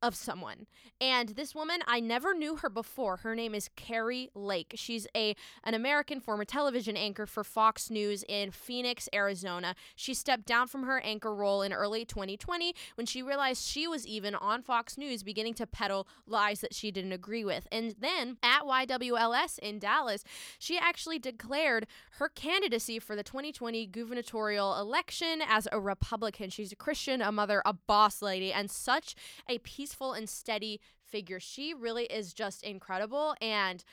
of 0.05 0.15
someone. 0.15 0.67
And 1.01 1.31
this 1.31 1.55
woman, 1.55 1.81
I 1.87 1.99
never 1.99 2.35
knew 2.35 2.57
her 2.57 2.69
before. 2.69 3.17
Her 3.19 3.35
name 3.35 3.55
is 3.55 3.71
Kari 3.75 4.29
Lake. 4.35 4.75
She's 4.77 5.07
a 5.17 5.35
an 5.65 5.73
American 5.73 6.21
former 6.21 6.45
television 6.45 6.95
anchor 6.95 7.25
for 7.25 7.43
Fox 7.43 7.91
News 7.91 8.23
in 8.29 8.51
Phoenix, 8.51 9.09
Arizona. 9.15 9.75
She 9.97 10.13
stepped 10.13 10.45
down 10.45 10.69
from 10.69 10.83
her 10.83 11.01
anchor 11.01 11.35
role 11.35 11.63
in 11.63 11.73
early 11.73 12.05
2020 12.05 12.75
when 12.97 13.07
she 13.07 13.23
realized 13.23 13.65
she 13.65 13.89
was 13.89 14.07
even 14.07 14.35
on 14.35 14.63
Fox 14.63 14.99
News 14.99 15.23
beginning 15.23 15.55
to 15.55 15.67
peddle 15.67 16.07
lies 16.27 16.61
that 16.61 16.75
she 16.75 16.91
didn't 16.91 17.13
agree 17.13 17.47
with. 17.47 17.67
And 17.73 17.95
then 17.99 18.37
at 18.43 18.63
YWLS 18.63 19.59
in 19.61 19.79
Dallas, 19.79 20.23
she 20.59 20.77
actually 20.77 21.19
declared 21.19 21.87
her 22.19 22.29
candidacy 22.29 22.99
for 22.99 23.17
the 23.17 23.23
2020 23.23 23.87
gubernatorial 23.87 24.79
election 24.79 25.41
as 25.49 25.67
a 25.73 25.81
Republican. 25.81 26.51
She's 26.51 26.73
a 26.73 26.77
Christian, 26.77 27.23
a 27.23 27.33
mother, 27.33 27.63
a 27.65 27.73
boss 27.73 28.21
lady, 28.21 28.53
and 28.53 28.71
such 28.71 29.15
a 29.49 29.59
peaceful 29.59 29.94
and 30.03 30.29
steady 30.29 30.81
figure. 31.03 31.41
She 31.41 31.73
really 31.73 32.05
is 32.05 32.33
just 32.33 32.63
incredible. 32.63 33.35
And 33.41 33.85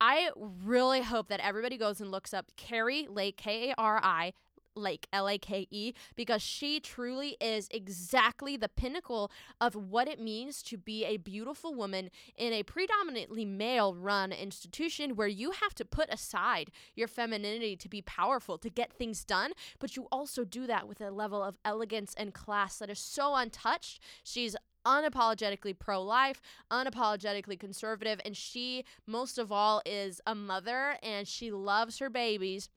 I 0.00 0.30
really 0.36 1.02
hope 1.02 1.28
that 1.28 1.40
everybody 1.40 1.76
goes 1.76 2.00
and 2.00 2.10
looks 2.10 2.32
up 2.32 2.52
Kari 2.56 3.08
Lake, 3.08 3.36
K 3.36 3.70
A 3.70 3.74
R 3.76 4.00
I. 4.02 4.32
Lake, 4.78 5.08
L 5.12 5.28
A 5.28 5.38
K 5.38 5.66
E, 5.70 5.92
because 6.14 6.40
she 6.40 6.78
truly 6.78 7.36
is 7.40 7.68
exactly 7.72 8.56
the 8.56 8.68
pinnacle 8.68 9.30
of 9.60 9.74
what 9.74 10.06
it 10.06 10.20
means 10.20 10.62
to 10.62 10.78
be 10.78 11.04
a 11.04 11.16
beautiful 11.16 11.74
woman 11.74 12.10
in 12.36 12.52
a 12.52 12.62
predominantly 12.62 13.44
male 13.44 13.92
run 13.94 14.30
institution 14.30 15.16
where 15.16 15.26
you 15.26 15.50
have 15.50 15.74
to 15.74 15.84
put 15.84 16.08
aside 16.12 16.70
your 16.94 17.08
femininity 17.08 17.76
to 17.76 17.88
be 17.88 18.02
powerful, 18.02 18.56
to 18.58 18.70
get 18.70 18.92
things 18.92 19.24
done, 19.24 19.52
but 19.80 19.96
you 19.96 20.06
also 20.12 20.44
do 20.44 20.64
that 20.66 20.86
with 20.86 21.00
a 21.00 21.10
level 21.10 21.42
of 21.42 21.58
elegance 21.64 22.14
and 22.16 22.32
class 22.32 22.78
that 22.78 22.88
is 22.88 23.00
so 23.00 23.34
untouched. 23.34 24.00
She's 24.22 24.54
unapologetically 24.86 25.78
pro 25.78 26.02
life, 26.02 26.40
unapologetically 26.70 27.58
conservative, 27.58 28.20
and 28.24 28.36
she, 28.36 28.84
most 29.06 29.38
of 29.38 29.52
all, 29.52 29.82
is 29.86 30.20
a 30.26 30.34
mother 30.34 30.96
and 31.02 31.26
she 31.28 31.50
loves 31.50 31.98
her 31.98 32.10
babies. 32.10 32.68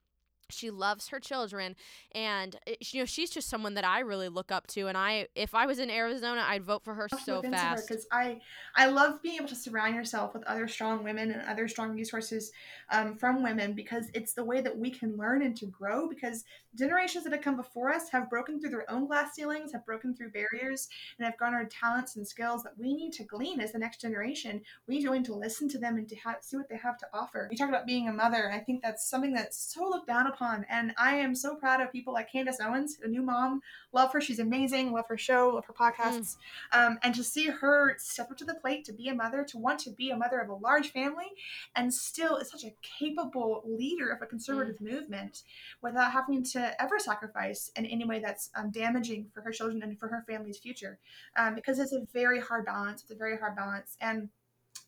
She 0.50 0.70
loves 0.70 1.08
her 1.08 1.20
children, 1.22 1.78
and 2.14 2.58
it- 2.68 2.94
you 2.94 3.00
know 3.00 3.06
she's 3.06 3.30
just 3.30 3.48
someone 3.48 3.76
that 3.76 3.86
I 3.86 4.00
really 4.02 4.28
look 4.28 4.52
up 4.52 4.68
to. 4.68 4.88
And 4.88 4.98
I, 4.98 5.30
if 5.34 5.56
I 5.56 5.66
was 5.66 5.80
in 5.80 5.90
Arizona, 5.90 6.44
I'd 6.46 6.66
vote 6.66 6.84
for 6.84 6.94
her 6.94 7.08
so 7.26 7.42
fast. 7.54 7.88
because 7.88 8.06
I 8.12 8.42
I 8.76 8.88
love 8.88 9.22
being 9.22 9.36
able 9.38 9.48
to 9.48 9.56
surround 9.56 9.96
yourself 9.96 10.34
with 10.34 10.44
other 10.44 10.68
strong 10.68 11.06
women 11.06 11.32
and 11.32 11.42
other 11.48 11.70
strong 11.70 11.92
resources 11.96 12.52
um, 12.92 13.16
from 13.16 13.42
women 13.44 13.72
because 13.76 14.10
it's 14.14 14.34
the 14.34 14.44
way 14.44 14.60
that 14.60 14.78
we 14.78 14.92
can 14.92 15.16
learn 15.16 15.42
and 15.42 15.56
to 15.56 15.68
grow 15.68 16.10
because 16.10 16.44
generations 16.75 17.23
that 17.23 17.34
have 17.34 17.41
come 17.41 17.55
before 17.55 17.91
us 17.91 18.10
have 18.10 18.29
broken 18.29 18.60
through 18.60 18.69
their 18.69 18.89
own 18.89 19.07
glass 19.07 19.36
ceilings 19.36 19.71
have 19.71 19.86
broken 19.86 20.15
through 20.15 20.31
barriers 20.31 20.88
and 21.17 21.25
have 21.25 21.38
garnered 21.38 21.69
talents 21.69 22.15
and 22.15 22.27
skills 22.27 22.63
that 22.63 22.77
we 22.77 22.93
need 22.93 23.12
to 23.12 23.23
glean 23.23 23.60
as 23.60 23.71
the 23.71 23.79
next 23.79 24.01
generation. 24.01 24.62
We 24.88 24.99
need 24.99 25.25
to 25.25 25.34
listen 25.34 25.67
to 25.69 25.77
them 25.77 25.97
and 25.97 26.07
to 26.10 26.15
have, 26.17 26.38
see 26.41 26.57
what 26.57 26.69
they 26.69 26.77
have 26.77 26.97
to 26.99 27.07
offer. 27.13 27.47
You 27.51 27.57
talk 27.57 27.69
about 27.69 27.86
being 27.86 28.07
a 28.07 28.13
mother 28.13 28.43
and 28.43 28.53
I 28.53 28.60
think 28.60 28.81
that's 28.81 29.10
something 29.10 29.34
that's 29.34 29.73
so 29.73 29.84
looked 29.84 30.07
down 30.07 30.27
upon 30.27 30.65
and 30.69 30.93
I 30.97 31.15
am 31.15 31.36
so 31.36 31.55
proud 31.55 31.81
of 31.81 31.91
people 31.91 32.13
like 32.13 32.31
Candace 32.31 32.60
Owens 32.62 32.97
a 33.03 33.07
new 33.07 33.21
mom. 33.21 33.62
Love 33.93 34.13
her. 34.13 34.21
She's 34.21 34.39
amazing. 34.39 34.91
Love 34.91 35.07
her 35.07 35.17
show. 35.17 35.51
Love 35.53 35.65
her 35.65 35.73
podcasts. 35.73 36.38
Um, 36.71 36.99
and 37.03 37.13
to 37.15 37.23
see 37.23 37.47
her 37.47 37.95
step 37.97 38.31
up 38.31 38.38
to 38.38 38.45
the 38.45 38.55
plate 38.55 38.86
to 38.86 38.93
be 38.93 39.10
a 39.10 39.15
mother 39.15 39.43
to 39.43 39.57
want 39.57 39.79
to 39.81 39.89
be 39.89 40.10
a 40.10 40.17
mother 40.17 40.39
of 40.39 40.49
a 40.49 40.55
large 40.55 40.91
family 40.91 41.31
and 41.75 41.93
still 41.93 42.38
is 42.38 42.49
such 42.49 42.63
a 42.63 42.73
capable 42.99 43.63
leader 43.65 44.10
of 44.10 44.21
a 44.21 44.25
conservative 44.25 44.79
movement 44.79 45.43
without 45.81 46.12
having 46.12 46.43
to 46.43 46.61
ever 46.80 47.00
sacrifice 47.00 47.71
in 47.76 47.86
any 47.86 48.06
way 48.06 48.19
that's 48.19 48.50
um, 48.56 48.71
damaging 48.71 49.28
for 49.34 49.41
her 49.41 49.52
children 49.52 49.82
and 49.84 50.00
for 50.00 50.08
her 50.08 50.24
family's 50.28 50.60
future 50.60 51.00
um, 51.38 51.56
because 51.56 51.80
it's 51.80 51.93
a 51.93 52.06
very 52.13 52.39
hard 52.39 52.65
balance 52.65 53.02
it's 53.02 53.12
a 53.12 53.15
very 53.15 53.38
hard 53.38 53.56
balance 53.56 53.97
and 54.02 54.30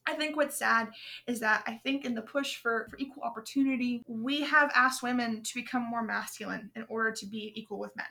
I 0.06 0.14
think 0.16 0.36
what's 0.36 0.58
sad 0.58 0.90
is 1.28 1.40
that 1.40 1.64
I 1.66 1.80
think 1.84 2.04
in 2.04 2.14
the 2.14 2.22
push 2.22 2.58
for, 2.58 2.88
for 2.90 2.98
equal 2.98 3.24
opportunity, 3.24 4.04
we 4.08 4.42
have 4.42 4.72
asked 4.76 5.02
women 5.02 5.44
to 5.44 5.56
become 5.56 5.84
more 5.84 6.04
masculine 6.04 6.72
in 6.76 6.86
order 6.90 7.12
to 7.12 7.26
be 7.26 7.54
equal 7.56 7.80
with 7.80 7.96
men. 7.96 8.06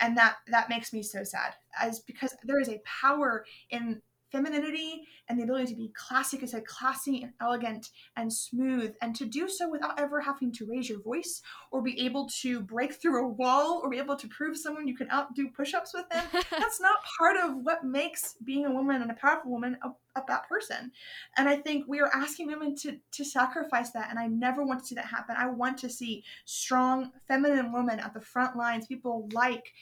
And 0.00 0.16
that 0.18 0.36
that 0.48 0.68
makes 0.68 0.92
me 0.92 1.02
so 1.02 1.24
sad. 1.24 1.54
As 1.80 2.00
because 2.00 2.34
there 2.44 2.60
is 2.60 2.68
a 2.68 2.82
power 2.84 3.46
in 3.70 4.02
femininity 4.32 5.06
and 5.28 5.38
the 5.38 5.44
ability 5.44 5.66
to 5.66 5.76
be 5.76 5.92
classic 5.94 6.42
as 6.42 6.54
a 6.54 6.60
classy 6.62 7.22
and 7.22 7.32
elegant 7.40 7.90
and 8.16 8.32
smooth 8.32 8.94
and 9.02 9.14
to 9.14 9.24
do 9.24 9.48
so 9.48 9.70
without 9.70 10.00
ever 10.00 10.20
having 10.20 10.50
to 10.50 10.66
raise 10.66 10.88
your 10.88 11.00
voice 11.00 11.42
or 11.70 11.82
be 11.82 12.00
able 12.04 12.28
to 12.40 12.60
break 12.60 12.94
through 12.94 13.24
a 13.24 13.28
wall 13.28 13.80
or 13.82 13.90
be 13.90 13.98
able 13.98 14.16
to 14.16 14.26
prove 14.28 14.56
someone 14.56 14.88
you 14.88 14.96
can 14.96 15.10
outdo 15.10 15.48
push-ups 15.50 15.92
with 15.94 16.08
them. 16.08 16.24
That's 16.50 16.80
not 16.80 16.96
part 17.18 17.36
of 17.36 17.56
what 17.62 17.84
makes 17.84 18.36
being 18.44 18.66
a 18.66 18.72
woman 18.72 19.02
and 19.02 19.10
a 19.10 19.14
powerful 19.14 19.50
woman 19.50 19.76
a, 19.82 19.88
a 20.18 20.24
that 20.28 20.48
person. 20.48 20.90
And 21.36 21.48
i 21.48 21.56
think 21.56 21.86
we 21.86 22.00
are 22.00 22.10
asking 22.14 22.46
women 22.46 22.74
to 22.76 22.98
to 23.12 23.24
sacrifice 23.24 23.90
that 23.90 24.08
and 24.10 24.18
i 24.18 24.26
never 24.26 24.64
want 24.64 24.80
to 24.80 24.86
see 24.86 24.94
that 24.94 25.06
happen. 25.06 25.36
I 25.38 25.46
want 25.46 25.78
to 25.78 25.90
see 25.90 26.24
strong 26.44 27.10
feminine 27.28 27.72
women 27.72 28.00
at 28.00 28.14
the 28.14 28.20
front 28.20 28.56
lines 28.56 28.86
people 28.86 29.28
like 29.32 29.72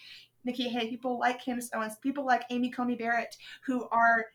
Nikki 0.44 0.68
Haley, 0.68 0.88
people 0.88 1.18
like 1.18 1.44
Candace 1.44 1.70
Owens, 1.74 1.96
people 2.02 2.24
like 2.24 2.44
Amy 2.50 2.70
Coney 2.70 2.94
Barrett, 2.94 3.36
who 3.66 3.86
are 3.90 4.26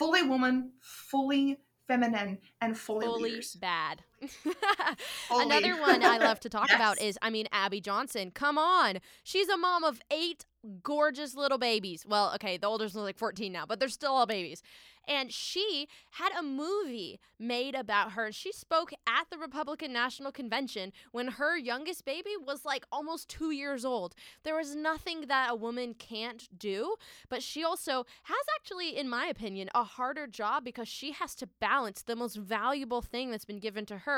fully 0.00 0.22
woman, 0.22 0.72
fully 0.80 1.58
feminine, 1.86 2.38
and 2.62 2.76
fully, 2.76 3.04
fully 3.04 3.32
leaders. 3.32 3.54
bad. 3.60 4.02
Another 5.30 5.80
one 5.80 6.02
I 6.04 6.18
love 6.18 6.40
to 6.40 6.48
talk 6.50 6.68
Yes. 6.68 6.76
about 6.76 7.00
is, 7.00 7.18
I 7.22 7.30
mean, 7.30 7.46
Abby 7.52 7.80
Johnson. 7.80 8.30
Come 8.32 8.58
on. 8.58 8.98
She's 9.24 9.48
a 9.48 9.56
mom 9.56 9.84
of 9.84 10.00
eight 10.10 10.44
gorgeous 10.82 11.34
little 11.34 11.58
babies. 11.58 12.04
Well, 12.06 12.32
okay, 12.34 12.56
the 12.58 12.66
oldest 12.66 12.94
one's 12.94 13.04
like 13.06 13.18
14 13.18 13.50
now, 13.52 13.64
but 13.66 13.80
they're 13.80 13.88
still 13.88 14.12
all 14.12 14.26
babies. 14.26 14.62
And 15.08 15.32
she 15.32 15.88
had 16.10 16.30
a 16.38 16.42
movie 16.42 17.18
made 17.38 17.74
about 17.74 18.12
her. 18.12 18.30
She 18.30 18.52
spoke 18.52 18.92
at 19.08 19.24
the 19.30 19.38
Republican 19.38 19.92
National 19.92 20.30
Convention 20.30 20.92
when 21.10 21.28
her 21.28 21.56
youngest 21.56 22.04
baby 22.04 22.32
was 22.38 22.66
like 22.66 22.84
almost 22.92 23.28
two 23.28 23.50
years 23.50 23.84
old. 23.86 24.14
There 24.44 24.54
was 24.54 24.76
nothing 24.76 25.22
that 25.28 25.50
a 25.50 25.54
woman 25.54 25.94
can't 25.94 26.46
do, 26.56 26.96
but 27.30 27.42
she 27.42 27.64
also 27.64 28.04
has 28.24 28.44
actually, 28.60 28.96
in 28.96 29.08
my 29.08 29.24
opinion, 29.24 29.70
a 29.74 29.82
harder 29.82 30.26
job 30.26 30.64
because 30.64 30.86
she 30.86 31.12
has 31.12 31.34
to 31.36 31.46
balance 31.60 32.02
the 32.02 32.14
most 32.14 32.36
valuable 32.36 33.00
thing 33.00 33.30
that's 33.30 33.46
been 33.46 33.58
given 33.58 33.86
to 33.86 33.98
her 33.98 34.09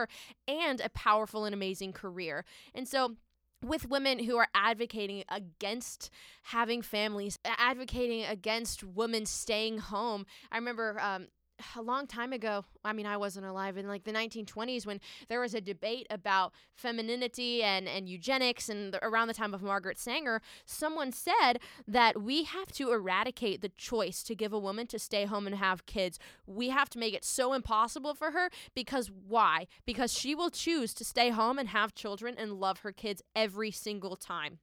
and 0.49 0.81
a 0.81 0.89
powerful 0.91 1.45
and 1.45 1.55
amazing 1.55 1.93
career. 1.93 2.45
And 2.75 2.89
so, 2.89 3.17
with 3.63 3.89
women 3.89 4.25
who 4.25 4.37
are 4.37 4.49
advocating 4.55 5.23
against 5.29 6.11
having 6.45 6.83
families, 6.83 7.39
advocating 7.45 8.25
against 8.25 8.83
women 8.83 9.25
staying 9.25 9.79
home. 9.79 10.27
I 10.51 10.57
remember 10.57 10.99
um, 11.01 11.29
a 11.77 11.83
long 11.83 12.07
time 12.07 12.33
ago, 12.33 12.65
I 12.85 12.93
mean, 12.93 13.07
I 13.07 13.17
wasn't 13.17 13.47
alive 13.47 13.77
in 13.77 13.89
like 13.89 14.05
the 14.05 14.13
1920s 14.13 14.87
when 14.87 15.01
there 15.29 15.41
was 15.41 15.55
a 15.55 15.61
debate 15.61 16.07
about 16.11 16.53
femininity 16.75 17.63
and, 17.63 17.89
and 17.89 18.09
eugenics, 18.09 18.69
and 18.69 18.93
the, 18.93 19.05
around 19.05 19.29
the 19.29 19.35
time 19.35 19.55
of 19.55 19.63
Margaret 19.63 19.99
Sanger, 19.99 20.41
someone 20.65 21.13
said 21.13 21.55
that 21.87 22.23
we 22.23 22.45
have 22.45 22.73
to 22.73 22.93
eradicate 22.93 23.61
the 23.61 23.71
choice 23.71 24.23
to 24.25 24.35
give 24.35 24.53
a 24.53 24.59
woman 24.59 24.87
to 24.89 24.99
stay 24.99 25.25
home 25.25 25.47
and 25.47 25.57
have 25.57 25.87
kids. 25.87 26.19
We 26.47 26.71
have 26.71 26.91
to 26.91 26.99
make 26.99 27.15
it 27.15 27.25
so 27.25 27.53
impossible 27.53 28.15
for 28.15 28.33
her 28.33 28.51
because 28.75 29.11
why? 29.11 29.67
Because 29.87 30.13
she 30.13 30.35
will 30.35 30.51
choose 30.51 30.95
to 30.95 31.05
stay 31.05 31.31
home 31.31 31.59
and 31.59 31.69
have 31.69 31.95
children 31.95 32.35
and 32.39 32.55
love 32.55 32.81
her 32.81 32.93
kids 32.93 33.23
every 33.35 33.71
single 33.71 34.17
time. 34.17 34.59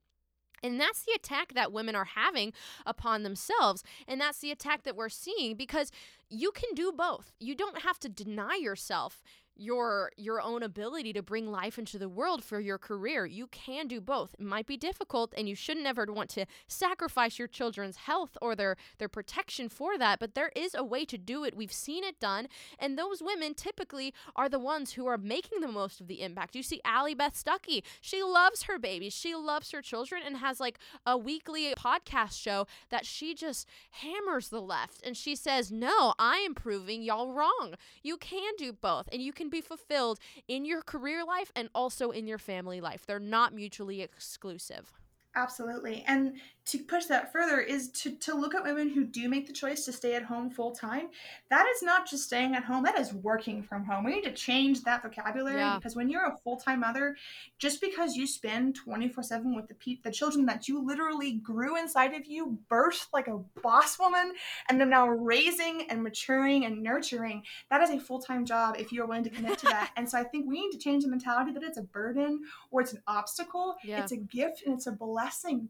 And 0.63 0.79
that's 0.79 1.03
the 1.03 1.13
attack 1.13 1.53
that 1.53 1.71
women 1.71 1.95
are 1.95 2.05
having 2.05 2.53
upon 2.85 3.23
themselves. 3.23 3.83
And 4.07 4.19
that's 4.19 4.39
the 4.39 4.51
attack 4.51 4.83
that 4.83 4.95
we're 4.95 5.09
seeing 5.09 5.55
because 5.55 5.91
you 6.29 6.51
can 6.51 6.69
do 6.75 6.91
both. 6.91 7.31
You 7.39 7.55
don't 7.55 7.81
have 7.81 7.99
to 7.99 8.09
deny 8.09 8.55
yourself 8.55 9.21
your 9.59 10.11
your 10.17 10.41
own 10.41 10.63
ability 10.63 11.13
to 11.13 11.21
bring 11.21 11.51
life 11.51 11.77
into 11.77 11.97
the 11.97 12.09
world 12.09 12.43
for 12.43 12.59
your 12.59 12.77
career. 12.77 13.25
You 13.25 13.47
can 13.47 13.87
do 13.87 13.99
both. 13.99 14.33
It 14.39 14.45
might 14.45 14.65
be 14.65 14.77
difficult 14.77 15.33
and 15.37 15.49
you 15.49 15.55
shouldn't 15.55 15.85
ever 15.85 16.05
want 16.05 16.29
to 16.31 16.45
sacrifice 16.67 17.37
your 17.37 17.47
children's 17.47 17.97
health 17.97 18.37
or 18.41 18.55
their 18.55 18.77
their 18.97 19.09
protection 19.09 19.67
for 19.69 19.97
that, 19.97 20.19
but 20.19 20.33
there 20.33 20.51
is 20.55 20.73
a 20.73 20.83
way 20.83 21.03
to 21.05 21.17
do 21.17 21.43
it. 21.43 21.55
We've 21.55 21.73
seen 21.73 22.03
it 22.03 22.19
done, 22.19 22.47
and 22.79 22.97
those 22.97 23.21
women 23.21 23.53
typically 23.53 24.13
are 24.35 24.49
the 24.49 24.59
ones 24.59 24.93
who 24.93 25.07
are 25.07 25.17
making 25.17 25.59
the 25.59 25.67
most 25.67 25.99
of 25.99 26.07
the 26.07 26.21
impact. 26.21 26.55
You 26.55 26.63
see 26.63 26.81
Allie 26.85 27.15
Beth 27.15 27.43
Stuckey. 27.43 27.83
She 27.99 28.23
loves 28.23 28.63
her 28.63 28.79
babies. 28.79 29.13
She 29.13 29.35
loves 29.35 29.71
her 29.71 29.81
children 29.81 30.21
and 30.25 30.37
has 30.37 30.59
like 30.59 30.79
a 31.05 31.17
weekly 31.17 31.73
podcast 31.77 32.39
show 32.41 32.65
that 32.89 33.05
she 33.05 33.33
just 33.33 33.67
hammers 33.91 34.49
the 34.49 34.61
left 34.61 35.01
and 35.05 35.17
she 35.17 35.35
says, 35.35 35.71
"No, 35.71 36.13
I 36.17 36.37
am 36.37 36.55
proving 36.55 37.01
y'all 37.01 37.33
wrong. 37.33 37.75
You 38.03 38.17
can 38.17 38.53
do 38.57 38.71
both 38.71 39.09
and 39.11 39.21
you 39.21 39.33
can 39.33 39.48
be 39.49 39.61
fulfilled 39.61 40.19
in 40.47 40.65
your 40.65 40.81
career 40.81 41.23
life 41.25 41.51
and 41.55 41.69
also 41.73 42.11
in 42.11 42.27
your 42.27 42.37
family 42.37 42.81
life. 42.81 43.05
They're 43.05 43.19
not 43.19 43.53
mutually 43.53 44.01
exclusive. 44.01 44.93
Absolutely. 45.35 46.03
And 46.07 46.33
to 46.65 46.77
push 46.77 47.05
that 47.05 47.31
further 47.31 47.59
is 47.59 47.89
to, 47.89 48.11
to 48.17 48.35
look 48.35 48.53
at 48.53 48.63
women 48.63 48.89
who 48.89 49.03
do 49.03 49.27
make 49.27 49.47
the 49.47 49.53
choice 49.53 49.85
to 49.85 49.91
stay 49.91 50.13
at 50.13 50.21
home 50.23 50.51
full 50.51 50.71
time. 50.71 51.07
That 51.49 51.65
is 51.67 51.81
not 51.81 52.07
just 52.07 52.25
staying 52.25 52.53
at 52.53 52.63
home, 52.63 52.83
that 52.83 52.99
is 52.99 53.11
working 53.11 53.63
from 53.63 53.85
home. 53.85 54.05
We 54.05 54.13
need 54.13 54.23
to 54.25 54.33
change 54.33 54.83
that 54.83 55.01
vocabulary 55.01 55.57
Yeah. 55.57 55.77
because 55.77 55.95
when 55.95 56.09
you're 56.09 56.27
a 56.27 56.37
full 56.43 56.57
time 56.57 56.81
mother, 56.81 57.15
just 57.57 57.81
because 57.81 58.15
you 58.15 58.27
spend 58.27 58.75
24 58.75 59.23
7 59.23 59.55
with 59.55 59.67
the, 59.67 59.73
pe- 59.75 59.97
the 60.03 60.11
children 60.11 60.45
that 60.45 60.67
you 60.67 60.85
literally 60.85 61.33
grew 61.33 61.75
inside 61.75 62.13
of 62.13 62.27
you, 62.27 62.59
birthed 62.69 63.07
like 63.13 63.27
a 63.27 63.39
boss 63.63 63.97
woman, 63.97 64.33
and 64.69 64.79
then 64.79 64.89
now 64.91 65.07
raising 65.07 65.87
and 65.89 66.03
maturing 66.03 66.65
and 66.65 66.83
nurturing, 66.83 67.43
that 67.71 67.81
is 67.81 67.89
a 67.89 67.99
full 67.99 68.19
time 68.21 68.45
job 68.45 68.75
if 68.77 68.91
you're 68.91 69.07
willing 69.07 69.23
to 69.23 69.31
commit 69.31 69.57
to 69.59 69.65
that. 69.67 69.91
and 69.97 70.07
so 70.07 70.19
I 70.19 70.23
think 70.23 70.47
we 70.47 70.61
need 70.61 70.71
to 70.71 70.77
change 70.77 71.03
the 71.03 71.09
mentality 71.09 71.51
that 71.53 71.63
it's 71.63 71.77
a 71.79 71.83
burden 71.83 72.41
or 72.69 72.81
it's 72.81 72.93
an 72.93 73.01
obstacle. 73.07 73.75
Yeah. 73.83 74.03
It's 74.03 74.11
a 74.11 74.17
gift 74.17 74.63
and 74.65 74.75
it's 74.75 74.85
a 74.85 74.91
blessing 74.91 75.18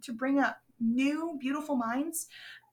to 0.03 0.13
bring 0.13 0.39
up 0.39 0.61
new, 0.79 1.37
beautiful 1.39 1.75
minds 1.75 2.27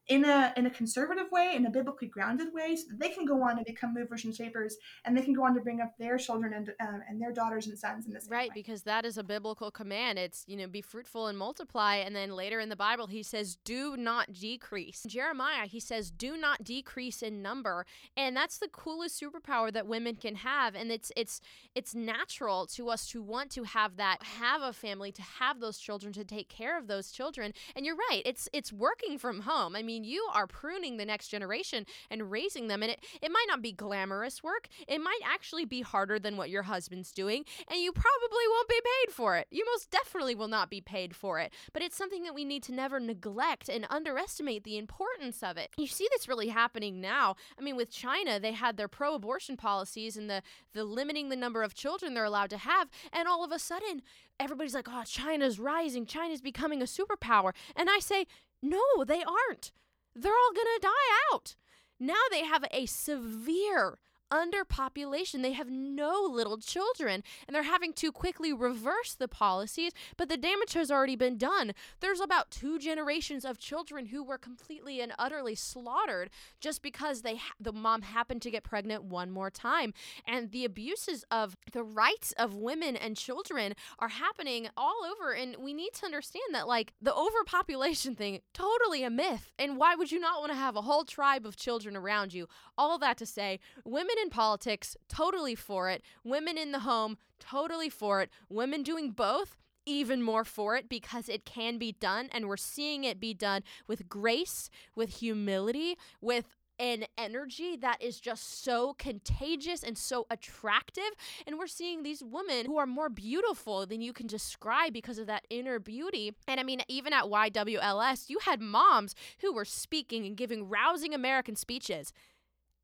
in 0.09 0.25
a 0.25 0.53
in 0.57 0.67
a 0.67 0.71
conservative 0.71 1.27
way, 1.33 1.55
in 1.57 1.67
a 1.67 1.71
biblically 1.71 2.09
grounded 2.09 2.53
way, 2.53 2.77
so 2.77 2.85
that 2.91 3.01
they 3.01 3.09
can 3.09 3.25
go 3.25 3.43
on 3.43 3.57
and 3.57 3.67
become 3.67 3.95
movers 3.95 4.25
and 4.25 4.35
shapers, 4.35 4.77
and 5.05 5.17
they 5.17 5.23
can 5.23 5.33
go 5.33 5.45
on 5.45 5.55
to 5.55 5.61
bring 5.61 5.81
up 5.81 5.97
their 5.99 6.19
children 6.19 6.53
and 6.53 6.73
um, 6.81 7.03
and 7.09 7.21
their 7.21 7.33
daughters 7.33 7.67
and 7.67 7.79
sons 7.79 8.07
in 8.07 8.13
this 8.13 8.27
Right, 8.29 8.51
because 8.55 8.83
that 8.83 9.05
is 9.05 9.19
a 9.19 9.25
biblical 9.25 9.71
command. 9.71 10.19
It's, 10.19 10.45
you 10.47 10.57
know, 10.57 10.67
be 10.67 10.81
fruitful 10.81 11.29
and 11.29 11.39
multiply. 11.39 11.97
And 11.97 12.15
then 12.15 12.31
later 12.31 12.61
in 12.61 12.69
the 12.69 12.77
Bible, 12.77 13.07
he 13.07 13.23
says, 13.23 13.57
do 13.65 13.97
not 13.97 14.33
decrease. 14.33 15.05
In 15.05 15.11
Jeremiah, 15.11 15.67
he 15.67 15.81
says, 15.81 16.11
do 16.11 16.37
not 16.37 16.65
decrease 16.65 17.23
in 17.23 17.43
number. 17.43 17.87
And 18.17 18.37
that's 18.37 18.59
the 18.59 18.69
coolest 18.69 19.21
superpower 19.21 19.73
that 19.73 19.87
women 19.87 20.17
can 20.17 20.37
have. 20.37 20.75
And 20.75 20.91
it's 20.91 21.13
it's 21.17 21.41
it's 21.75 21.95
natural 21.95 22.67
to 22.67 22.89
us 22.89 23.07
to 23.09 23.23
want 23.23 23.51
to 23.53 23.65
have 23.65 23.97
that, 23.97 24.23
have 24.23 24.63
a 24.63 24.73
family, 24.73 25.13
to 25.13 25.23
have 25.23 25.61
those 25.61 25.79
children, 25.79 26.13
to 26.15 26.25
take 26.25 26.49
care 26.49 26.77
of 26.79 26.87
those 26.87 27.11
children. 27.11 27.53
And 27.75 27.87
you're 27.87 27.97
right, 27.97 28.23
it's 28.25 28.49
it's 28.53 28.73
working 28.73 29.19
from 29.19 29.43
home. 29.43 29.77
I 29.77 29.83
mean, 29.83 29.96
you 30.05 30.27
are 30.35 30.47
pruning 30.47 30.97
the 30.97 31.05
next 31.05 31.29
generation 31.29 31.87
and 32.11 32.31
raising 32.31 32.69
them. 32.69 32.83
And 32.83 32.93
it, 32.93 33.05
it 33.23 33.31
might 33.31 33.47
not 33.49 33.63
be 33.63 33.73
glamorous 33.73 34.43
work. 34.43 34.69
It 34.89 35.01
might 35.01 35.21
actually 35.25 35.65
be 35.65 35.83
harder 35.83 36.19
than 36.19 36.37
what 36.37 36.51
your 36.51 36.65
husband's 36.65 37.13
doing 37.13 37.45
and 37.71 37.81
you 37.81 37.93
probably 37.93 38.45
won't 38.51 38.69
be 38.69 38.81
paid 38.81 39.13
for 39.13 39.37
it. 39.37 39.47
You 39.51 39.65
most 39.67 39.91
definitely 39.91 40.35
will 40.35 40.49
not 40.49 40.71
be 40.71 40.81
paid 40.81 41.15
for 41.15 41.39
it. 41.39 41.53
But 41.73 41.83
it's 41.83 41.97
something 41.97 42.23
that 42.25 42.35
we 42.35 42.45
need 42.45 42.63
to 42.65 42.73
never 42.73 43.01
neglect 43.01 43.69
and 43.69 43.87
underestimate 43.91 44.65
the 44.65 44.79
importance 44.79 45.43
of 45.43 45.57
it. 45.57 45.71
You 45.77 45.87
see 45.87 46.09
this 46.11 46.29
really 46.29 46.49
happening 46.49 47.01
now. 47.01 47.37
I 47.59 47.63
mean, 47.63 47.77
with 47.77 47.91
China, 47.91 48.39
they 48.39 48.53
had 48.53 48.77
their 48.77 48.89
pro-abortion 48.89 49.57
policies 49.57 50.17
and 50.17 50.29
the 50.31 50.43
the 50.73 50.85
limiting 50.85 51.29
the 51.29 51.37
number 51.37 51.63
of 51.63 51.75
children 51.75 52.15
they're 52.15 52.25
allowed 52.25 52.51
to 52.51 52.59
have, 52.59 52.89
and 53.13 53.27
all 53.27 53.45
of 53.45 53.53
a 53.53 53.59
sudden, 53.59 54.03
everybody's 54.39 54.75
like, 54.75 54.89
"Oh, 54.91 55.05
China's 55.05 55.59
rising. 55.59 56.07
China's 56.07 56.41
becoming 56.41 56.83
a 56.83 56.87
superpower." 56.87 57.53
And 57.75 57.89
I 57.91 57.99
say, 57.99 58.27
"No, 58.63 58.83
they 59.07 59.23
aren't. 59.25 59.73
They're 60.17 60.33
all 60.33 60.53
going 60.55 60.67
to 60.77 60.81
die 60.83 61.33
out." 61.33 61.57
Now 61.99 62.23
they 62.31 62.45
have 62.45 62.65
a 62.71 62.87
severe 62.87 63.99
underpopulation. 64.31 65.43
They 65.43 65.53
have 65.53 65.71
no 65.71 66.27
little 66.31 66.59
children, 66.59 67.23
and 67.47 67.55
they're 67.55 67.63
having 67.63 67.93
to 67.95 68.13
quickly 68.13 68.53
reverse 68.53 69.15
the 69.15 69.29
policies, 69.29 69.93
but 70.17 70.29
the 70.29 70.37
damage 70.37 70.75
has 70.75 70.91
already 70.91 71.17
been 71.17 71.39
done. 71.39 71.73
There's 72.01 72.21
about 72.21 72.51
two 72.51 72.79
generations 72.79 73.45
of 73.45 73.59
children 73.59 74.07
who 74.07 74.23
were 74.23 74.39
completely 74.39 75.01
and 75.01 75.13
utterly 75.19 75.55
slaughtered 75.55 76.31
just 76.61 76.83
because 76.83 77.23
they 77.23 77.37
ha- 77.37 77.55
the 77.61 77.73
mom 77.73 78.03
happened 78.03 78.43
to 78.43 78.51
get 78.51 78.65
pregnant 78.65 79.05
one 79.05 79.31
more 79.31 79.51
time. 79.51 79.93
And 80.27 80.51
the 80.51 80.65
abuses 80.65 81.25
of 81.31 81.57
the 81.73 81.83
rights 81.83 82.33
of 82.39 82.55
women 82.55 82.97
and 82.97 83.17
children 83.17 83.75
are 83.99 84.09
happening 84.09 84.69
all 84.77 85.01
over 85.05 85.33
and 85.33 85.57
we 85.59 85.73
need 85.73 85.93
to 85.95 86.07
understand 86.07 86.45
that 86.53 86.69
like 86.69 86.93
the 87.01 87.15
overpopulation 87.15 88.15
thing 88.15 88.41
totally 88.53 89.03
a 89.03 89.11
myth. 89.11 89.51
And 89.59 89.77
why 89.77 89.95
would 89.95 90.13
you 90.13 90.21
not 90.21 90.41
want 90.41 90.53
to 90.53 90.59
have 90.59 90.77
a 90.77 90.83
whole 90.83 91.05
tribe 91.05 91.47
of 91.47 91.57
children 91.57 91.97
around 91.97 92.33
you? 92.33 92.49
All 92.77 92.99
that 92.99 93.17
to 93.19 93.27
say, 93.27 93.61
women 93.85 94.16
in 94.23 94.31
politics, 94.31 94.97
totally 95.09 95.55
for 95.55 95.89
it. 95.91 96.03
Women 96.25 96.59
in 96.59 96.73
the 96.73 96.81
home, 96.81 97.19
totally 97.39 97.89
for 97.89 98.21
it. 98.21 98.31
Women 98.49 98.83
doing 98.83 99.11
both, 99.11 99.57
even 99.87 100.23
more 100.23 100.45
for 100.45 100.77
it 100.77 100.89
because 100.89 101.29
it 101.29 101.45
can 101.45 101.79
be 101.79 101.93
done. 101.93 102.29
And 102.33 102.49
we're 102.49 102.57
seeing 102.57 103.05
it 103.05 103.21
be 103.21 103.35
done 103.35 103.63
with 103.87 104.09
grace, 104.09 104.69
with 104.95 105.19
humility, 105.19 105.97
with 106.21 106.57
an 106.79 107.05
energy 107.17 107.77
that 107.77 108.03
is 108.03 108.21
just 108.21 108.63
so 108.63 108.95
contagious 108.99 109.83
and 109.83 109.97
so 109.97 110.27
attractive. 110.31 111.11
And 111.47 111.59
we're 111.59 111.67
seeing 111.67 112.03
these 112.03 112.23
women 112.23 112.67
who 112.67 112.77
are 112.77 112.87
more 112.87 113.09
beautiful 113.09 113.87
than 113.87 114.01
you 114.01 114.13
can 114.13 114.27
describe 114.27 114.93
because 114.93 115.19
of 115.19 115.27
that 115.27 115.47
inner 115.51 115.79
beauty. 115.79 116.35
And 116.47 116.61
I 116.61 116.63
mean, 116.63 116.83
even 116.89 117.13
at 117.13 117.25
YWLS, 117.25 118.29
you 118.29 118.39
had 118.41 118.61
moms 118.61 119.15
who 119.41 119.53
were 119.53 119.65
speaking 119.65 120.27
and 120.27 120.37
giving 120.37 120.69
rousing 120.69 121.15
American 121.15 121.57
speeches 121.57 122.13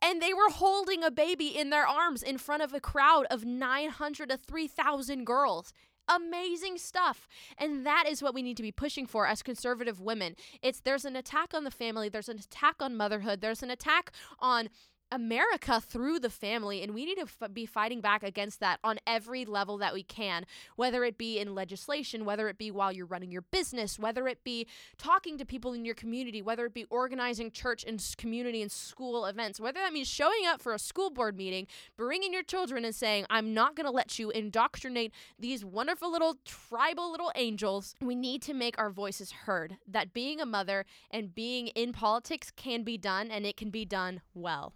and 0.02 0.20
they 0.20 0.34
were 0.34 0.50
holding 0.50 1.04
a 1.04 1.10
baby 1.10 1.46
in 1.46 1.70
their 1.70 1.86
arms 1.86 2.22
in 2.22 2.36
front 2.36 2.62
of 2.62 2.74
a 2.74 2.80
crowd 2.80 3.26
of 3.30 3.44
900 3.44 4.28
to 4.30 4.36
3,000 4.36 5.24
girls. 5.24 5.72
Amazing 6.08 6.78
stuff. 6.78 7.28
And 7.56 7.86
that 7.86 8.06
is 8.08 8.22
what 8.22 8.34
we 8.34 8.42
need 8.42 8.56
to 8.56 8.62
be 8.62 8.72
pushing 8.72 9.06
for 9.06 9.26
as 9.26 9.42
conservative 9.42 10.00
women. 10.00 10.34
It's 10.60 10.80
there's 10.80 11.04
an 11.04 11.14
attack 11.14 11.54
on 11.54 11.62
the 11.62 11.70
family, 11.70 12.08
there's 12.08 12.28
an 12.28 12.38
attack 12.38 12.76
on 12.80 12.96
motherhood, 12.96 13.40
there's 13.40 13.62
an 13.62 13.70
attack 13.70 14.10
on 14.40 14.68
America 15.12 15.80
through 15.80 16.18
the 16.18 16.30
family, 16.30 16.82
and 16.82 16.94
we 16.94 17.04
need 17.04 17.16
to 17.16 17.28
f- 17.40 17.52
be 17.52 17.66
fighting 17.66 18.00
back 18.00 18.22
against 18.22 18.60
that 18.60 18.80
on 18.82 18.98
every 19.06 19.44
level 19.44 19.78
that 19.78 19.92
we 19.92 20.02
can, 20.02 20.44
whether 20.76 21.04
it 21.04 21.18
be 21.18 21.38
in 21.38 21.54
legislation, 21.54 22.24
whether 22.24 22.48
it 22.48 22.58
be 22.58 22.70
while 22.70 22.90
you're 22.90 23.06
running 23.06 23.30
your 23.30 23.42
business, 23.42 23.98
whether 23.98 24.26
it 24.26 24.42
be 24.42 24.66
talking 24.96 25.36
to 25.38 25.44
people 25.44 25.72
in 25.74 25.84
your 25.84 25.94
community, 25.94 26.40
whether 26.40 26.64
it 26.64 26.74
be 26.74 26.86
organizing 26.90 27.50
church 27.50 27.84
and 27.84 28.02
community 28.16 28.62
and 28.62 28.72
school 28.72 29.26
events, 29.26 29.60
whether 29.60 29.80
that 29.80 29.92
means 29.92 30.08
showing 30.08 30.46
up 30.46 30.60
for 30.60 30.72
a 30.72 30.78
school 30.78 31.10
board 31.10 31.36
meeting, 31.36 31.66
bringing 31.96 32.32
your 32.32 32.42
children 32.42 32.84
and 32.84 32.94
saying, 32.94 33.26
I'm 33.28 33.52
not 33.52 33.76
going 33.76 33.86
to 33.86 33.92
let 33.92 34.18
you 34.18 34.30
indoctrinate 34.30 35.12
these 35.38 35.64
wonderful 35.64 36.10
little 36.10 36.38
tribal 36.44 37.10
little 37.10 37.30
angels. 37.34 37.94
We 38.00 38.14
need 38.14 38.40
to 38.42 38.54
make 38.54 38.78
our 38.78 38.90
voices 38.90 39.32
heard 39.32 39.76
that 39.86 40.14
being 40.14 40.40
a 40.40 40.46
mother 40.46 40.86
and 41.10 41.34
being 41.34 41.68
in 41.68 41.92
politics 41.92 42.50
can 42.50 42.82
be 42.82 42.96
done 42.96 43.30
and 43.30 43.44
it 43.44 43.56
can 43.56 43.70
be 43.70 43.84
done 43.84 44.22
well. 44.34 44.72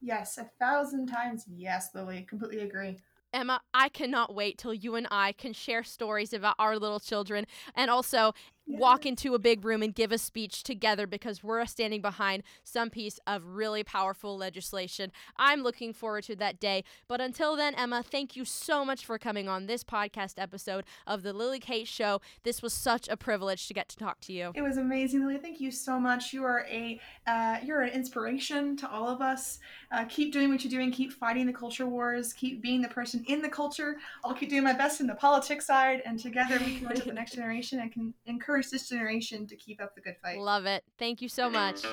Yes, 0.00 0.38
a 0.38 0.50
thousand 0.60 1.06
times 1.06 1.44
yes, 1.48 1.90
Lily. 1.94 2.22
Completely 2.28 2.60
agree. 2.60 2.98
Emma, 3.32 3.60
I 3.74 3.88
cannot 3.88 4.34
wait 4.34 4.56
till 4.56 4.72
you 4.72 4.94
and 4.94 5.06
I 5.10 5.32
can 5.32 5.52
share 5.52 5.82
stories 5.82 6.32
about 6.32 6.54
our 6.58 6.78
little 6.78 7.00
children 7.00 7.46
and 7.74 7.90
also 7.90 8.32
walk 8.66 9.06
into 9.06 9.34
a 9.34 9.38
big 9.38 9.64
room 9.64 9.82
and 9.82 9.94
give 9.94 10.12
a 10.12 10.18
speech 10.18 10.62
together 10.62 11.06
because 11.06 11.42
we're 11.42 11.64
standing 11.66 12.00
behind 12.00 12.42
some 12.64 12.90
piece 12.90 13.18
of 13.26 13.44
really 13.44 13.84
powerful 13.84 14.36
legislation. 14.36 15.12
I'm 15.36 15.62
looking 15.62 15.92
forward 15.92 16.24
to 16.24 16.36
that 16.36 16.58
day. 16.58 16.84
But 17.08 17.20
until 17.20 17.56
then, 17.56 17.74
Emma, 17.74 18.02
thank 18.02 18.36
you 18.36 18.44
so 18.44 18.84
much 18.84 19.04
for 19.04 19.18
coming 19.18 19.48
on 19.48 19.66
this 19.66 19.84
podcast 19.84 20.34
episode 20.38 20.84
of 21.06 21.22
the 21.22 21.32
Lily 21.32 21.60
Kate 21.60 21.88
Show. 21.88 22.20
This 22.42 22.62
was 22.62 22.72
such 22.72 23.08
a 23.08 23.16
privilege 23.16 23.68
to 23.68 23.74
get 23.74 23.88
to 23.90 23.96
talk 23.96 24.20
to 24.22 24.32
you. 24.32 24.52
It 24.54 24.62
was 24.62 24.76
amazing, 24.76 25.20
Lily. 25.20 25.38
Thank 25.38 25.60
you 25.60 25.70
so 25.70 26.00
much. 26.00 26.32
You 26.32 26.44
are 26.44 26.66
a 26.70 27.00
uh, 27.26 27.58
you're 27.62 27.82
an 27.82 27.90
inspiration 27.90 28.76
to 28.78 28.90
all 28.90 29.08
of 29.08 29.20
us. 29.20 29.58
Uh, 29.92 30.04
keep 30.04 30.32
doing 30.32 30.50
what 30.50 30.64
you're 30.64 30.70
doing. 30.70 30.90
Keep 30.90 31.12
fighting 31.12 31.46
the 31.46 31.52
culture 31.52 31.86
wars. 31.86 32.32
Keep 32.32 32.62
being 32.62 32.82
the 32.82 32.88
person 32.88 33.24
in 33.28 33.42
the 33.42 33.48
culture. 33.48 33.96
I'll 34.24 34.34
keep 34.34 34.50
doing 34.50 34.64
my 34.64 34.72
best 34.72 35.00
in 35.00 35.06
the 35.06 35.14
politics 35.14 35.66
side, 35.66 36.02
and 36.04 36.18
together 36.18 36.58
we 36.64 36.78
can 36.78 36.88
reach 36.88 37.04
the 37.04 37.12
next 37.12 37.34
generation 37.34 37.78
and 37.78 37.92
can 37.92 38.14
encourage 38.26 38.55
this 38.64 38.88
generation 38.88 39.46
to 39.46 39.56
keep 39.56 39.80
up 39.80 39.94
the 39.94 40.00
good 40.00 40.16
fight. 40.22 40.38
Love 40.38 40.66
it. 40.66 40.84
Thank 40.98 41.20
you 41.20 41.28
so 41.28 41.50
much. 41.50 41.84